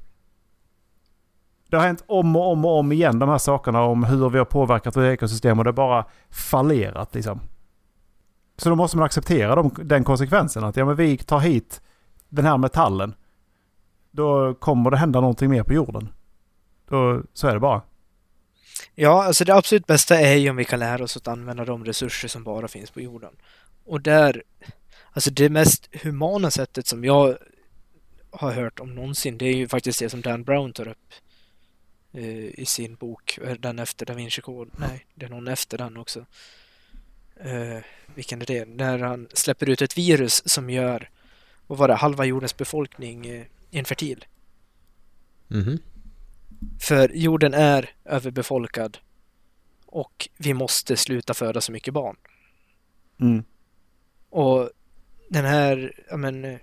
Det 1.69 1.77
har 1.77 1.85
hänt 1.85 2.03
om 2.07 2.35
och 2.35 2.51
om 2.51 2.65
och 2.65 2.79
om 2.79 2.91
igen 2.91 3.19
de 3.19 3.29
här 3.29 3.37
sakerna 3.37 3.81
om 3.81 4.03
hur 4.03 4.29
vi 4.29 4.37
har 4.37 4.45
påverkat 4.45 4.95
vårt 4.95 5.03
ekosystem 5.03 5.59
och 5.59 5.63
det 5.63 5.67
har 5.67 5.75
bara 5.75 6.05
fallerat 6.29 7.15
liksom. 7.15 7.39
Så 8.57 8.69
då 8.69 8.75
måste 8.75 8.97
man 8.97 9.05
acceptera 9.05 9.55
de, 9.55 9.71
den 9.83 10.03
konsekvensen 10.03 10.63
att 10.63 10.77
ja, 10.77 10.85
men 10.85 10.95
vi 10.95 11.17
tar 11.17 11.39
hit 11.39 11.81
den 12.29 12.45
här 12.45 12.57
metallen 12.57 13.13
då 14.11 14.53
kommer 14.53 14.91
det 14.91 14.97
hända 14.97 15.21
någonting 15.21 15.49
mer 15.49 15.63
på 15.63 15.73
jorden. 15.73 16.09
Då, 16.89 17.21
så 17.33 17.47
är 17.47 17.53
det 17.53 17.59
bara. 17.59 17.81
Ja, 18.95 19.23
alltså 19.23 19.45
det 19.45 19.55
absolut 19.55 19.87
bästa 19.87 20.19
är 20.19 20.35
ju 20.35 20.49
om 20.49 20.55
vi 20.55 20.65
kan 20.65 20.79
lära 20.79 21.03
oss 21.03 21.17
att 21.17 21.27
använda 21.27 21.65
de 21.65 21.85
resurser 21.85 22.27
som 22.27 22.43
bara 22.43 22.67
finns 22.67 22.91
på 22.91 23.01
jorden. 23.01 23.31
Och 23.85 24.01
där, 24.01 24.43
alltså 25.11 25.31
det 25.31 25.49
mest 25.49 25.89
humana 26.03 26.51
sättet 26.51 26.87
som 26.87 27.03
jag 27.03 27.37
har 28.31 28.51
hört 28.51 28.79
om 28.79 28.95
någonsin, 28.95 29.37
det 29.37 29.45
är 29.45 29.55
ju 29.55 29.67
faktiskt 29.67 29.99
det 29.99 30.09
som 30.09 30.21
Dan 30.21 30.43
Brown 30.43 30.73
tar 30.73 30.87
upp 30.87 31.13
eh, 32.13 32.59
i 32.59 32.65
sin 32.67 32.95
bok, 32.95 33.37
eh, 33.37 33.53
den 33.53 33.79
efter 33.79 34.05
Da 34.05 34.13
Vinci 34.13 34.41
Code. 34.41 34.71
Nej, 34.77 35.05
det 35.15 35.25
är 35.25 35.29
någon 35.29 35.47
efter 35.47 35.77
den 35.77 35.97
också. 35.97 36.25
Eh, 37.35 37.79
vilken 38.15 38.41
är 38.41 38.45
det? 38.45 38.65
När 38.65 38.99
han 38.99 39.27
släpper 39.33 39.69
ut 39.69 39.81
ett 39.81 39.97
virus 39.97 40.49
som 40.49 40.69
gör, 40.69 41.09
vad 41.67 41.77
var 41.77 41.87
det, 41.87 41.95
halva 41.95 42.25
jordens 42.25 42.57
befolkning 42.57 43.25
eh, 43.27 43.45
infertil. 43.71 44.25
Mhm. 45.47 45.79
För 46.79 47.09
jorden 47.09 47.53
är 47.53 47.89
överbefolkad 48.05 48.97
och 49.85 50.29
vi 50.37 50.53
måste 50.53 50.97
sluta 50.97 51.33
föda 51.33 51.61
så 51.61 51.71
mycket 51.71 51.93
barn. 51.93 52.17
Mm. 53.19 53.43
Och 54.31 54.69
den 55.29 55.45
här, 55.45 55.93
ja 56.09 56.17
men, 56.17 56.59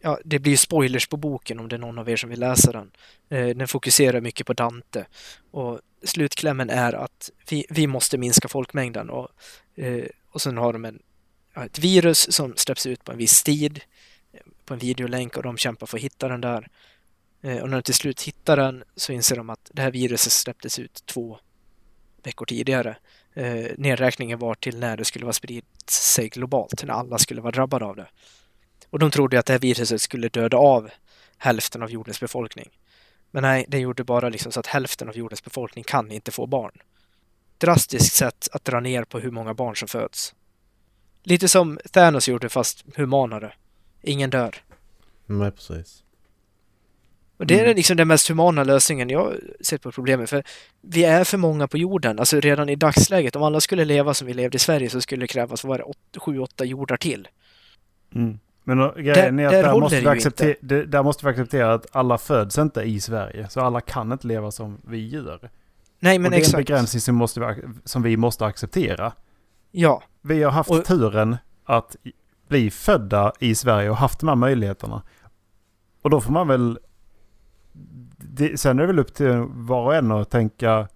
ja 0.00 0.18
det 0.24 0.38
blir 0.38 0.52
ju 0.52 0.56
spoilers 0.56 1.06
på 1.06 1.16
boken 1.16 1.60
om 1.60 1.68
det 1.68 1.76
är 1.76 1.78
någon 1.78 1.98
av 1.98 2.08
er 2.08 2.16
som 2.16 2.30
vill 2.30 2.40
läsa 2.40 2.72
den. 2.72 2.90
Eh, 3.28 3.56
den 3.56 3.68
fokuserar 3.68 4.20
mycket 4.20 4.46
på 4.46 4.52
Dante 4.52 5.06
och 5.50 5.80
slutklämmen 6.02 6.70
är 6.70 6.92
att 6.92 7.30
vi, 7.50 7.66
vi 7.70 7.86
måste 7.86 8.18
minska 8.18 8.48
folkmängden 8.48 9.10
och, 9.10 9.28
eh, 9.76 10.04
och 10.30 10.42
sen 10.42 10.56
har 10.56 10.72
de 10.72 10.84
en, 10.84 11.02
ett 11.56 11.78
virus 11.78 12.32
som 12.32 12.56
släpps 12.56 12.86
ut 12.86 13.04
på 13.04 13.12
en 13.12 13.18
viss 13.18 13.42
tid 13.42 13.80
eh, 14.32 14.40
på 14.64 14.74
en 14.74 14.80
videolänk 14.80 15.36
och 15.36 15.42
de 15.42 15.56
kämpar 15.56 15.86
för 15.86 15.96
att 15.98 16.04
hitta 16.04 16.28
den 16.28 16.40
där. 16.40 16.68
Och 17.42 17.70
när 17.70 17.76
de 17.76 17.82
till 17.82 17.94
slut 17.94 18.22
hittar 18.22 18.56
den 18.56 18.84
så 18.96 19.12
inser 19.12 19.36
de 19.36 19.50
att 19.50 19.70
det 19.74 19.82
här 19.82 19.90
viruset 19.90 20.32
släpptes 20.32 20.78
ut 20.78 21.02
två 21.06 21.38
veckor 22.22 22.46
tidigare. 22.46 22.96
Eh, 23.34 23.66
nedräkningen 23.78 24.38
var 24.38 24.54
till 24.54 24.78
när 24.78 24.96
det 24.96 25.04
skulle 25.04 25.24
vara 25.24 25.32
spritt 25.90 26.14
sig 26.14 26.28
globalt, 26.28 26.84
när 26.84 26.94
alla 26.94 27.18
skulle 27.18 27.40
vara 27.40 27.52
drabbade 27.52 27.84
av 27.84 27.96
det. 27.96 28.08
Och 28.90 28.98
de 28.98 29.10
trodde 29.10 29.38
att 29.38 29.46
det 29.46 29.52
här 29.52 29.60
viruset 29.60 30.00
skulle 30.00 30.28
döda 30.28 30.56
av 30.56 30.90
hälften 31.38 31.82
av 31.82 31.90
jordens 31.90 32.20
befolkning. 32.20 32.68
Men 33.30 33.42
nej, 33.42 33.64
det 33.68 33.78
gjorde 33.78 34.04
bara 34.04 34.28
liksom 34.28 34.52
så 34.52 34.60
att 34.60 34.66
hälften 34.66 35.08
av 35.08 35.16
jordens 35.16 35.44
befolkning 35.44 35.84
kan 35.84 36.10
inte 36.12 36.30
få 36.30 36.46
barn. 36.46 36.72
Drastiskt 37.58 38.14
sätt 38.14 38.48
att 38.52 38.64
dra 38.64 38.80
ner 38.80 39.04
på 39.04 39.18
hur 39.18 39.30
många 39.30 39.54
barn 39.54 39.76
som 39.76 39.88
föds. 39.88 40.34
Lite 41.24 41.48
som 41.48 41.78
Thanos 41.92 42.28
gjorde 42.28 42.48
fast 42.48 42.84
humanare. 42.96 43.52
Ingen 44.02 44.30
dör. 44.30 44.56
Nej, 45.26 45.50
precis. 45.50 46.04
Och 47.40 47.46
det 47.46 47.58
är 47.60 47.64
Mm. 47.64 47.76
liksom 47.76 47.96
den 47.96 48.08
mest 48.08 48.28
humana 48.28 48.64
lösningen 48.64 49.08
jag 49.10 49.34
sett 49.60 49.82
på 49.82 49.92
problemet. 49.92 50.30
För 50.30 50.42
vi 50.80 51.04
är 51.04 51.24
för 51.24 51.38
många 51.38 51.68
på 51.68 51.78
jorden. 51.78 52.18
Alltså 52.18 52.40
redan 52.40 52.68
i 52.68 52.76
dagsläget, 52.76 53.36
om 53.36 53.42
alla 53.42 53.60
skulle 53.60 53.84
leva 53.84 54.14
som 54.14 54.26
vi 54.26 54.34
levde 54.34 54.56
i 54.56 54.58
Sverige 54.58 54.90
så 54.90 55.00
skulle 55.00 55.22
det 55.22 55.26
krävas, 55.26 55.64
vad 55.64 55.80
sju, 56.16 56.38
åtta 56.38 56.64
jordar 56.64 56.96
till. 56.96 57.28
Mm. 58.14 58.38
Men 58.64 58.78
då, 58.78 58.94
grejen 58.96 59.38
är 59.38 59.46
att 59.46 59.52
där 59.52 59.62
där 59.62 59.80
måste, 59.80 60.00
vi 60.00 60.06
acceptera, 60.06 60.54
det, 60.60 60.84
där 60.84 61.02
måste 61.02 61.26
vi 61.26 61.30
acceptera 61.30 61.74
att 61.74 61.86
alla 61.92 62.18
föds 62.18 62.58
inte 62.58 62.80
i 62.82 63.00
Sverige. 63.00 63.48
Så 63.48 63.60
alla 63.60 63.80
kan 63.80 64.12
inte 64.12 64.26
leva 64.26 64.50
som 64.50 64.78
vi 64.86 65.08
gör. 65.08 65.50
Nej, 66.00 66.16
och 66.16 66.20
men 66.22 66.30
det 66.30 66.34
är 66.34 66.38
en 66.38 66.42
exakt. 66.42 66.56
begränsning 66.66 67.00
som, 67.00 67.14
måste 67.14 67.40
vi, 67.40 67.46
som 67.84 68.02
vi 68.02 68.16
måste 68.16 68.46
acceptera. 68.46 69.12
Ja, 69.70 70.02
Vi 70.22 70.42
har 70.42 70.50
haft 70.50 70.70
Och- 70.70 70.84
turen 70.84 71.36
att 71.64 71.96
bli 72.48 72.70
födda 72.70 73.32
i 73.38 73.54
Sverige 73.54 73.90
och 73.90 73.96
haft 73.96 74.20
de 74.20 74.28
här 74.28 74.36
möjligheterna. 74.36 75.02
Och 76.02 76.10
då 76.10 76.20
får 76.20 76.32
man 76.32 76.48
väl... 76.48 76.78
Det, 78.32 78.60
sen 78.60 78.78
är 78.78 78.82
det 78.82 78.86
väl 78.86 78.98
upp 78.98 79.14
till 79.14 79.44
var 79.48 79.84
och 79.84 79.94
en 79.94 80.12
att 80.12 80.30
tänka 80.30 80.88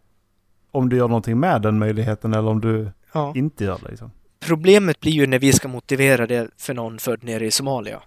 om 0.71 0.89
du 0.89 0.97
gör 0.97 1.09
någonting 1.09 1.41
med 1.41 1.63
den 1.63 1.79
möjligheten 1.79 2.35
eller 2.35 2.49
om 2.49 2.61
du 2.61 2.91
ja. 3.13 3.33
inte 3.37 3.65
gör 3.65 3.79
det. 3.83 3.89
Liksom. 3.89 4.11
Problemet 4.41 5.01
blir 5.01 5.13
ju 5.13 5.27
när 5.27 5.39
vi 5.39 5.53
ska 5.53 5.69
motivera 5.69 6.27
det 6.27 6.51
för 6.57 6.75
någon 6.75 6.99
född 6.99 7.25
nere 7.25 7.47
i 7.47 7.51
Somalia. 7.51 8.03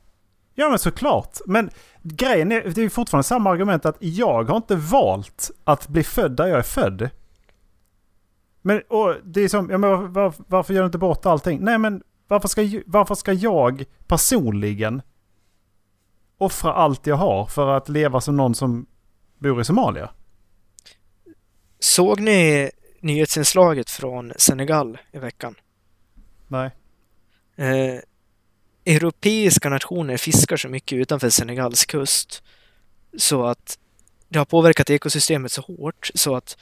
Ja 0.56 0.70
men 0.70 0.80
såklart. 0.80 1.38
Men 1.46 1.70
grejen 2.02 2.52
är, 2.52 2.72
det 2.76 2.82
är 2.82 2.90
fortfarande 2.90 3.24
samma 3.24 3.50
argument 3.50 3.86
att 3.86 3.98
jag 4.00 4.44
har 4.44 4.58
inte 4.58 4.76
valt 4.76 5.52
att 5.64 5.88
bli 5.88 6.04
född 6.04 6.32
där 6.32 6.48
jag 6.48 6.60
är 6.60 6.64
född. 6.64 7.10
Men 8.62 8.82
och 8.90 9.16
det 9.24 9.42
är 9.42 9.48
som, 9.48 9.70
ja, 9.70 9.78
men 9.78 9.90
var, 9.90 9.98
var, 9.98 10.34
varför 10.48 10.74
gör 10.74 10.82
du 10.82 10.86
inte 10.86 10.98
bort 10.98 11.26
allting? 11.26 11.60
Nej 11.62 11.78
men 11.78 12.04
varför 12.28 12.48
ska, 12.48 12.62
varför 12.86 13.16
ska 13.16 13.34
jag 13.34 13.84
personligen 14.08 15.02
offra 16.38 16.74
allt 16.74 17.08
jag 17.08 17.16
har 17.16 17.46
för 17.46 17.68
att 17.70 17.90
leva 17.90 18.22
som 18.22 18.38
någon 18.38 18.56
som 18.56 18.86
bor 19.38 19.62
i 19.62 19.66
Somalia? 19.66 20.10
Såg 21.80 22.20
ni 22.20 22.72
nyhetsinslaget 23.00 23.90
från 23.90 24.34
Senegal 24.38 24.98
i 25.12 25.18
veckan? 25.18 25.56
Nej. 26.48 26.72
Eh, 27.56 28.00
europeiska 28.86 29.70
nationer 29.70 30.18
fiskar 30.18 30.58
så 30.58 30.70
mycket 30.70 30.98
utanför 30.98 31.30
Senegals 31.30 31.86
kust 31.86 32.44
så 33.18 33.46
att 33.46 33.80
det 34.30 34.40
har 34.40 34.46
påverkat 34.46 34.90
ekosystemet 34.90 35.52
så 35.52 35.62
hårt 35.62 36.10
så 36.14 36.36
att 36.36 36.58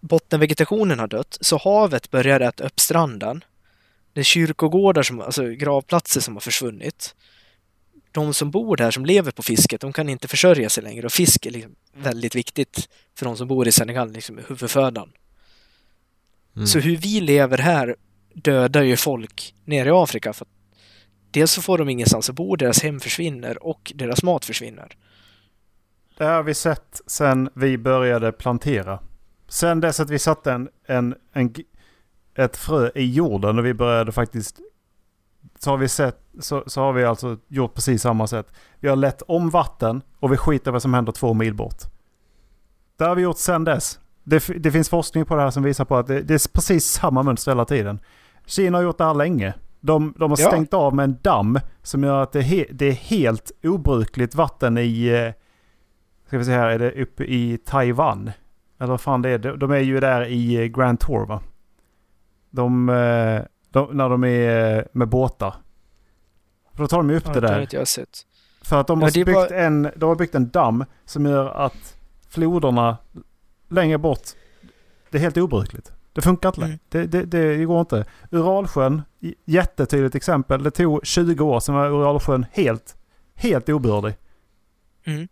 bottenvegetationen 0.00 0.98
har 0.98 1.06
dött, 1.06 1.38
så 1.40 1.56
havet 1.56 2.10
börjar 2.10 2.40
äta 2.40 2.64
upp 2.64 2.80
stranden. 2.80 3.44
Det 4.12 4.20
är 4.20 4.24
kyrkogårdar, 4.24 5.02
som, 5.02 5.20
alltså 5.20 5.44
gravplatser 5.44 6.20
som 6.20 6.34
har 6.34 6.40
försvunnit. 6.40 7.14
De 8.12 8.34
som 8.34 8.50
bor 8.50 8.76
där, 8.76 8.90
som 8.90 9.04
lever 9.06 9.30
på 9.30 9.42
fisket, 9.42 9.80
de 9.80 9.92
kan 9.92 10.08
inte 10.08 10.28
försörja 10.28 10.70
sig 10.70 10.82
längre 10.82 11.06
och 11.06 11.12
fisk 11.12 11.46
är 11.46 11.50
liksom 11.50 11.74
väldigt 11.94 12.34
viktigt 12.34 12.88
för 13.18 13.26
de 13.26 13.36
som 13.36 13.48
bor 13.48 13.68
i 13.68 13.72
Senegal, 13.72 14.12
liksom 14.12 14.40
huvudfödan. 14.48 15.12
Mm. 16.56 16.66
Så 16.66 16.78
hur 16.78 16.96
vi 16.96 17.20
lever 17.20 17.58
här 17.58 17.96
dödar 18.34 18.82
ju 18.82 18.96
folk 18.96 19.54
nere 19.64 19.88
i 19.88 19.92
Afrika. 19.92 20.32
För 20.32 20.44
att 20.44 20.50
dels 21.30 21.52
så 21.52 21.62
får 21.62 21.78
de 21.78 21.88
ingenstans 21.88 22.30
att 22.30 22.36
bo, 22.36 22.56
deras 22.56 22.82
hem 22.82 23.00
försvinner 23.00 23.66
och 23.66 23.92
deras 23.94 24.22
mat 24.22 24.44
försvinner. 24.44 24.96
Det 26.18 26.24
har 26.24 26.42
vi 26.42 26.54
sett 26.54 27.00
sen 27.06 27.50
vi 27.54 27.78
började 27.78 28.32
plantera. 28.32 28.98
Sen 29.48 29.80
dess 29.80 30.00
att 30.00 30.10
vi 30.10 30.18
satte 30.18 30.52
en, 30.52 30.68
en, 30.86 31.14
en, 31.32 31.54
ett 32.34 32.56
frö 32.56 32.90
i 32.94 33.12
jorden 33.12 33.58
och 33.58 33.66
vi 33.66 33.74
började 33.74 34.12
faktiskt... 34.12 34.60
Så 35.58 35.70
har 35.70 35.76
vi 35.76 35.88
sett, 35.88 36.18
så, 36.40 36.64
så 36.66 36.80
har 36.80 36.92
vi 36.92 37.04
alltså 37.04 37.36
gjort 37.48 37.74
precis 37.74 38.02
samma 38.02 38.26
sätt. 38.26 38.52
Vi 38.80 38.88
har 38.88 38.96
lett 38.96 39.22
om 39.22 39.50
vatten 39.50 40.02
och 40.20 40.32
vi 40.32 40.36
skiter 40.36 40.70
vad 40.70 40.82
som 40.82 40.94
händer 40.94 41.12
två 41.12 41.34
mil 41.34 41.54
bort. 41.54 41.82
Det 42.96 43.04
har 43.04 43.14
vi 43.14 43.22
gjort 43.22 43.38
sen 43.38 43.64
dess. 43.64 44.00
Det, 44.24 44.46
det 44.58 44.72
finns 44.72 44.88
forskning 44.88 45.24
på 45.24 45.36
det 45.36 45.42
här 45.42 45.50
som 45.50 45.62
visar 45.62 45.84
på 45.84 45.96
att 45.96 46.06
det, 46.06 46.22
det 46.22 46.34
är 46.34 46.52
precis 46.52 46.84
samma 46.86 47.22
mönster 47.22 47.50
hela 47.50 47.64
tiden. 47.64 48.00
Kina 48.46 48.78
har 48.78 48.82
gjort 48.82 48.98
det 48.98 49.04
här 49.04 49.14
länge. 49.14 49.54
De, 49.80 50.14
de 50.18 50.30
har 50.30 50.38
Ja. 50.40 50.48
stängt 50.48 50.74
av 50.74 50.94
med 50.94 51.04
en 51.04 51.18
damm 51.22 51.58
som 51.82 52.04
gör 52.04 52.22
att 52.22 52.32
det, 52.32 52.40
he, 52.42 52.64
det 52.70 52.86
är 52.86 52.92
helt 52.92 53.50
obrukligt 53.64 54.34
vatten 54.34 54.78
i... 54.78 55.06
eh, 55.06 55.32
Ska 56.26 56.38
vi 56.38 56.44
se 56.44 56.52
här, 56.52 56.68
är 56.68 56.78
det 56.78 57.02
uppe 57.02 57.24
i 57.24 57.58
Taiwan? 57.64 58.30
Eller 58.78 58.90
vad 58.90 59.00
fan 59.00 59.22
det 59.22 59.30
är. 59.30 59.38
De, 59.38 59.58
de 59.58 59.70
är 59.70 59.78
ju 59.78 60.00
där 60.00 60.24
i 60.26 60.54
eh, 60.56 60.64
Grand 60.64 61.00
Tour 61.00 61.26
va? 61.26 61.40
De, 62.50 62.88
eh, 62.88 63.42
de, 63.70 63.96
när 63.96 64.08
de 64.08 64.24
är 64.24 64.76
eh, 64.78 64.84
med 64.92 65.08
båtar. 65.08 65.54
För 66.74 66.82
då 66.82 66.88
tar 66.88 66.96
de 66.96 67.10
upp 67.10 67.22
Ja, 67.26 67.32
det 67.32 67.40
det 67.40 67.46
där. 67.46 67.60
inte 67.60 67.76
jag 67.76 67.88
sett. 67.88 68.26
För 68.62 68.80
att 68.80 68.86
de 68.86 69.00
Ja, 69.00 69.06
har, 69.06 69.10
det 69.10 69.20
är 69.20 69.24
byggt 69.24 69.34
bara- 69.34 69.48
en, 69.60 69.90
de 69.96 70.08
har 70.08 70.16
byggt 70.16 70.34
en 70.34 70.48
damm 70.50 70.84
som 71.04 71.26
gör 71.26 71.48
att 71.50 71.96
floderna 72.28 72.96
längre 73.68 73.98
bort, 73.98 74.22
det 75.10 75.18
är 75.18 75.22
helt 75.22 75.36
obrukligt. 75.36 75.92
Det 76.12 76.20
funkar 76.22 76.48
inte. 76.48 76.64
Mm. 76.64 76.78
Det, 76.88 77.06
det, 77.06 77.24
det 77.24 77.64
går 77.64 77.80
inte. 77.80 78.04
Uralsjön, 78.30 79.02
jättetydligt 79.44 80.14
exempel. 80.14 80.62
Det 80.62 80.70
tog 80.70 81.06
20 81.06 81.44
år 81.44 81.60
sedan 81.60 81.74
var 81.74 81.88
Uralsjön 81.90 82.46
helt, 82.52 82.96
helt 83.34 83.68
obördig. 83.68 84.14
Mm. 85.04 85.28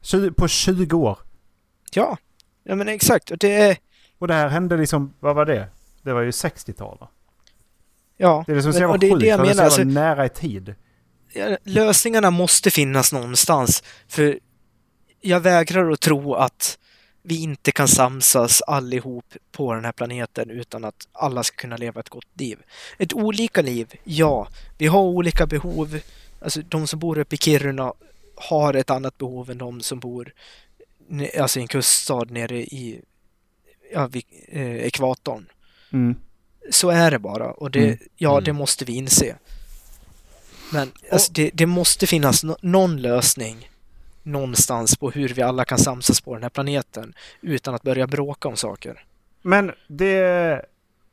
20, 0.00 0.30
på 0.32 0.48
20 0.48 0.96
år. 0.96 1.18
Ja, 1.92 2.16
ja 2.64 2.74
men 2.74 2.88
exakt. 2.88 3.30
Och 3.30 3.38
det 3.38 3.54
är... 3.70 3.76
Och 4.18 4.28
det 4.28 4.34
här 4.34 4.48
hände 4.48 4.76
liksom, 4.76 5.14
vad 5.20 5.36
var 5.36 5.46
det? 5.46 5.68
Det 6.08 6.14
var 6.14 6.20
ju 6.22 6.30
60-tal 6.30 6.98
va? 7.00 7.08
Ja, 8.16 8.44
Det 8.46 8.52
är 8.52 8.56
liksom 8.56 8.72
så 8.72 8.80
men- 8.80 8.90
och 8.90 8.98
det 8.98 9.06
är 9.06 9.10
sjukt, 9.10 9.20
det 9.20 9.26
jag 9.26 9.40
det 9.40 9.44
menar. 9.48 9.64
Alltså, 9.64 9.84
nära 9.84 10.26
i 10.26 10.28
tid. 10.28 10.74
lösningarna 11.64 12.30
måste 12.30 12.70
finnas 12.70 13.12
någonstans. 13.12 13.82
För 14.08 14.38
jag 15.20 15.40
vägrar 15.40 15.90
att 15.90 16.00
tro 16.00 16.34
att 16.34 16.78
vi 17.22 17.42
inte 17.42 17.72
kan 17.72 17.88
samsas 17.88 18.62
allihop 18.62 19.34
på 19.52 19.74
den 19.74 19.84
här 19.84 19.92
planeten 19.92 20.50
utan 20.50 20.84
att 20.84 21.08
alla 21.12 21.42
ska 21.42 21.56
kunna 21.56 21.76
leva 21.76 22.00
ett 22.00 22.08
gott 22.08 22.40
liv. 22.40 22.58
Ett 22.98 23.12
olika 23.12 23.62
liv, 23.62 23.92
ja. 24.04 24.48
Vi 24.78 24.86
har 24.86 25.00
olika 25.00 25.46
behov. 25.46 26.00
Alltså 26.40 26.60
de 26.62 26.86
som 26.86 26.98
bor 26.98 27.18
uppe 27.18 27.34
i 27.34 27.38
Kiruna 27.38 27.92
har 28.36 28.74
ett 28.74 28.90
annat 28.90 29.18
behov 29.18 29.50
än 29.50 29.58
de 29.58 29.80
som 29.80 29.98
bor 30.00 30.32
alltså 31.40 31.58
i 31.58 31.62
en 31.62 31.68
kuststad 31.68 32.24
nere 32.24 32.60
i 32.60 33.00
ja, 33.92 34.06
vid, 34.06 34.24
eh, 34.48 34.76
ekvatorn. 34.76 35.46
Mm. 35.92 36.14
Så 36.70 36.90
är 36.90 37.10
det 37.10 37.18
bara 37.18 37.50
och 37.50 37.70
det, 37.70 37.84
Mm. 37.86 37.98
ja, 38.16 38.32
Mm. 38.32 38.44
det 38.44 38.52
måste 38.52 38.84
vi 38.84 38.92
inse. 38.92 39.36
Men 40.72 40.92
alltså, 41.12 41.32
det, 41.32 41.50
det 41.54 41.66
måste 41.66 42.06
finnas 42.06 42.44
no 42.44 42.56
någon 42.62 42.96
lösning 42.96 43.70
någonstans 44.22 44.96
på 44.96 45.10
hur 45.10 45.28
vi 45.28 45.42
alla 45.42 45.64
kan 45.64 45.78
samsas 45.78 46.20
på 46.20 46.34
den 46.34 46.42
här 46.42 46.50
planeten 46.50 47.14
utan 47.40 47.74
att 47.74 47.82
börja 47.82 48.06
bråka 48.06 48.48
om 48.48 48.56
saker. 48.56 49.04
Men 49.42 49.72
det, 49.88 50.62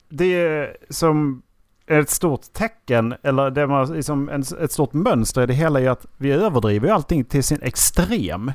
det 0.09 0.69
som 0.89 1.41
är 1.87 1.99
ett 1.99 2.09
stort 2.09 2.53
tecken, 2.53 3.15
eller 3.23 3.51
det 3.51 3.67
man, 3.67 3.93
liksom 3.93 4.29
en, 4.29 4.43
ett 4.61 4.71
stort 4.71 4.93
mönster 4.93 5.41
i 5.43 5.45
det 5.45 5.53
hela 5.53 5.81
är 5.81 5.89
att 5.89 6.05
vi 6.17 6.31
överdriver 6.31 6.89
allting 6.89 7.23
till 7.25 7.43
sin 7.43 7.61
extrem. 7.61 8.51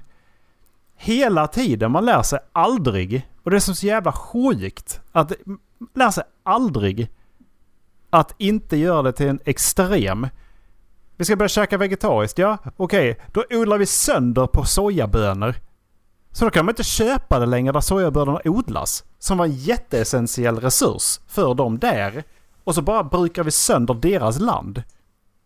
Hela 0.97 1.47
tiden, 1.47 1.91
man 1.93 2.05
lär 2.05 2.23
sig 2.23 2.39
aldrig, 2.53 3.29
och 3.43 3.51
det 3.51 3.57
är 3.57 3.61
så 3.61 3.87
jävla 3.87 4.13
sjukt, 4.13 5.01
att 5.13 5.33
lär 5.95 6.11
sig 6.11 6.25
aldrig 6.43 7.11
att 8.11 8.35
inte 8.39 8.77
göra 8.77 9.03
det 9.03 9.13
till 9.13 9.29
en 9.29 9.41
extrem. 9.45 10.27
Vi 11.17 11.25
ska 11.25 11.37
börja 11.37 11.49
käka 11.49 11.79
vegetariskt, 11.79 12.39
ja 12.39 12.59
okej, 12.77 13.21
då 13.33 13.45
odlar 13.51 13.79
vi 13.79 13.87
sönder 13.87 14.47
på 14.47 14.65
sojabönor. 14.65 15.55
Så 16.33 16.45
då 16.45 16.51
kan 16.51 16.65
man 16.65 16.73
inte 16.73 16.85
köpa 16.85 17.39
det 17.39 17.47
längre 17.47 17.73
där 17.73 17.81
sojabönorna 17.81 18.41
odlas. 18.45 19.05
Som 19.19 19.39
var 19.39 19.45
en 19.45 19.53
jätteessentiell 19.53 20.61
resurs 20.61 21.21
för 21.27 21.55
dem 21.55 21.79
där. 21.79 22.25
Och 22.65 22.75
så 22.75 22.83
bara 22.83 23.05
brukar 23.05 23.45
vi 23.45 23.51
sönder 23.51 23.95
deras 23.95 24.41
land. 24.41 24.83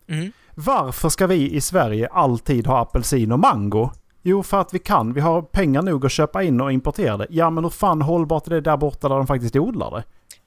Mm. 0.08 0.32
Varför 0.54 1.08
ska 1.08 1.26
vi 1.26 1.50
i 1.50 1.60
Sverige 1.60 2.08
alltid 2.12 2.66
ha 2.66 2.80
apelsin 2.80 3.32
och 3.32 3.38
mango? 3.38 3.90
Jo, 4.22 4.42
för 4.42 4.60
att 4.60 4.74
vi 4.74 4.78
kan. 4.78 5.12
Vi 5.12 5.20
har 5.20 5.42
pengar 5.42 5.82
nog 5.82 6.06
att 6.06 6.12
köpa 6.12 6.42
in 6.42 6.60
och 6.60 6.72
importera 6.72 7.16
det. 7.16 7.26
Ja, 7.30 7.50
men 7.50 7.64
hur 7.64 7.70
fan 7.70 8.02
hållbart 8.02 8.46
är 8.46 8.50
det 8.50 8.60
där 8.60 8.76
borta 8.76 9.08
där 9.08 9.16
de 9.16 9.26
faktiskt 9.26 9.56
odlar 9.56 9.90
det? 9.90 10.04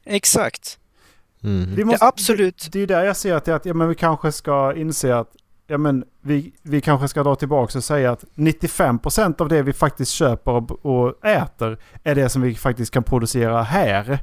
Exakt. 0.08 0.80
Mm. 1.44 1.76
Vi 1.76 1.84
Det 1.84 1.94
är 1.94 2.04
absolut. 2.04 2.58
Det, 2.64 2.70
det 2.72 2.78
är 2.78 2.80
ju 2.80 2.86
där 2.86 3.04
jag 3.04 3.18
ser 3.18 3.36
att, 3.36 3.48
att 3.48 3.66
ja, 3.66 3.74
men 3.74 3.90
vi 3.90 3.96
kanske 3.96 4.32
ska 4.32 4.74
inse 4.76 5.16
att 5.16 5.32
ja, 5.68 5.78
men 5.78 6.06
vi, 6.22 6.54
vi 6.62 6.82
kanske 6.82 7.08
ska 7.08 7.24
dra 7.24 7.36
tillbaka 7.36 7.78
och 7.78 7.84
säga 7.84 8.12
att 8.12 8.24
95% 8.36 9.42
av 9.42 9.50
det 9.50 9.62
vi 9.62 9.74
faktiskt 9.74 10.12
köper 10.12 10.52
och, 10.52 10.86
och 10.86 11.26
äter 11.26 11.78
är 12.04 12.16
det 12.16 12.30
som 12.30 12.42
vi 12.42 12.56
faktiskt 12.56 12.94
kan 12.94 13.04
producera 13.04 13.62
här. 13.62 14.20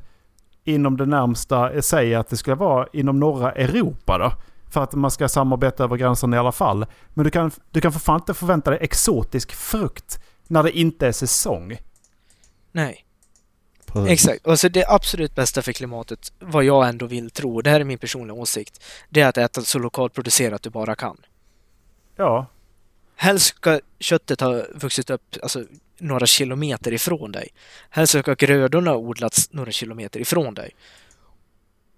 Inom 0.64 0.96
det 0.96 1.06
närmsta, 1.06 1.82
säg 1.82 2.14
att 2.14 2.28
det 2.28 2.36
skulle 2.36 2.56
vara 2.56 2.86
inom 2.92 3.20
norra 3.20 3.52
Europa 3.52 4.18
då. 4.18 4.32
För 4.70 4.82
att 4.82 4.94
man 4.94 5.10
ska 5.10 5.28
samarbeta 5.28 5.84
över 5.84 5.96
gränserna 5.96 6.36
i 6.36 6.38
alla 6.38 6.52
fall. 6.52 6.86
Men 7.08 7.24
du 7.24 7.30
kan, 7.30 7.50
du 7.70 7.80
kan 7.80 7.92
för 7.92 8.00
fan 8.00 8.20
inte 8.20 8.34
förvänta 8.34 8.70
dig 8.70 8.78
exotisk 8.82 9.52
frukt 9.52 10.20
när 10.48 10.62
det 10.62 10.78
inte 10.78 11.06
är 11.06 11.12
säsong. 11.12 11.76
Nej, 12.72 13.03
Precis. 13.94 14.12
exakt. 14.12 14.46
Alltså 14.48 14.68
det 14.68 14.84
absolut 14.88 15.34
bästa 15.34 15.62
för 15.62 15.72
klimatet, 15.72 16.32
vad 16.38 16.64
jag 16.64 16.88
ändå 16.88 17.06
vill 17.06 17.30
tro, 17.30 17.60
det 17.62 17.70
här 17.70 17.80
är 17.80 17.84
min 17.84 17.98
personliga 17.98 18.34
åsikt, 18.34 18.82
det 19.08 19.20
är 19.20 19.28
att 19.28 19.38
äta 19.38 19.62
så 19.62 19.78
lokalt 19.78 20.12
producerat 20.14 20.62
du 20.62 20.70
bara 20.70 20.94
kan. 20.94 21.16
Ja, 22.16 22.46
Helst 23.16 23.46
ska 23.46 23.80
köttet 23.98 24.40
ha 24.40 24.62
vuxit 24.74 25.10
upp 25.10 25.22
alltså, 25.42 25.64
några 25.98 26.26
kilometer 26.26 26.92
ifrån 26.92 27.32
dig. 27.32 27.48
Helst 27.90 28.18
ska 28.18 28.34
grödorna 28.34 28.90
ha 28.90 28.96
odlats 28.98 29.52
några 29.52 29.70
kilometer 29.72 30.20
ifrån 30.20 30.54
dig. 30.54 30.70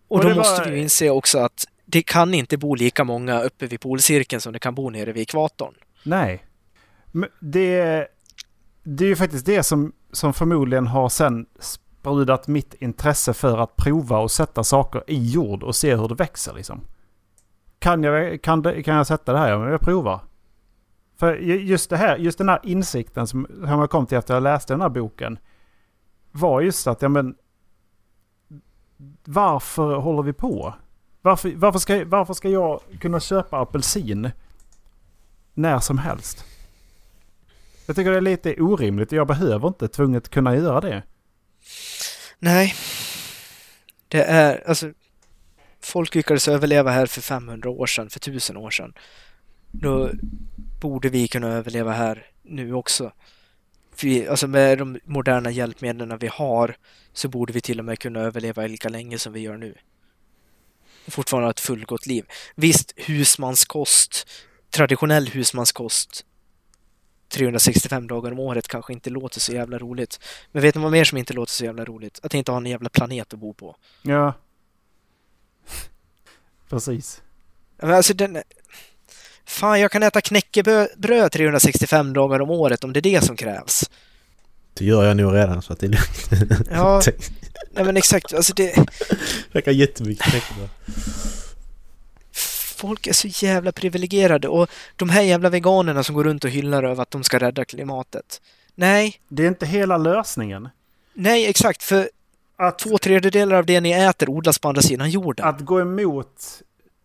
Och, 0.08 0.16
Och 0.16 0.22
då 0.22 0.28
det 0.28 0.34
var- 0.34 0.40
måste 0.42 0.70
du 0.70 0.78
inse 0.78 1.10
också 1.10 1.38
att 1.38 1.66
det 1.84 2.02
kan 2.02 2.34
inte 2.34 2.56
bo 2.56 2.74
lika 2.74 3.04
många 3.04 3.40
uppe 3.42 3.66
vid 3.66 3.80
polcirkeln 3.80 4.40
som 4.40 4.52
det 4.52 4.58
kan 4.58 4.74
bo 4.74 4.90
nere 4.90 5.12
vid 5.12 5.22
ekvatorn. 5.22 5.74
Nej. 6.02 6.44
Men 7.12 7.28
det, 7.40 8.06
det 8.82 9.04
är 9.04 9.08
ju 9.08 9.16
faktiskt 9.16 9.46
det 9.46 9.62
som, 9.62 9.92
som 10.12 10.34
förmodligen 10.34 10.86
har 10.86 11.08
sen 11.08 11.46
sprudat 12.06 12.48
mitt 12.48 12.74
intresse 12.74 13.34
för 13.34 13.58
att 13.58 13.76
prova 13.76 14.18
och 14.18 14.30
sätta 14.30 14.64
saker 14.64 15.02
i 15.06 15.30
jord 15.30 15.62
och 15.62 15.76
se 15.76 15.96
hur 15.96 16.08
det 16.08 16.14
växer 16.14 16.54
liksom. 16.54 16.80
Kan 17.78 18.02
jag, 18.02 18.42
kan 18.42 18.62
det, 18.62 18.82
kan 18.82 18.96
jag 18.96 19.06
sätta 19.06 19.32
det 19.32 19.38
här? 19.38 19.50
Ja, 19.50 19.70
jag 19.70 19.80
provar. 19.80 20.20
För 21.16 21.34
just, 21.36 21.90
det 21.90 21.96
här, 21.96 22.16
just 22.16 22.38
den 22.38 22.48
här 22.48 22.60
insikten 22.62 23.26
som 23.26 23.46
som 23.46 23.80
jag 23.80 23.90
kom 23.90 24.06
till 24.06 24.18
efter 24.18 24.34
jag 24.34 24.42
läste 24.42 24.72
den 24.72 24.80
här 24.80 24.88
boken 24.88 25.38
var 26.32 26.60
just 26.60 26.86
att, 26.86 27.02
ja 27.02 27.08
men 27.08 27.34
varför 29.24 29.96
håller 29.96 30.22
vi 30.22 30.32
på? 30.32 30.74
Varför, 31.22 31.52
varför, 31.56 31.78
ska, 31.78 32.04
varför 32.06 32.34
ska 32.34 32.48
jag 32.48 32.80
kunna 33.00 33.20
köpa 33.20 33.60
apelsin 33.60 34.30
när 35.54 35.78
som 35.78 35.98
helst? 35.98 36.44
Jag 37.86 37.96
tycker 37.96 38.10
det 38.10 38.16
är 38.16 38.20
lite 38.20 38.54
orimligt 38.60 39.12
och 39.12 39.18
jag 39.18 39.26
behöver 39.26 39.68
inte 39.68 39.88
tvunget 39.88 40.28
kunna 40.28 40.56
göra 40.56 40.80
det. 40.80 41.02
Nej. 42.38 42.74
Det 44.08 44.22
är, 44.22 44.68
alltså, 44.68 44.92
folk 45.80 46.14
lyckades 46.14 46.48
överleva 46.48 46.90
här 46.90 47.06
för 47.06 47.20
500 47.20 47.70
år 47.70 47.86
sedan, 47.86 48.10
för 48.10 48.18
1000 48.18 48.56
år 48.56 48.70
sedan. 48.70 48.92
Då 49.70 50.10
borde 50.80 51.08
vi 51.08 51.28
kunna 51.28 51.48
överleva 51.48 51.92
här 51.92 52.26
nu 52.42 52.72
också. 52.74 53.12
För 53.94 54.06
vi, 54.06 54.28
alltså 54.28 54.46
med 54.46 54.78
de 54.78 54.98
moderna 55.04 55.50
hjälpmedlen 55.50 56.18
vi 56.18 56.26
har 56.26 56.76
så 57.12 57.28
borde 57.28 57.52
vi 57.52 57.60
till 57.60 57.78
och 57.78 57.84
med 57.84 57.98
kunna 57.98 58.20
överleva 58.20 58.66
lika 58.66 58.88
länge 58.88 59.18
som 59.18 59.32
vi 59.32 59.40
gör 59.40 59.56
nu. 59.56 59.74
Och 61.06 61.12
fortfarande 61.12 61.46
ha 61.46 61.50
ett 61.50 61.60
fullgott 61.60 62.06
liv. 62.06 62.24
Visst, 62.54 62.92
husmanskost, 62.96 64.28
traditionell 64.70 65.28
husmanskost 65.28 66.24
365 67.28 68.06
dagar 68.06 68.32
om 68.32 68.38
året 68.38 68.68
kanske 68.68 68.92
inte 68.92 69.10
låter 69.10 69.40
så 69.40 69.52
jävla 69.52 69.78
roligt. 69.78 70.20
Men 70.52 70.62
vet 70.62 70.74
ni 70.74 70.82
vad 70.82 70.92
mer 70.92 71.04
som 71.04 71.18
inte 71.18 71.32
låter 71.32 71.52
så 71.52 71.64
jävla 71.64 71.84
roligt? 71.84 72.20
Att 72.22 72.34
inte 72.34 72.52
ha 72.52 72.58
en 72.58 72.66
jävla 72.66 72.88
planet 72.88 73.32
att 73.32 73.38
bo 73.38 73.54
på. 73.54 73.76
Ja. 74.02 74.34
Precis. 76.68 77.22
Men 77.76 77.90
alltså 77.90 78.14
den... 78.14 78.42
Fan, 79.44 79.80
jag 79.80 79.90
kan 79.90 80.02
äta 80.02 80.20
knäckebröd 80.20 81.32
365 81.32 82.12
dagar 82.12 82.40
om 82.40 82.50
året 82.50 82.84
om 82.84 82.92
det 82.92 83.00
är 83.00 83.02
det 83.02 83.24
som 83.24 83.36
krävs. 83.36 83.90
Det 84.74 84.84
gör 84.84 85.04
jag 85.04 85.16
nog 85.16 85.34
redan 85.34 85.62
så 85.62 85.72
att 85.72 85.80
det 85.80 85.86
är 85.86 85.90
lugnt. 85.90 86.68
Ja, 86.70 87.02
nej 87.70 87.84
men 87.84 87.96
exakt. 87.96 88.34
Alltså 88.34 88.54
det... 88.54 88.86
Jag 89.52 89.64
kan 89.64 89.74
jättemycket 89.74 90.24
knäckebröd. 90.24 90.68
Folk 92.76 93.06
är 93.06 93.12
så 93.12 93.28
jävla 93.46 93.72
privilegierade 93.72 94.48
och 94.48 94.70
de 94.96 95.08
här 95.08 95.22
jävla 95.22 95.48
veganerna 95.50 96.02
som 96.02 96.14
går 96.14 96.24
runt 96.24 96.44
och 96.44 96.50
hyllar 96.50 96.82
över 96.82 97.02
att 97.02 97.10
de 97.10 97.24
ska 97.24 97.38
rädda 97.38 97.64
klimatet. 97.64 98.40
Nej, 98.74 99.14
Det 99.28 99.42
är 99.44 99.48
inte 99.48 99.66
hela 99.66 99.96
lösningen. 99.96 100.68
nej 101.14 101.46
exakt. 101.46 101.82
För 101.82 102.08
Att, 102.56 102.78
två 102.78 102.98
tredjedelar 102.98 103.56
av 103.56 103.66
det 103.66 103.80
ni 103.80 103.90
äter 103.92 104.28
odlas 104.30 104.58
på 104.58 104.68
andra 104.68 104.82
sidan 104.82 105.10
jorden. 105.10 105.46
att 105.46 105.60
gå 105.60 105.80
emot 105.80 106.62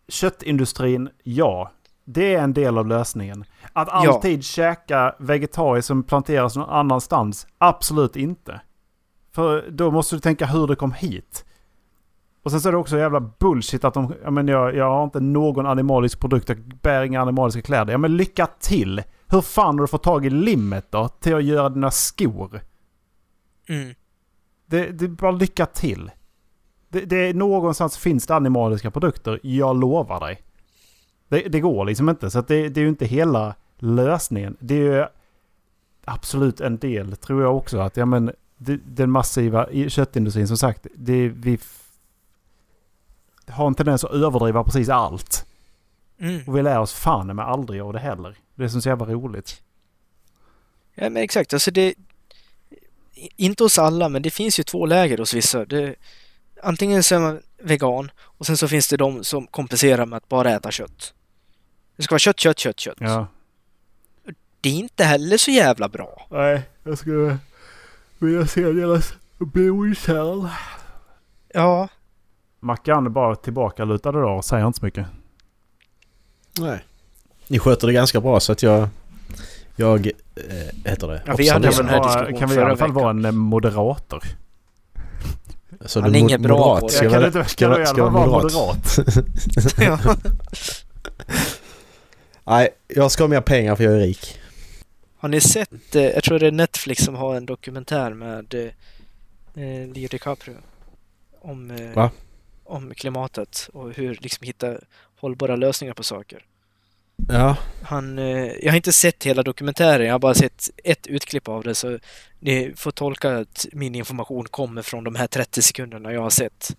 köttindustrin, 0.08 1.08
ja. 1.22 1.72
Det 2.04 2.34
är 2.34 2.42
en 2.42 2.52
del 2.52 2.78
av 2.78 2.86
lösningen. 2.86 3.44
Att 3.72 3.88
Ja. 3.88 3.94
alltid 4.14 4.44
käka 4.44 5.14
vegetariskt 5.18 5.86
som 5.86 6.02
planteras 6.02 6.56
någon 6.56 6.70
annanstans, 6.70 7.46
absolut 7.58 8.16
inte. 8.16 8.60
För 9.34 9.70
då 9.70 9.90
måste 9.90 10.16
du 10.16 10.20
tänka 10.20 10.46
hur 10.46 10.66
det 10.66 10.76
kom 10.76 10.92
hit. 10.92 11.44
Och 12.42 12.50
sen 12.50 12.60
så 12.60 12.68
är 12.68 12.72
det 12.72 12.78
också 12.78 12.98
jävla 12.98 13.20
bullshit 13.20 13.84
att 13.84 13.94
de... 13.94 14.14
Jag, 14.22 14.32
men 14.32 14.48
jag, 14.48 14.76
jag 14.76 14.90
har 14.90 15.04
inte 15.04 15.20
någon 15.20 15.66
animalisk 15.66 16.20
produkt, 16.20 16.48
jag 16.48 16.58
bär 16.82 17.02
inga 17.02 17.20
animaliska 17.20 17.62
kläder. 17.62 17.92
Ja 17.92 17.98
men 17.98 18.16
lycka 18.16 18.46
till! 18.46 19.02
Hur 19.26 19.40
fan 19.40 19.74
har 19.74 19.80
du 19.80 19.86
fått 19.86 20.02
tag 20.02 20.26
i 20.26 20.30
limmet 20.30 20.86
då 20.90 21.08
till 21.08 21.34
att 21.34 21.44
göra 21.44 21.68
dina 21.68 21.90
skor? 21.90 22.60
Mm. 23.68 23.94
Det, 24.66 24.86
det 24.86 25.04
är 25.04 25.08
bara 25.08 25.30
lycka 25.30 25.66
till. 25.66 26.10
Det, 26.88 27.00
det 27.00 27.16
är 27.16 27.34
någonstans 27.34 27.98
finns 27.98 28.26
det 28.26 28.34
animaliska 28.34 28.90
produkter, 28.90 29.40
jag 29.42 29.80
lovar 29.80 30.20
dig. 30.20 30.42
Det, 31.28 31.48
det 31.48 31.60
går 31.60 31.84
liksom 31.84 32.08
inte, 32.08 32.30
så 32.30 32.38
att 32.38 32.48
det, 32.48 32.68
det 32.68 32.80
är 32.80 32.82
ju 32.82 32.88
inte 32.88 33.06
hela 33.06 33.54
lösningen. 33.78 34.56
Det 34.60 34.74
är 34.74 34.98
ju 34.98 35.06
absolut 36.04 36.60
en 36.60 36.78
del, 36.78 37.16
tror 37.16 37.42
jag 37.42 37.56
också, 37.56 37.78
att 37.78 37.96
ja, 37.96 38.06
men, 38.06 38.32
den 38.84 39.10
massiva 39.10 39.66
köttindustrin, 39.88 40.48
som 40.48 40.56
sagt, 40.56 40.86
det, 40.94 41.28
vi 41.28 41.58
har 43.52 43.66
en 43.66 43.74
tendens 43.74 44.04
att 44.04 44.10
överdriva 44.10 44.64
precis 44.64 44.88
allt. 44.88 45.46
Mm. 46.18 46.42
Och 46.46 46.56
vi 46.56 46.62
lär 46.62 46.78
oss 46.78 46.92
fan 46.92 47.36
med 47.36 47.44
aldrig 47.44 47.80
av 47.80 47.92
det 47.92 47.98
heller. 47.98 48.36
Det 48.54 48.64
är 48.64 48.68
som 48.68 48.82
så 48.82 48.88
jävla 48.88 49.06
roligt. 49.06 49.62
Ja, 50.94 51.10
men 51.10 51.22
exakt. 51.22 51.52
Alltså 51.52 51.70
det... 51.70 51.94
Inte 53.36 53.62
hos 53.62 53.78
alla, 53.78 54.08
men 54.08 54.22
det 54.22 54.30
finns 54.30 54.58
ju 54.58 54.62
två 54.62 54.86
läger 54.86 55.18
hos 55.18 55.34
vissa. 55.34 55.64
Det, 55.64 55.94
antingen 56.62 57.02
så 57.02 57.14
är 57.14 57.18
man 57.18 57.42
vegan 57.58 58.10
och 58.20 58.46
sen 58.46 58.56
så 58.56 58.68
finns 58.68 58.88
det 58.88 58.96
de 58.96 59.24
som 59.24 59.46
kompenserar 59.46 60.06
med 60.06 60.16
att 60.16 60.28
bara 60.28 60.50
äta 60.50 60.70
kött. 60.70 61.14
Det 61.96 62.02
ska 62.02 62.12
vara 62.12 62.18
kött, 62.18 62.40
kött, 62.40 62.58
kött, 62.58 62.80
kött. 62.80 62.96
Ja. 63.00 63.26
Det 64.60 64.68
är 64.68 64.74
inte 64.74 65.04
heller 65.04 65.36
så 65.36 65.50
jävla 65.50 65.88
bra. 65.88 66.26
Nej, 66.30 66.62
jag 66.82 66.98
skulle 66.98 67.38
vilja 68.18 68.46
se 68.46 68.62
deras 68.62 69.14
blodkärl. 69.38 70.48
Ja, 71.48 71.88
Mackan 72.64 73.06
är 73.06 73.10
bara 73.10 73.36
tillbakalutad 73.36 74.08
idag 74.10 74.36
och 74.36 74.44
säger 74.44 74.66
inte 74.66 74.78
så 74.78 74.84
mycket. 74.84 75.06
Nej. 76.58 76.84
Ni 77.48 77.58
sköter 77.58 77.86
det 77.86 77.92
ganska 77.92 78.20
bra 78.20 78.40
så 78.40 78.52
att 78.52 78.62
jag... 78.62 78.88
Jag... 79.76 80.06
Äh, 80.06 80.90
heter 80.90 81.08
det? 81.08 81.22
Ja, 81.26 81.34
vi 81.38 81.48
hade 81.48 81.70
vara, 81.70 82.02
diskussionen 82.02 82.38
kan 82.38 82.48
vi 82.48 82.54
i 82.54 82.58
alla 82.58 82.76
fall 82.76 82.92
vara 82.92 83.10
en 83.10 83.24
eh, 83.24 83.32
moderator? 83.32 84.22
Så 85.86 86.00
Han 86.00 86.12
du 86.12 86.18
är 86.18 86.20
inget 86.22 86.40
bra 86.40 86.80
på 86.80 86.84
moderat? 86.86 86.88
det. 86.90 86.94
Ska 86.96 87.04
Ja, 87.04 87.10
kan 87.10 87.24
inte- 87.24 87.44
ska 87.44 87.74
kan 87.76 87.86
ska 87.86 87.96
fall 87.96 88.10
vara 88.10 88.42
moderat? 88.42 88.98
ja. 89.78 89.98
Nej, 92.44 92.68
jag 92.88 93.10
ska 93.10 93.22
ha 93.22 93.28
mer 93.28 93.40
pengar 93.40 93.76
för 93.76 93.84
jag 93.84 93.92
är 93.92 93.98
rik. 93.98 94.38
Har 95.18 95.28
ni 95.28 95.40
sett, 95.40 95.94
eh, 95.94 96.02
jag 96.02 96.24
tror 96.24 96.38
det 96.38 96.46
är 96.46 96.52
Netflix 96.52 97.04
som 97.04 97.14
har 97.14 97.34
en 97.34 97.46
dokumentär 97.46 98.10
med 98.14 98.54
eh, 98.54 99.92
Leo 99.94 100.08
DiCaprio 100.08 100.54
om, 101.40 101.70
eh, 101.70 101.94
Va? 101.94 102.10
Om 102.72 102.94
klimatet 102.94 103.68
och 103.72 103.92
hur 103.92 104.14
liksom 104.20 104.46
hitta 104.46 104.76
hållbara 105.20 105.56
lösningar 105.56 105.94
på 105.94 106.02
saker. 106.02 106.44
Ja. 107.28 107.56
Han, 107.82 108.18
eh, 108.18 108.46
jag 108.46 108.70
har 108.72 108.76
inte 108.76 108.92
sett 108.92 109.24
hela 109.24 109.42
dokumentären, 109.42 110.06
jag 110.06 110.14
har 110.14 110.18
bara 110.18 110.34
sett 110.34 110.70
ett 110.84 111.06
utklipp 111.06 111.48
av 111.48 111.62
det 111.64 111.74
så 111.74 111.98
ni 112.40 112.72
får 112.76 112.90
tolka 112.90 113.36
att 113.38 113.66
min 113.72 113.94
information 113.94 114.44
kommer 114.44 114.82
från 114.82 115.04
de 115.04 115.14
här 115.14 115.26
30 115.26 115.62
sekunderna 115.62 116.12
jag 116.12 116.20
har 116.22 116.30
sett. 116.30 116.76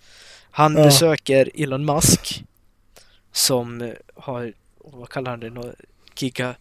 Han 0.51 0.75
Ja. 0.77 0.83
besöker 0.83 1.49
Elon 1.55 1.85
Musk 1.85 2.43
som 3.31 3.93
har, 4.15 4.53
vad 4.77 5.09
kallar 5.09 5.31
han 5.31 5.39
det, 5.39 5.75
giga, 6.17 6.55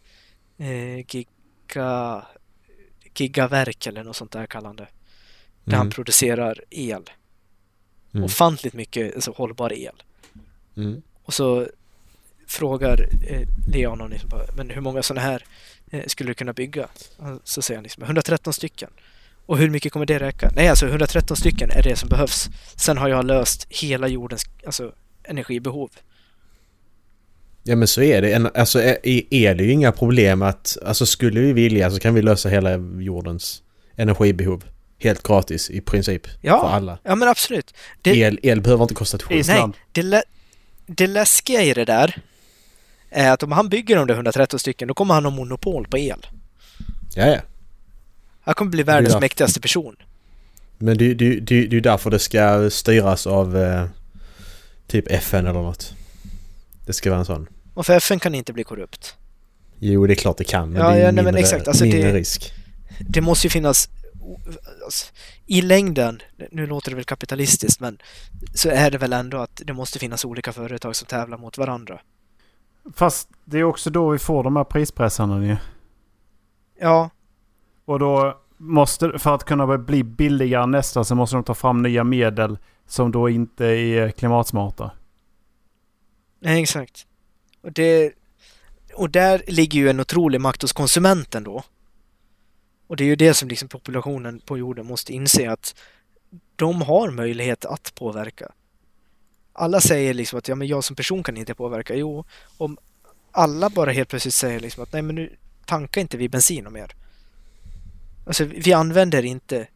eh, 0.59 0.99
giga, 1.17 2.23
gigaverk 3.19 3.87
eller 3.87 4.05
något 4.05 4.17
sånt 4.17 4.33
där 4.33 4.47
kallar 4.47 4.67
han 4.69 4.77
det. 4.77 4.89
Där 5.65 5.77
han 5.77 5.87
Mm. 5.87 5.91
producerar 5.93 6.65
el. 6.71 7.11
Mm. 8.15 8.25
Ofantligt 8.25 8.75
mycket 8.75 9.15
alltså, 9.15 9.33
hållbar 9.37 9.73
el. 9.73 10.03
Mm. 10.77 11.03
Och 11.25 11.35
så 11.35 11.67
frågar 12.47 13.09
eh, 13.29 13.49
Leon 13.73 13.91
honom 13.91 14.11
liksom 14.11 14.31
men 14.57 14.71
hur 14.71 14.81
många 14.81 15.03
sådana 15.03 15.21
här 15.27 15.45
eh, 15.91 16.07
skulle 16.07 16.31
du 16.31 16.35
kunna 16.35 16.53
bygga? 16.53 16.89
Så 17.45 17.63
säger 17.63 17.77
han 17.77 17.83
liksom 17.83 18.03
113 18.03 18.53
stycken. 18.53 18.91
Och 19.47 19.59
hur 19.59 19.71
mycket 19.71 19.93
kommer 19.93 20.07
det 20.07 20.19
räcka? 20.19 20.51
Nej, 20.57 20.69
alltså 20.69 20.87
113 20.87 21.37
stycken 21.37 21.71
är 21.71 21.83
det 21.83 21.97
som 21.97 22.09
behövs. 22.09 22.51
Sen 22.77 22.99
har 22.99 23.09
jag 23.09 23.25
löst 23.25 23.67
hela 23.69 24.09
jordens 24.09 24.45
alltså, 24.67 24.93
energibehov. 25.25 25.91
Ja 27.63 27.77
men 27.77 27.89
så 27.89 28.03
är 28.03 28.23
det. 28.23 28.51
Alltså 28.55 28.83
är, 28.83 29.35
är 29.35 29.55
det 29.55 29.65
ju 29.65 29.73
inga 29.73 29.93
problem 29.93 30.43
att... 30.43 30.79
Alltså 30.85 31.07
skulle 31.07 31.41
vi 31.41 31.53
vilja 31.53 31.91
så 31.91 32.01
kan 32.01 32.15
vi 32.15 32.23
lösa 32.23 32.49
hela 32.49 32.77
jordens 32.99 33.63
energibehov. 33.97 34.65
Helt 35.03 35.23
gratis 35.23 35.71
i 35.71 35.81
princip. 35.81 36.27
Ja. 36.41 36.61
För 36.61 36.69
alla. 36.77 36.99
Ja, 37.03 37.15
men 37.15 37.29
absolut. 37.29 37.75
Det, 38.03 38.11
El, 38.21 38.39
el 38.43 38.61
behöver 38.61 38.85
inte 38.85 38.95
kosta 38.95 39.17
ett 39.17 39.23
skit. 39.23 39.47
Nej, 39.47 39.65
det, 39.93 40.03
lä- 40.03 40.23
det 40.87 41.07
läskiga 41.07 41.63
i 41.63 41.73
det 41.75 41.85
där 41.85 42.19
är 43.11 43.31
att 43.33 43.43
om 43.43 43.53
han 43.53 43.69
bygger 43.69 43.97
de 43.97 44.07
där 44.07 44.15
113 44.15 44.59
stycken, 44.61 44.89
då 44.89 44.95
kommer 44.95 45.15
han 45.15 45.25
ha 45.25 45.31
monopol 45.31 45.87
på 45.87 45.99
el. 45.99 46.27
Ja, 47.15 47.27
ja. 47.27 47.41
Han 48.41 48.55
kommer 48.55 48.71
bli 48.71 48.83
världens 48.83 49.21
mäktigaste 49.21 49.61
person. 49.61 49.97
Men 50.79 50.99
det, 50.99 51.15
det, 51.15 51.35
det, 51.35 51.41
det 51.41 51.55
är 51.57 51.67
ju 51.71 51.81
därför 51.81 52.11
det 52.11 52.19
ska 52.19 52.71
styras 52.71 53.27
av 53.27 53.57
eh, 53.57 53.85
typ 54.87 55.11
FN 55.11 55.47
eller 55.47 55.63
något. 55.63 55.93
Det 56.87 56.93
ska 56.93 57.11
vara 57.11 57.21
en 57.21 57.27
sån. 57.27 57.47
Och 57.75 57.87
för 57.87 57.93
FN 57.97 58.19
kan 58.21 58.35
inte 58.35 58.53
bli 58.53 58.65
korrupt. 58.65 59.15
Jo, 59.79 60.07
det 60.07 60.13
är 60.13 60.17
klart 60.17 60.37
det 60.39 60.45
kan. 60.45 60.71
Men 60.71 60.83
Ja, 60.83 60.89
det 60.89 60.93
är 60.95 60.97
ju 60.97 61.01
ja, 61.01 61.07
nej, 61.07 61.13
mindre, 61.15 61.33
men 61.33 61.37
exakt. 61.43 61.69
Alltså, 61.69 61.85
mindre 61.85 62.03
det- 62.13 62.19
risk. 62.19 62.53
det 63.01 63.21
måste 63.21 63.47
ju 63.47 63.51
finnas 63.51 63.89
alltså, 64.85 65.13
i 65.47 65.63
längden, 65.63 66.23
nu 66.51 66.67
låter 66.67 66.91
det 66.91 66.97
väl 66.97 67.05
kapitalistiskt, 67.05 67.81
men 67.81 67.99
så 68.55 68.69
är 68.69 68.91
det 68.91 68.99
väl 68.99 69.13
ändå 69.13 69.39
att 69.39 69.63
det 69.65 69.73
måste 69.73 69.99
finnas 69.99 70.25
olika 70.25 70.53
företag 70.53 70.97
som 70.97 71.07
tävlar 71.07 71.39
mot 71.39 71.59
varandra. 71.59 72.01
Fast 72.95 73.29
det 73.45 73.59
är 73.59 73.65
också 73.65 73.91
då 73.91 74.11
vi 74.11 74.19
får 74.19 74.45
de 74.45 74.57
här 74.57 74.65
prispressarna 74.65 75.47
ju. 75.47 75.57
Ja, 76.81 77.11
Och 77.85 77.99
då 77.99 78.43
måste, 78.57 79.19
för 79.19 79.35
att 79.35 79.45
kunna 79.45 79.79
bli 79.79 80.05
billigare 80.05 80.67
nästa 80.67 81.05
så 81.05 81.15
måste 81.15 81.37
de 81.37 81.45
ta 81.45 81.55
fram 81.55 81.83
nya 81.83 82.05
medel 82.05 82.59
som 82.87 83.13
då 83.13 83.29
inte 83.29 83.67
är 83.67 84.11
klimatsmarta. 84.11 84.91
nej, 86.41 86.63
exakt. 86.63 87.07
Och, 87.63 87.73
det, 87.73 88.13
och 88.95 89.11
där 89.11 89.43
ligger 89.47 89.79
ju 89.81 89.91
en 89.91 90.01
otrolig 90.01 90.41
makt 90.41 90.63
hos 90.63 90.73
konsumenten 90.73 91.45
då. 91.45 91.63
Och 92.93 92.97
det 92.97 93.05
är 93.05 93.07
ju 93.07 93.17
det 93.17 93.35
som 93.35 93.49
liksom 93.49 93.69
populationen 93.69 94.41
på 94.41 94.59
jorden 94.59 94.87
måste 94.87 95.13
inse 95.13 95.51
att 95.51 95.75
de 96.57 96.83
har 96.83 97.11
möjlighet 97.11 97.65
att 97.65 97.95
påverka. 97.95 98.53
Alla 99.53 99.81
säger 99.81 100.15
liksom 100.15 100.39
att 100.39 100.49
ja, 100.49 100.55
men 100.55 100.69
jag 100.69 100.85
som 100.85 100.97
person 100.97 101.23
kan 101.23 101.37
inte 101.37 101.55
påverka. 101.55 101.95
Jo, 101.95 102.25
om 102.59 102.77
alla 103.31 103.71
bara 103.71 103.91
helt 103.91 104.09
plötsligt 104.09 104.35
säger 104.35 104.61
liksom 104.61 104.83
att 104.83 104.93
nej 104.93 105.03
men 105.03 105.15
nu 105.15 105.37
tankar 105.65 106.01
inte 106.01 106.17
vi 106.17 106.29
bensin 106.29 106.67
och 106.67 106.73
mer. 106.73 106.93
Alltså 108.27 108.45
vi 108.45 108.73
använder 108.73 109.25
inte 109.25 109.67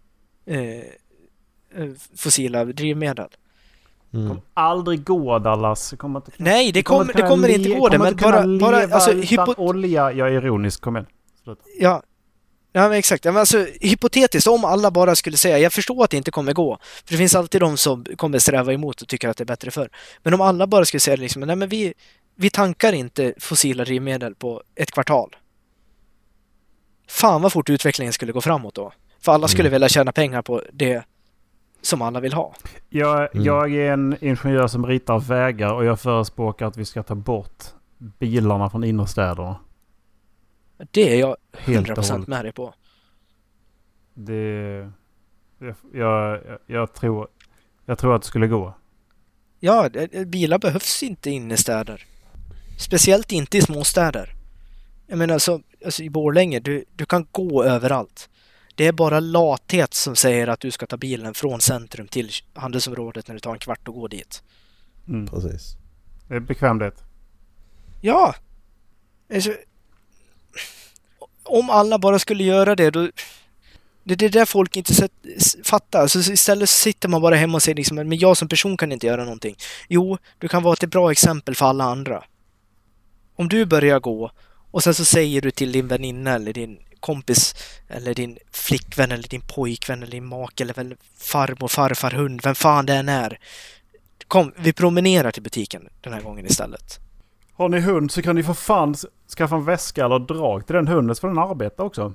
eh, 0.46 0.60
eh, 0.60 1.90
fossila 2.16 2.64
drivmedel. 2.64 3.28
Mm. 4.14 4.28
kommer 4.28 4.42
aldrig 4.54 5.04
gå 5.04 5.38
Dallas. 5.38 5.90
Det 5.90 5.96
kommer 5.96 6.18
inte, 6.18 6.32
Nej, 6.36 6.72
det, 6.72 6.82
kommer 6.82 7.04
kommer, 7.04 7.22
det 7.22 7.28
kommer 7.28 7.48
inte 7.48 7.68
gå 7.68 7.88
det, 7.88 7.96
kommer 7.96 7.98
men 7.98 8.12
inte 8.12 8.24
kunna 8.24 8.58
bara, 8.58 8.82
bara 8.82 8.94
alltså, 8.94 9.10
utan 9.10 9.22
hypo, 9.22 9.54
olja. 9.56 10.12
Jag 10.12 10.28
är 10.28 10.32
ironisk, 10.32 10.80
kom 10.80 10.96
igen. 10.96 11.06
Sluta. 11.44 11.62
Ja, 11.80 12.02
ja 12.82 12.88
men 12.88 12.98
exakt. 12.98 13.24
Ja, 13.24 13.32
men 13.32 13.40
alltså, 13.40 13.66
hypotetiskt, 13.80 14.46
om 14.48 14.64
alla 14.64 14.90
bara 14.90 15.14
skulle 15.16 15.36
säga, 15.36 15.58
jag 15.58 15.72
förstår 15.72 16.04
att 16.04 16.10
det 16.10 16.16
inte 16.16 16.30
kommer 16.30 16.52
gå, 16.52 16.78
för 17.04 17.12
det 17.12 17.16
finns 17.18 17.34
alltid 17.34 17.60
de 17.60 17.76
som 17.76 18.04
kommer 18.16 18.38
sträva 18.38 18.72
emot 18.72 19.02
och 19.02 19.08
tycker 19.08 19.28
att 19.28 19.36
det 19.36 19.42
är 19.44 19.46
bättre 19.46 19.70
för. 19.70 19.90
Men 20.22 20.34
om 20.34 20.40
alla 20.40 20.66
bara 20.66 20.84
skulle 20.84 21.00
säga 21.00 21.16
liksom, 21.16 21.42
nej 21.42 21.56
men 21.56 21.68
vi, 21.68 21.94
vi 22.36 22.50
tankar 22.50 22.92
inte 22.92 23.34
fossila 23.38 23.84
drivmedel 23.84 24.34
på 24.34 24.62
ett 24.74 24.90
kvartal. 24.90 25.36
Fan 27.08 27.42
vad 27.42 27.52
fort 27.52 27.70
utvecklingen 27.70 28.12
skulle 28.12 28.32
gå 28.32 28.40
framåt 28.40 28.74
då. 28.74 28.92
För 29.20 29.32
alla 29.32 29.48
skulle 29.48 29.68
Mm. 29.68 29.72
vilja 29.72 29.88
tjäna 29.88 30.12
pengar 30.12 30.42
på 30.42 30.62
det 30.72 31.02
som 31.82 32.02
alla 32.02 32.20
vill 32.20 32.32
ha. 32.32 32.54
Jag, 32.88 33.34
Mm. 33.34 33.44
jag 33.44 33.74
är 33.74 33.92
en 33.92 34.16
ingenjör 34.20 34.66
som 34.66 34.86
ritar 34.86 35.18
vägar 35.18 35.72
och 35.72 35.84
jag 35.84 36.00
förespråkar 36.00 36.66
att 36.66 36.76
vi 36.76 36.84
ska 36.84 37.02
ta 37.02 37.14
bort 37.14 37.64
bilarna 37.98 38.70
från 38.70 38.84
innerstäderna. 38.84 39.56
Det 40.90 41.14
är 41.14 41.20
jag 41.20 41.36
Helt 41.52 41.90
och 41.90 41.96
100% 41.96 42.12
hållet. 42.12 42.28
med 42.28 42.44
dig 42.44 42.52
på. 42.52 42.74
Det... 44.14 44.92
Jag, 45.58 45.74
jag, 45.92 46.40
jag, 46.66 46.94
tror, 46.94 47.28
jag 47.86 47.98
tror 47.98 48.14
att 48.14 48.22
det 48.22 48.28
skulle 48.28 48.46
gå. 48.46 48.74
Ja, 49.60 49.88
bilar 50.26 50.58
behövs 50.58 51.02
inte 51.02 51.30
inne 51.30 51.54
i 51.54 51.56
städer. 51.56 52.04
Speciellt 52.78 53.32
inte 53.32 53.58
i 53.58 53.62
småstäder. 53.62 54.32
Jag 55.06 55.18
menar 55.18 55.38
så, 55.38 55.60
alltså 55.84 56.02
i 56.02 56.10
Borlänge, 56.10 56.60
du, 56.60 56.84
du 56.96 57.06
kan 57.06 57.26
gå 57.30 57.64
överallt. 57.64 58.28
Det 58.74 58.86
är 58.86 58.92
bara 58.92 59.20
lathet 59.20 59.94
som 59.94 60.16
säger 60.16 60.46
att 60.48 60.60
du 60.60 60.70
ska 60.70 60.86
ta 60.86 60.96
bilen 60.96 61.34
från 61.34 61.60
centrum 61.60 62.08
till 62.08 62.30
handelsområdet 62.54 63.28
när 63.28 63.34
det 63.34 63.40
tar 63.40 63.52
en 63.52 63.58
kvart 63.58 63.88
att 63.88 63.94
gå 63.94 64.08
dit. 64.08 64.42
Mm. 65.08 65.26
Precis. 65.26 65.76
Det 66.28 66.34
är 66.34 66.40
bekvämlighet. 66.40 67.04
Ja! 68.00 68.34
Alltså, 69.34 69.52
om 71.46 71.70
alla 71.70 71.98
bara 71.98 72.18
skulle 72.18 72.44
göra 72.44 72.76
det 72.76 72.90
då... 72.90 73.10
Det 74.04 74.14
är 74.14 74.16
det 74.16 74.28
där 74.28 74.44
folk 74.44 74.76
inte 74.76 74.94
sett, 74.94 75.12
fattar. 75.64 76.06
Så 76.06 76.18
istället 76.18 76.70
sitter 76.70 77.08
man 77.08 77.22
bara 77.22 77.34
hemma 77.34 77.56
och 77.56 77.62
säger 77.62 77.76
liksom 77.76 77.96
men 77.96 78.18
jag 78.18 78.36
som 78.36 78.48
person 78.48 78.76
kan 78.76 78.92
inte 78.92 79.06
göra 79.06 79.24
någonting. 79.24 79.56
Jo, 79.88 80.18
du 80.38 80.48
kan 80.48 80.62
vara 80.62 80.74
ett 80.74 80.90
bra 80.90 81.12
exempel 81.12 81.54
för 81.54 81.66
alla 81.66 81.84
andra. 81.84 82.24
Om 83.36 83.48
du 83.48 83.64
börjar 83.64 84.00
gå 84.00 84.30
och 84.70 84.82
sen 84.82 84.94
så 84.94 85.04
säger 85.04 85.40
du 85.40 85.50
till 85.50 85.72
din 85.72 85.88
väninna 85.88 86.34
eller 86.34 86.52
din 86.52 86.78
kompis 87.00 87.54
eller 87.88 88.14
din 88.14 88.38
flickvän 88.52 89.12
eller 89.12 89.28
din 89.28 89.40
pojkvän 89.40 90.02
eller 90.02 90.12
din 90.12 90.26
make 90.26 90.62
eller 90.62 90.74
väl 90.74 90.96
farmor, 91.18 91.68
farfar, 91.68 92.10
hund, 92.10 92.40
vem 92.44 92.54
fan 92.54 92.86
det 92.86 92.94
än 92.94 93.08
är. 93.08 93.38
Kom, 94.28 94.52
vi 94.56 94.72
promenerar 94.72 95.30
till 95.30 95.42
butiken 95.42 95.88
den 96.00 96.12
här 96.12 96.20
gången 96.20 96.46
istället. 96.46 97.05
Har 97.56 97.68
ni 97.68 97.80
hund 97.80 98.10
så 98.10 98.22
kan 98.22 98.34
ni 98.36 98.42
för 98.42 98.54
fan 98.54 98.94
skaffa 99.36 99.54
en 99.56 99.64
väska 99.64 100.04
eller 100.04 100.18
drag 100.18 100.66
till 100.66 100.74
den 100.76 100.88
hunden 100.88 101.16
så 101.16 101.20
får 101.20 101.28
den 101.28 101.38
arbeta 101.38 101.82
också. 101.82 102.12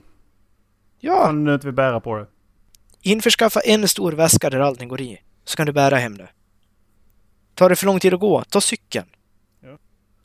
Ja, 0.99 1.29
Om 1.29 1.45
du 1.45 1.53
inte 1.53 1.67
vill 1.67 1.75
bära 1.75 1.99
på 1.99 2.15
det. 2.17 2.25
Införskaffa 3.01 3.59
en 3.59 3.87
stor 3.87 4.11
väska 4.11 4.49
där 4.49 4.59
allting 4.59 4.87
går 4.89 5.01
i, 5.01 5.21
så 5.45 5.57
kan 5.57 5.65
du 5.65 5.71
bära 5.71 5.95
hem 5.97 6.17
det. 6.17 6.29
Tar 7.55 7.69
det 7.69 7.75
för 7.75 7.85
lång 7.85 7.99
tid 7.99 8.13
att 8.13 8.19
gå, 8.19 8.43
ta 8.49 8.61
cykeln. 8.61 9.05
Ja. 9.63 9.77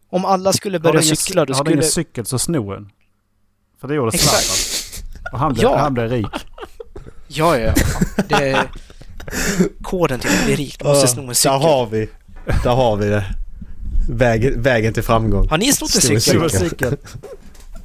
Om 0.08 0.24
alla 0.24 0.52
skulle 0.52 0.78
börja 0.80 1.00
ingen, 1.02 1.16
cykla, 1.16 1.44
då 1.44 1.54
har 1.54 1.64
du 1.64 1.68
skulle... 1.68 1.72
ingen 1.72 1.90
cykel 1.90 2.26
så 2.26 2.38
sno 2.38 2.70
en. 2.72 2.90
För 3.80 3.88
det 3.88 3.94
gjorde. 3.94 4.18
Zlatan. 4.18 5.32
Och 5.32 5.38
han 5.38 5.52
blev, 5.52 5.62
Ja. 5.64 5.76
han 5.78 5.94
blev 5.94 6.08
rik. 6.10 6.26
Ja, 7.28 7.58
ja, 7.58 7.72
ja. 7.76 8.24
Det 8.28 8.34
är 8.50 8.70
koden 9.82 10.20
till 10.20 10.30
att 10.30 10.44
bli 10.44 10.56
rik. 10.56 10.78
Du 10.78 10.84
måste 10.84 11.08
sno 11.08 11.20
en 11.20 11.26
Där 11.26 11.34
cykel. 11.34 11.52
har 11.60 11.86
vi, 11.86 12.08
där 12.62 12.74
har 12.74 12.96
vi 12.96 13.08
det. 13.08 13.24
Vägen, 14.08 14.62
vägen 14.62 14.94
till 14.94 15.02
framgång. 15.02 15.48
Har 15.48 15.58
ni 15.58 15.72
snott 15.72 15.94
en 15.94 16.00
cykel? 16.00 16.42
En 16.42 16.50
cykel. 16.50 16.70
cykel. 16.70 16.96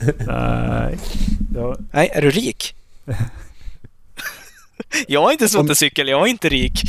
Nej. 0.28 0.98
Ja, 1.56 1.78
Nej, 1.92 2.10
är 2.14 2.22
du 2.22 2.32
rik? 2.32 2.76
jag 5.08 5.22
har 5.22 5.32
inte 5.32 5.50
snott 5.50 5.70
en 5.70 5.76
cykel, 5.76 6.08
jag 6.08 6.22
är 6.22 6.26
inte 6.26 6.50
rik. 6.50 6.82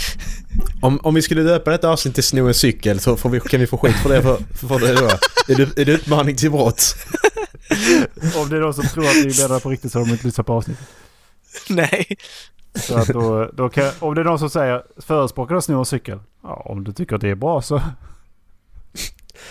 Om, 0.83 1.01
om 1.03 1.15
vi 1.15 1.23
skulle 1.23 1.43
döpa 1.43 1.71
detta 1.71 1.89
avsnitt 1.89 2.15
till 2.15 2.25
Sno 2.25 2.49
en 2.49 2.55
cykel 2.55 3.01
så 3.01 3.17
får 3.17 3.31
vi, 3.31 3.41
kan 3.41 3.61
vi 3.61 3.67
få 3.67 3.79
skit 3.79 3.97
för 3.97 4.09
det 4.09 4.23
för, 4.23 4.37
för 4.69 4.79
det 4.79 4.95
då. 4.95 5.09
Är 5.53 5.57
det, 5.57 5.81
är 5.81 5.85
det 5.85 5.93
utmaning 5.93 6.37
till 6.37 6.51
brott? 6.51 6.97
om 8.37 8.49
det 8.49 8.57
är 8.57 8.61
någon 8.61 8.75
som 8.75 8.85
tror 8.85 9.05
att 9.05 9.17
vi 9.17 9.21
är 9.21 9.43
ledare 9.43 9.61
på 9.61 9.71
riktigt 9.71 9.93
så 9.93 9.99
har 9.99 10.07
de 10.07 10.13
inte 10.13 10.27
lyssnat 10.27 10.47
på 10.47 10.53
avsnittet. 10.53 10.87
Nej. 11.69 12.07
Så 12.75 12.99
att 12.99 13.09
då, 13.09 13.51
då 13.55 13.69
kan, 13.69 13.91
om 13.99 14.15
det 14.15 14.21
är 14.21 14.25
någon 14.25 14.39
som 14.39 14.51
säger 14.51 14.83
förespråkar 14.97 15.55
du 15.55 15.59
att 15.59 15.65
sno 15.65 15.79
en 15.79 15.85
cykel? 15.85 16.19
Ja, 16.43 16.63
om 16.65 16.85
du 16.85 16.93
tycker 16.93 17.15
att 17.15 17.21
det 17.21 17.31
är 17.31 17.35
bra 17.35 17.63
så... 17.63 17.83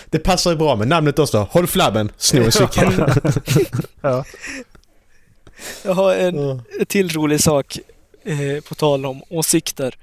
Det 0.09 0.19
passar 0.19 0.51
ju 0.51 0.57
bra 0.57 0.75
med 0.75 0.87
namnet 0.87 1.19
också. 1.19 1.47
Håll 1.51 1.67
flabben, 1.67 2.11
sno 2.17 2.43
en 2.43 2.51
cykel. 2.51 2.91
Ja. 4.01 4.25
Jag 5.83 5.93
har 5.93 6.15
en, 6.15 6.35
Ja. 6.35 6.59
till 6.87 7.09
rolig 7.09 7.39
sak 7.41 7.79
eh, 8.23 8.63
på 8.69 8.75
tal 8.75 9.05
om 9.05 9.23
åsikter. 9.29 9.97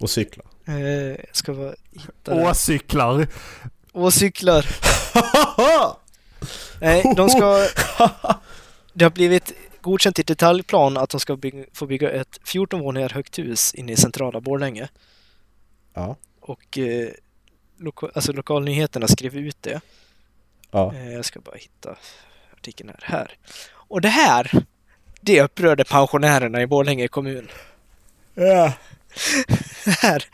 Och 0.00 0.10
cykla. 0.10 0.42
Eh, 0.66 0.74
jag 1.08 1.16
ska 1.32 1.54
bara 1.54 1.74
hitta. 1.92 2.34
Åcyklar. 2.50 3.26
Åcyklar. 3.92 4.66
Nej, 6.80 7.12
de 7.16 7.28
ska... 7.30 7.66
Det 8.92 9.04
har 9.04 9.10
blivit 9.10 9.52
godkänt 9.80 10.18
i 10.18 10.22
detaljplan 10.22 10.96
att 10.96 11.10
de 11.10 11.20
ska 11.20 11.36
bygga, 11.36 11.64
få 11.72 11.86
bygga 11.86 12.10
ett 12.10 12.38
14 12.44 12.80
våningar 12.80 13.08
högt 13.08 13.38
hus 13.38 13.74
inne 13.74 13.92
i 13.92 13.96
centrala 13.96 14.40
Borlänge. 14.40 14.88
ja. 15.94 16.16
Och 16.40 16.78
eh, 16.78 17.08
loka, 17.78 18.08
alltså 18.14 18.32
lokalnyheterna 18.32 19.08
skrev 19.08 19.36
ut 19.36 19.56
det. 19.60 19.80
Ja. 20.70 20.94
Eh, 20.94 21.12
jag 21.12 21.24
ska 21.24 21.40
bara 21.40 21.56
hitta 21.56 21.96
artikeln 22.52 22.88
här. 22.88 23.18
här. 23.18 23.36
Och 23.70 24.00
det 24.00 24.08
här, 24.08 24.64
det 25.20 25.42
upprörde 25.42 25.84
pensionärerna 25.84 26.62
i 26.62 26.66
Borlänge 26.66 27.08
kommun. 27.08 27.48
Ja. 28.34 28.72
här. 29.84 30.24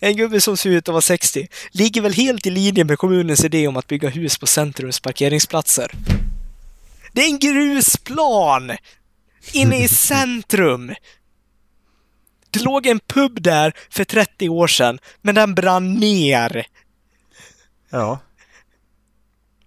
En 0.00 0.16
gubbe 0.16 0.40
som 0.40 0.56
ser 0.56 0.70
ut 0.70 0.88
att 0.88 0.92
vara 0.92 1.02
60 1.02 1.48
ligger 1.70 2.00
väl 2.00 2.12
helt 2.12 2.46
i 2.46 2.50
linje 2.50 2.84
med 2.84 2.98
kommunens 2.98 3.44
idé 3.44 3.68
om 3.68 3.76
att 3.76 3.86
bygga 3.86 4.08
hus 4.08 4.38
på 4.38 4.46
centrums 4.46 5.00
parkeringsplatser. 5.00 5.92
Det 7.12 7.20
är 7.20 7.26
en 7.26 7.38
grusplan! 7.38 8.72
Inne 9.52 9.84
i 9.84 9.88
centrum! 9.88 10.94
Det 12.58 12.64
låg 12.64 12.86
en 12.86 13.00
pub 13.14 13.42
där 13.42 13.72
för 13.90 14.04
30 14.04 14.48
år 14.48 14.66
sedan, 14.66 14.98
men 15.22 15.34
den 15.34 15.54
brann 15.54 15.94
ner. 15.94 16.66
Ja. 17.90 18.18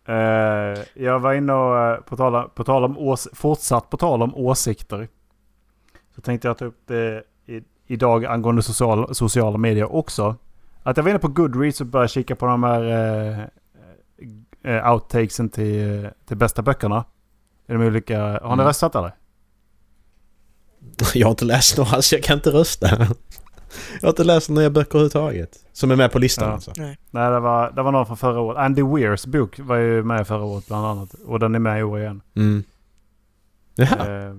Eh, 0.08 0.80
jag 0.94 1.20
var 1.20 1.34
inne 1.34 1.54
och, 1.54 1.78
eh, 1.80 2.00
på 2.02 2.18
tal, 2.18 2.50
på 2.50 2.64
tal 2.64 2.84
om 2.84 2.98
ås, 2.98 3.28
fortsatt 3.34 3.90
på 3.90 3.98
tal 3.98 4.22
om 4.22 4.36
åsikter. 4.36 5.08
Så 6.16 6.22
tänkte 6.22 6.48
jag 6.48 6.58
ta 6.58 6.66
upp 6.66 6.82
det 6.88 7.24
i, 7.46 7.62
idag 7.88 8.26
angående 8.26 8.62
social, 8.62 9.16
sociala 9.16 9.58
medier 9.58 9.96
också. 9.96 10.36
Att 10.84 10.98
jag 10.98 11.04
var 11.04 11.10
inne 11.10 11.20
på 11.20 11.28
Goodreads 11.28 11.82
och 11.82 11.88
började 11.88 12.08
kika 12.10 12.36
på 12.36 12.46
de 12.46 12.64
här 12.64 13.50
eh, 14.64 14.92
outtakesen 14.94 15.50
till, 15.50 16.10
till 16.26 16.38
bästa 16.38 16.62
böckerna. 16.62 17.06
I 17.68 17.74
de 17.74 17.82
olika, 17.82 18.20
har 18.24 18.32
ni 18.42 18.54
Mm. 18.54 18.66
röstat 18.66 18.96
eller? 18.96 19.12
Jag 21.14 21.28
har 21.28 21.32
inte 21.32 21.46
läst 21.46 21.78
några 21.78 21.92
alls, 21.92 22.14
jag 22.14 22.24
kan 22.24 22.38
inte 22.38 22.50
rösta. 22.50 22.88
Jag 24.02 24.08
har 24.08 24.10
inte 24.10 24.24
läst 24.24 24.50
några 24.50 24.70
böcker 24.70 24.90
överhuvudtaget. 24.92 25.50
Som 25.74 25.92
är 25.92 25.96
med 25.96 26.12
på 26.12 26.20
listan 26.20 26.48
Ja. 26.48 26.54
alltså. 26.54 26.72
Nej, 26.78 26.98
det 27.12 27.40
var, 27.40 27.72
det 27.72 27.82
var 27.82 27.92
någon 27.92 28.06
från 28.06 28.18
förra 28.18 28.40
året. 28.40 28.58
Andy 28.58 28.82
Weirs 28.84 29.26
bok 29.26 29.60
var 29.60 29.76
ju 29.76 30.04
med 30.04 30.28
förra 30.28 30.44
året 30.44 30.68
bland 30.68 30.86
annat. 30.86 31.14
Och 31.26 31.40
den 31.40 31.56
är 31.56 31.60
med 31.60 31.80
i 31.80 31.84
år 31.84 32.00
igen. 32.00 32.22
Mm. 32.36 32.64
Jaha. 33.76 34.28
Eh, 34.28 34.34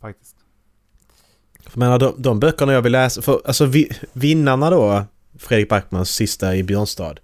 faktiskt. 0.00 0.36
Jag 1.64 1.76
menar 1.76 1.98
de, 1.98 2.14
de 2.18 2.40
böckerna 2.40 2.72
jag 2.72 2.82
vill 2.82 2.92
läsa, 2.92 3.22
för 3.22 3.40
alltså 3.44 3.64
vi, 3.66 3.90
vinnarna 4.12 4.70
då, 4.70 5.04
Fredrik 5.38 5.68
Backmans 5.68 6.10
sista 6.10 6.56
i 6.56 6.62
Björnstad. 6.62 7.14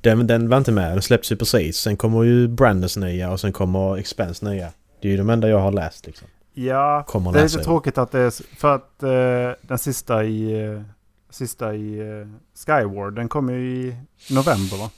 Den, 0.00 0.26
den 0.26 0.48
var 0.48 0.58
inte 0.58 0.72
med, 0.72 0.92
den 0.92 1.02
släpps 1.02 1.32
ju 1.32 1.36
precis. 1.36 1.76
Sen 1.76 1.96
kommer 1.96 2.22
ju 2.22 2.48
Brandons 2.48 2.96
nya 2.96 3.30
och 3.30 3.40
sen 3.40 3.52
kommer 3.52 3.96
Expense 3.96 4.44
nya. 4.44 4.72
Det 5.02 5.08
är 5.08 5.12
ju 5.12 5.18
de 5.18 5.30
enda 5.30 5.48
jag 5.48 5.58
har 5.60 5.72
läst 5.72 6.06
liksom. 6.06 6.28
Ja, 6.58 7.04
Kommer 7.06 7.32
det 7.32 7.38
är 7.40 7.42
lite 7.42 7.58
tråkigt 7.64 7.98
att 7.98 8.10
det 8.12 8.20
är... 8.20 8.56
För 8.56 8.74
att 8.74 9.02
eh, 9.02 9.68
den 9.68 9.78
sista 9.78 10.24
i... 10.24 10.64
eh, 10.64 10.82
sista 11.30 11.74
i 11.74 12.00
uh, 12.02 12.26
Skyward, 12.66 13.14
den 13.14 13.28
kommer 13.28 13.52
ju 13.52 13.58
i 13.60 13.96
november 14.30 14.76
va? 14.78 14.90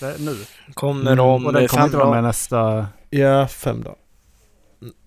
Det 0.00 0.06
är 0.06 0.18
nu. 0.18 0.34
Kommer 0.74 1.12
Mm, 1.12 1.24
om 1.24 1.46
Och 1.46 1.52
den 1.52 1.68
kommer 1.68 1.80
fem 1.82 1.84
inte 1.84 1.96
vara 1.96 2.06
med 2.10 2.16
dagar. 2.16 2.22
nästa... 2.28 2.86
Ja, 3.10 3.46
fem 3.46 3.82
dagar. 3.82 3.98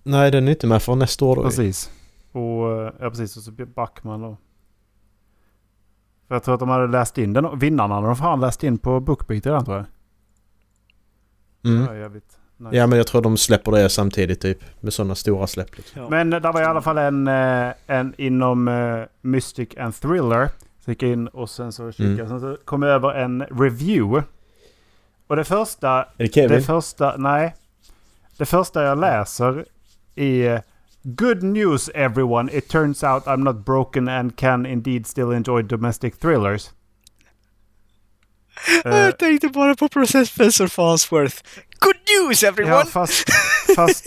Nej, 0.02 0.30
den 0.30 0.48
är 0.48 0.52
inte 0.52 0.66
med 0.66 0.82
för 0.82 0.94
nästa 0.94 1.24
år 1.24 1.36
då. 1.36 1.42
Precis. 1.42 1.90
Och, 2.32 2.72
eh, 2.72 2.92
ja 3.00 3.10
precis, 3.10 3.36
och 3.36 3.42
så 3.42 3.50
Backman 3.74 4.20
då. 4.20 4.36
För 6.28 6.34
jag 6.34 6.42
tror 6.42 6.54
att 6.54 6.60
de 6.60 6.68
hade 6.68 6.86
läst 6.86 7.18
in 7.18 7.32
den. 7.32 7.58
Vinnarna 7.58 7.94
hade 7.94 8.06
de 8.06 8.16
fan 8.16 8.40
läst 8.40 8.64
in 8.64 8.78
på 8.78 9.00
Bookbeat 9.00 9.46
redan 9.46 9.64
tror 9.64 9.76
jag. 9.76 9.86
Det 11.62 11.68
Mm. 11.68 11.86
var 11.86 11.94
jävligt 11.94 12.38
nice. 12.60 12.76
Ja, 12.76 12.86
men 12.86 12.98
jag 12.98 13.06
tror 13.06 13.22
de 13.22 13.36
släpper 13.36 13.72
det 13.72 13.88
samtidigt 13.88 14.40
typ. 14.40 14.58
Med 14.80 14.92
sådana 14.92 15.14
stora 15.14 15.46
släpp 15.46 15.76
liksom. 15.76 16.02
Ja. 16.02 16.08
Men 16.08 16.30
det 16.30 16.40
var 16.40 16.62
i 16.62 16.64
alla 16.64 16.82
fall 16.82 16.98
en, 16.98 17.28
eh, 17.28 17.72
en 17.86 18.14
inom 18.18 18.68
eh, 18.68 19.02
Mystic 19.20 19.68
and 19.78 19.94
Thriller. 19.94 20.48
Så 20.84 20.90
gick 20.90 21.02
jag 21.02 21.10
in 21.10 21.28
och 21.28 21.50
sen 21.50 21.72
så 21.72 21.92
kikade 21.92 22.12
Mm. 22.12 22.28
Sen 22.28 22.40
så 22.40 22.56
kom 22.64 22.82
jag 22.82 22.92
över 22.92 23.14
en 23.14 23.42
review. 23.42 24.22
Och 25.26 25.36
det 25.36 25.44
första... 25.44 25.88
Är 25.88 26.06
det 26.16 26.34
Kevin? 26.34 26.56
Det 26.56 26.62
första... 26.62 27.16
Nej. 27.16 27.54
Det 28.38 28.46
första 28.46 28.82
jag 28.82 28.98
läser 28.98 29.64
är... 30.14 30.62
Good 31.02 31.42
news 31.42 31.90
everyone. 31.94 32.52
It 32.52 32.68
turns 32.68 33.02
out 33.02 33.24
I'm 33.24 33.44
not 33.44 33.64
broken 33.64 34.08
and 34.08 34.36
can 34.36 34.66
indeed 34.66 35.06
still 35.06 35.32
enjoy 35.32 35.62
domestic 35.62 36.18
thrillers. 36.18 36.70
Eh, 38.84 38.96
Jag 38.98 39.18
tänkte 39.18 39.48
bara 39.48 39.74
på 39.74 39.88
Professor 39.88 40.66
Farnsworth. 40.66 41.36
Good 41.78 41.96
news 42.28 42.42
everyone! 42.42 42.74
ja, 42.76 42.84
fast, 42.84 43.24
fast 43.76 44.06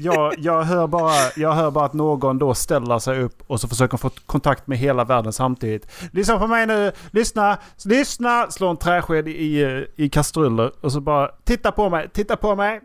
jag, 0.00 0.34
jag, 0.38 0.62
hör 0.62 0.86
bara, 0.86 1.14
jag 1.36 1.52
hör 1.52 1.70
bara 1.70 1.84
att 1.86 1.92
någon 1.92 2.38
då 2.38 2.54
ställer 2.54 2.98
sig 2.98 3.20
upp 3.22 3.42
och 3.46 3.60
så 3.60 3.68
försöker 3.68 3.96
få 3.96 4.10
kontakt 4.26 4.66
med 4.66 4.78
hela 4.78 5.04
världen 5.04 5.32
samtidigt. 5.32 5.86
Lyssna 6.12 6.38
på 6.38 6.46
mig 6.46 6.66
nu! 6.66 6.92
Lyssna! 7.10 7.58
Lyssna! 7.84 8.50
Slår 8.50 8.70
en 8.70 8.76
träsked 8.76 9.28
i, 9.28 9.86
i 9.96 10.08
kastruller 10.08 10.72
och 10.80 10.92
så 10.92 11.00
bara 11.00 11.28
titta 11.44 11.72
på 11.72 11.90
mig! 11.90 12.08
Titta 12.12 12.36
på 12.36 12.56
mig! 12.56 12.80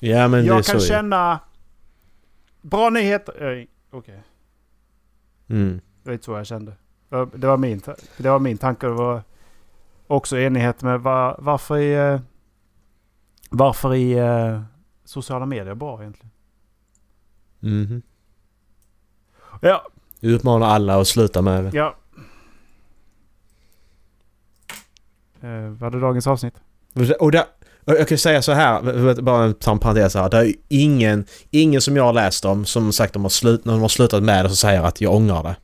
Ja 0.00 0.28
men 0.28 0.44
jag 0.44 0.64
kan 0.64 0.80
känna... 0.80 1.38
Bra 2.62 2.90
nyheter! 2.90 3.66
Okej. 3.92 4.22
Mm. 5.50 5.80
Det 6.02 6.08
var 6.10 6.12
inte 6.12 6.24
så 6.24 6.32
jag 6.32 6.46
kände. 6.46 6.72
Det 7.34 7.46
var- 7.46 7.56
min, 7.56 7.82
det 8.16 8.30
var 8.30 8.38
min 8.38 8.58
tanke. 8.58 8.86
Det 8.86 8.92
var 8.92 9.22
också 10.08 10.38
enighet 10.38 10.82
med 10.82 11.00
var, 11.00 11.36
varför 11.38 11.78
i... 11.78 11.94
eh, 11.94 12.20
Varför 13.50 13.94
i 13.94 14.12
eh, 14.12 14.62
sociala 15.04 15.46
medier 15.46 15.74
bra 15.74 16.00
egentligen. 16.00 16.30
Mhm. 17.60 18.02
Ja, 19.62 19.82
Utmanar 20.20 20.66
alla 20.66 21.00
att 21.00 21.08
sluta 21.08 21.42
med 21.42 21.64
det. 21.64 21.70
ja. 21.76 21.94
Eh, 25.40 25.68
var 25.70 25.90
det 25.90 26.00
dagens 26.00 26.26
avsnitt? 26.26 26.54
Och 27.20 27.32
där, 27.32 27.44
jag 27.84 28.08
kan 28.08 28.18
säga 28.18 28.42
så 28.42 28.52
här, 28.52 29.20
bara 29.22 29.44
en 29.72 29.78
parentes 29.78 30.14
här. 30.14 30.30
Det 30.30 30.36
är 30.38 30.54
ingen, 30.68 31.24
ingen 31.50 31.80
som 31.80 31.96
jag 31.96 32.04
har 32.04 32.12
läst 32.12 32.44
om 32.44 32.64
som 32.64 32.92
sagt 32.92 33.12
de 33.12 33.22
har 33.22 33.28
slut, 33.28 33.64
när 33.64 33.72
de 33.72 33.80
har 33.82 33.88
slutat 33.88 34.22
med 34.22 34.44
det 34.44 34.48
så 34.48 34.56
säger 34.56 34.82
att 34.82 35.00
jag 35.00 35.14
ångrar 35.14 35.42
det. 35.42 35.56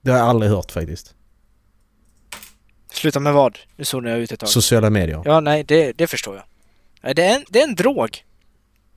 Det 0.00 0.10
har 0.10 0.18
jag 0.18 0.28
aldrig 0.28 0.52
hört 0.52 0.72
faktiskt. 0.72 1.14
Sluta 2.96 3.20
med 3.20 3.32
vad? 3.32 3.58
Nu 3.76 3.84
zonade 3.84 4.14
jag 4.14 4.20
ut 4.22 4.32
ett 4.32 4.40
tag. 4.40 4.48
Sociala 4.48 4.90
medier. 4.90 5.22
Ja, 5.24 5.40
nej, 5.40 5.64
det, 5.64 5.92
det 5.92 6.06
förstår 6.06 6.42
jag. 7.02 7.16
Det 7.16 7.22
är 7.24 7.36
en, 7.36 7.44
det 7.48 7.60
är 7.60 7.68
en 7.68 7.74
drog. 7.74 8.24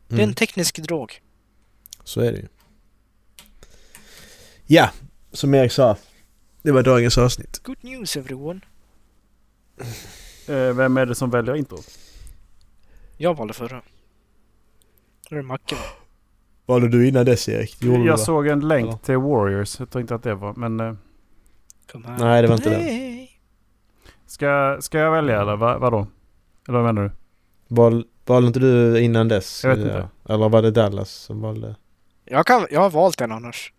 Det 0.07 0.15
är 0.15 0.19
Mm. 0.19 0.29
en 0.29 0.35
teknisk 0.35 0.79
drog. 0.79 1.21
Så 2.03 2.21
är 2.21 2.31
det 2.31 2.37
ju. 2.37 2.47
Ja, 4.67 4.89
som 5.31 5.53
Erik 5.53 5.71
sa. 5.71 5.97
Det 6.61 6.71
var 6.71 6.83
dagens 6.83 7.17
avsnitt. 7.17 7.63
Good 7.63 7.77
news 7.83 8.17
everyone. 8.17 8.59
Eh, 10.47 10.55
vem 10.55 10.97
är 10.97 11.05
det 11.05 11.15
som 11.15 11.29
väljer 11.29 11.55
intro? 11.55 11.77
Jag 13.17 13.37
valde 13.37 13.53
förra. 13.53 13.81
Det 15.29 15.35
är 15.35 15.41
Macke. 15.41 15.75
Valde 16.65 16.87
du 16.87 17.07
innan 17.07 17.25
dess 17.25 17.49
Erik? 17.49 17.79
Det 17.79 17.85
gjorde 17.87 18.03
Jag 18.05 18.19
såg 18.19 18.47
en 18.47 18.67
länk 18.67 18.87
Eller? 18.87 18.97
till 18.97 19.17
Warriors. 19.17 19.79
Jag 19.79 19.89
tror 19.89 20.01
inte 20.01 20.15
att 20.15 20.23
det 20.23 20.35
var. 20.35 20.53
Men 20.53 20.79
eh. 20.79 20.93
Nej, 22.19 22.41
det 22.41 22.47
var 22.47 22.55
inte 22.55 22.69
den. 22.69 23.18
Ska, 24.29 24.77
ska 24.81 24.97
jag 24.97 25.11
välja 25.11 25.41
eller 25.41 25.55
vad, 25.55 25.79
vadå? 25.79 26.07
Eller 26.67 26.79
vad 26.79 26.93
menar 26.95 27.03
du? 27.09 27.11
Val, 27.75 28.05
valde 28.25 28.47
inte 28.47 28.59
du 28.59 28.99
innan 29.01 29.27
dess? 29.27 29.63
Jag 29.63 29.69
vet 29.75 29.79
inte. 29.79 30.09
Eller 30.29 30.49
var 30.49 30.61
det 30.61 30.71
Dallas 30.71 31.09
som 31.11 31.41
valde? 31.41 31.75
Jag, 32.25 32.45
kan, 32.45 32.67
jag 32.71 32.79
har 32.81 32.89
valt 32.89 33.21
en 33.21 33.31
annars. 33.31 33.73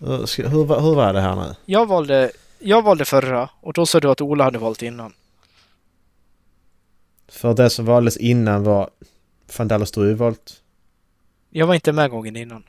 Hur, 0.00 0.48
hur, 0.48 0.64
var- 0.64 0.80
hur 0.80 0.94
var 0.94 1.12
det 1.12 1.20
här 1.20 1.36
nu? 1.36 1.54
Jag 1.64 1.86
valde, 1.86 2.30
jag 2.58 2.82
valde 2.82 3.04
förra 3.04 3.50
och 3.60 3.72
då 3.72 3.86
sa 3.86 4.00
du 4.00 4.10
att 4.10 4.20
Ola 4.20 4.44
hade 4.44 4.58
valt 4.58 4.82
innan. 4.82 5.12
För 7.28 7.54
det 7.54 7.70
som 7.70 7.84
valdes 7.84 8.16
innan 8.16 8.64
var... 8.64 8.90
Fan 9.48 9.68
Dallas 9.68 9.90
du 9.90 10.08
ju 10.08 10.14
valt... 10.14 10.62
Jag 11.50 11.66
var 11.66 11.74
inte 11.74 11.92
med 11.92 12.10
gången 12.10 12.36
innan. 12.36 12.62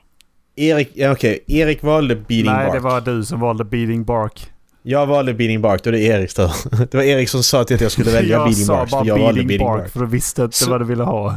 Erik, 0.56 0.90
ja 0.94 1.12
okej. 1.12 1.44
Erik 1.46 1.82
valde 1.82 2.16
Beating 2.16 2.44
Nej, 2.44 2.64
Bark. 2.66 2.72
det 2.72 2.80
var 2.80 3.00
du 3.00 3.24
som 3.24 3.40
valde 3.40 3.64
Beating 3.64 4.04
Bark. 4.04 4.50
Jag 4.82 5.06
valde 5.06 5.34
Beating 5.34 5.60
Bark, 5.60 5.82
då 5.84 5.90
är 5.90 5.92
det 5.92 6.00
Eriks 6.02 6.34
tur. 6.34 6.50
Det 6.90 6.94
var 6.94 7.02
Erik 7.04 7.28
som 7.28 7.42
sa 7.42 7.64
till 7.64 7.74
att 7.76 7.80
jag 7.82 7.92
skulle 7.92 8.10
välja 8.12 8.30
jag 8.36 8.44
Beating 8.46 8.64
sa 8.64 8.76
Bark, 8.76 8.90
bara 8.90 9.04
jag 9.04 9.18
valde 9.18 9.32
Beating 9.32 9.48
Beating 9.48 9.66
Bark, 9.66 9.80
Bark. 9.82 9.92
för 9.92 10.00
du 10.00 10.06
visste 10.06 10.42
inte 10.42 10.56
Så- 10.56 10.70
vad 10.70 10.80
du 10.80 10.84
ville 10.84 11.04
ha. 11.04 11.36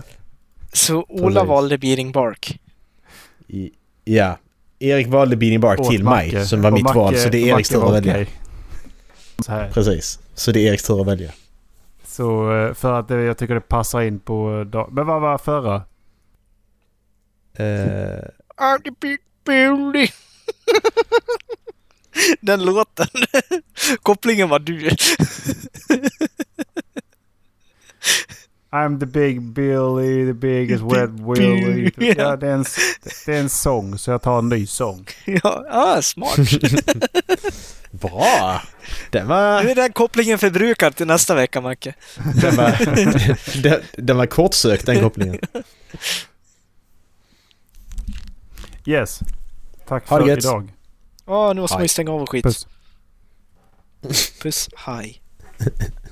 Så 0.73 1.05
Ola 1.09 1.31
Precis. 1.33 1.49
valde 1.49 1.77
Beating 1.77 2.11
Bark. 2.11 2.59
I, 3.47 3.71
ja. 4.03 4.37
Erik 4.79 5.07
valde 5.07 5.35
Beating 5.35 5.59
Bark 5.59 5.79
Åt 5.79 5.89
till 5.89 6.03
Macke. 6.03 6.33
mig, 6.35 6.45
som 6.45 6.61
var 6.61 6.69
Och 6.71 6.73
mitt 6.73 6.85
Macke- 6.85 6.95
val. 6.95 7.15
Så 7.17 7.29
det 7.29 7.37
är 7.49 7.55
Eriks 7.55 7.69
tur 7.69 7.87
att 7.87 7.93
välja. 7.93 8.13
okej. 8.13 8.27
Så, 9.45 9.51
här. 9.51 9.69
Precis. 9.71 10.19
Så 10.33 10.51
det 10.51 10.59
är 10.59 10.69
Eriks 10.69 10.83
tur 10.83 11.01
att 11.01 11.07
välja. 11.07 11.31
så 12.05 12.55
eh, 12.57 12.73
för 12.73 12.99
att 12.99 13.07
det, 13.07 13.21
jag 13.21 13.37
tycker 13.37 13.53
det 13.55 13.61
passar 13.61 14.01
in 14.01 14.19
på... 14.19 14.63
dag- 14.67 14.89
Men 14.91 15.07
vad 15.07 15.21
var 15.21 15.37
förra? 15.37 15.75
Eh, 17.57 18.23
I'm 18.57 18.81
the 18.83 18.91
big 18.91 19.19
building. 19.45 20.09
Den 22.41 22.65
låten. 22.65 23.07
Kopplingen 24.01 24.49
var 24.49 24.59
du. 24.59 24.89
I'm 28.71 28.99
the 28.99 29.05
big 29.05 29.41
Billy, 29.41 30.25
the 30.25 30.33
biggest 30.33 30.83
wet 30.83 31.09
Willy. 31.09 31.91
Ja. 31.97 32.13
Ja, 32.17 32.35
det, 32.35 32.47
är 32.47 32.53
en, 32.53 32.65
det 33.25 33.35
är 33.35 33.39
en 33.39 33.49
sång, 33.49 33.97
så 33.97 34.11
jag 34.11 34.21
tar 34.21 34.39
en 34.39 34.49
ny 34.49 34.67
sång. 34.67 35.05
ja, 35.25 35.65
ah, 35.69 36.01
smart. 36.01 36.35
bra! 37.91 38.61
Den 39.09 39.21
Nu 39.21 39.27
var... 39.27 39.63
är 39.63 39.75
den 39.75 39.91
kopplingen 39.91 40.39
förbrukad 40.39 40.95
till 40.95 41.07
nästa 41.07 41.35
vecka, 41.35 41.61
Macke. 41.61 41.93
Den 42.41 42.55
var, 42.55 43.61
den, 43.61 43.81
den 43.97 44.17
var 44.17 44.25
kortsökt 44.25 44.85
den 44.85 44.99
kopplingen. 44.99 45.39
Yes. 48.85 49.19
Tack 49.87 50.09
Ha 50.09 50.17
det 50.17 50.23
för 50.23 50.29
gött. 50.29 50.39
idag. 50.39 50.73
Ja, 51.25 51.53
nu 51.53 51.61
måste 51.61 51.75
man 51.75 51.83
ju 51.83 51.87
stänga 51.87 52.11
av 52.11 52.21
och 52.21 52.29
skit. 52.29 52.43
Puss. 52.45 52.67
Puss, 54.41 54.69
hej. 54.75 55.21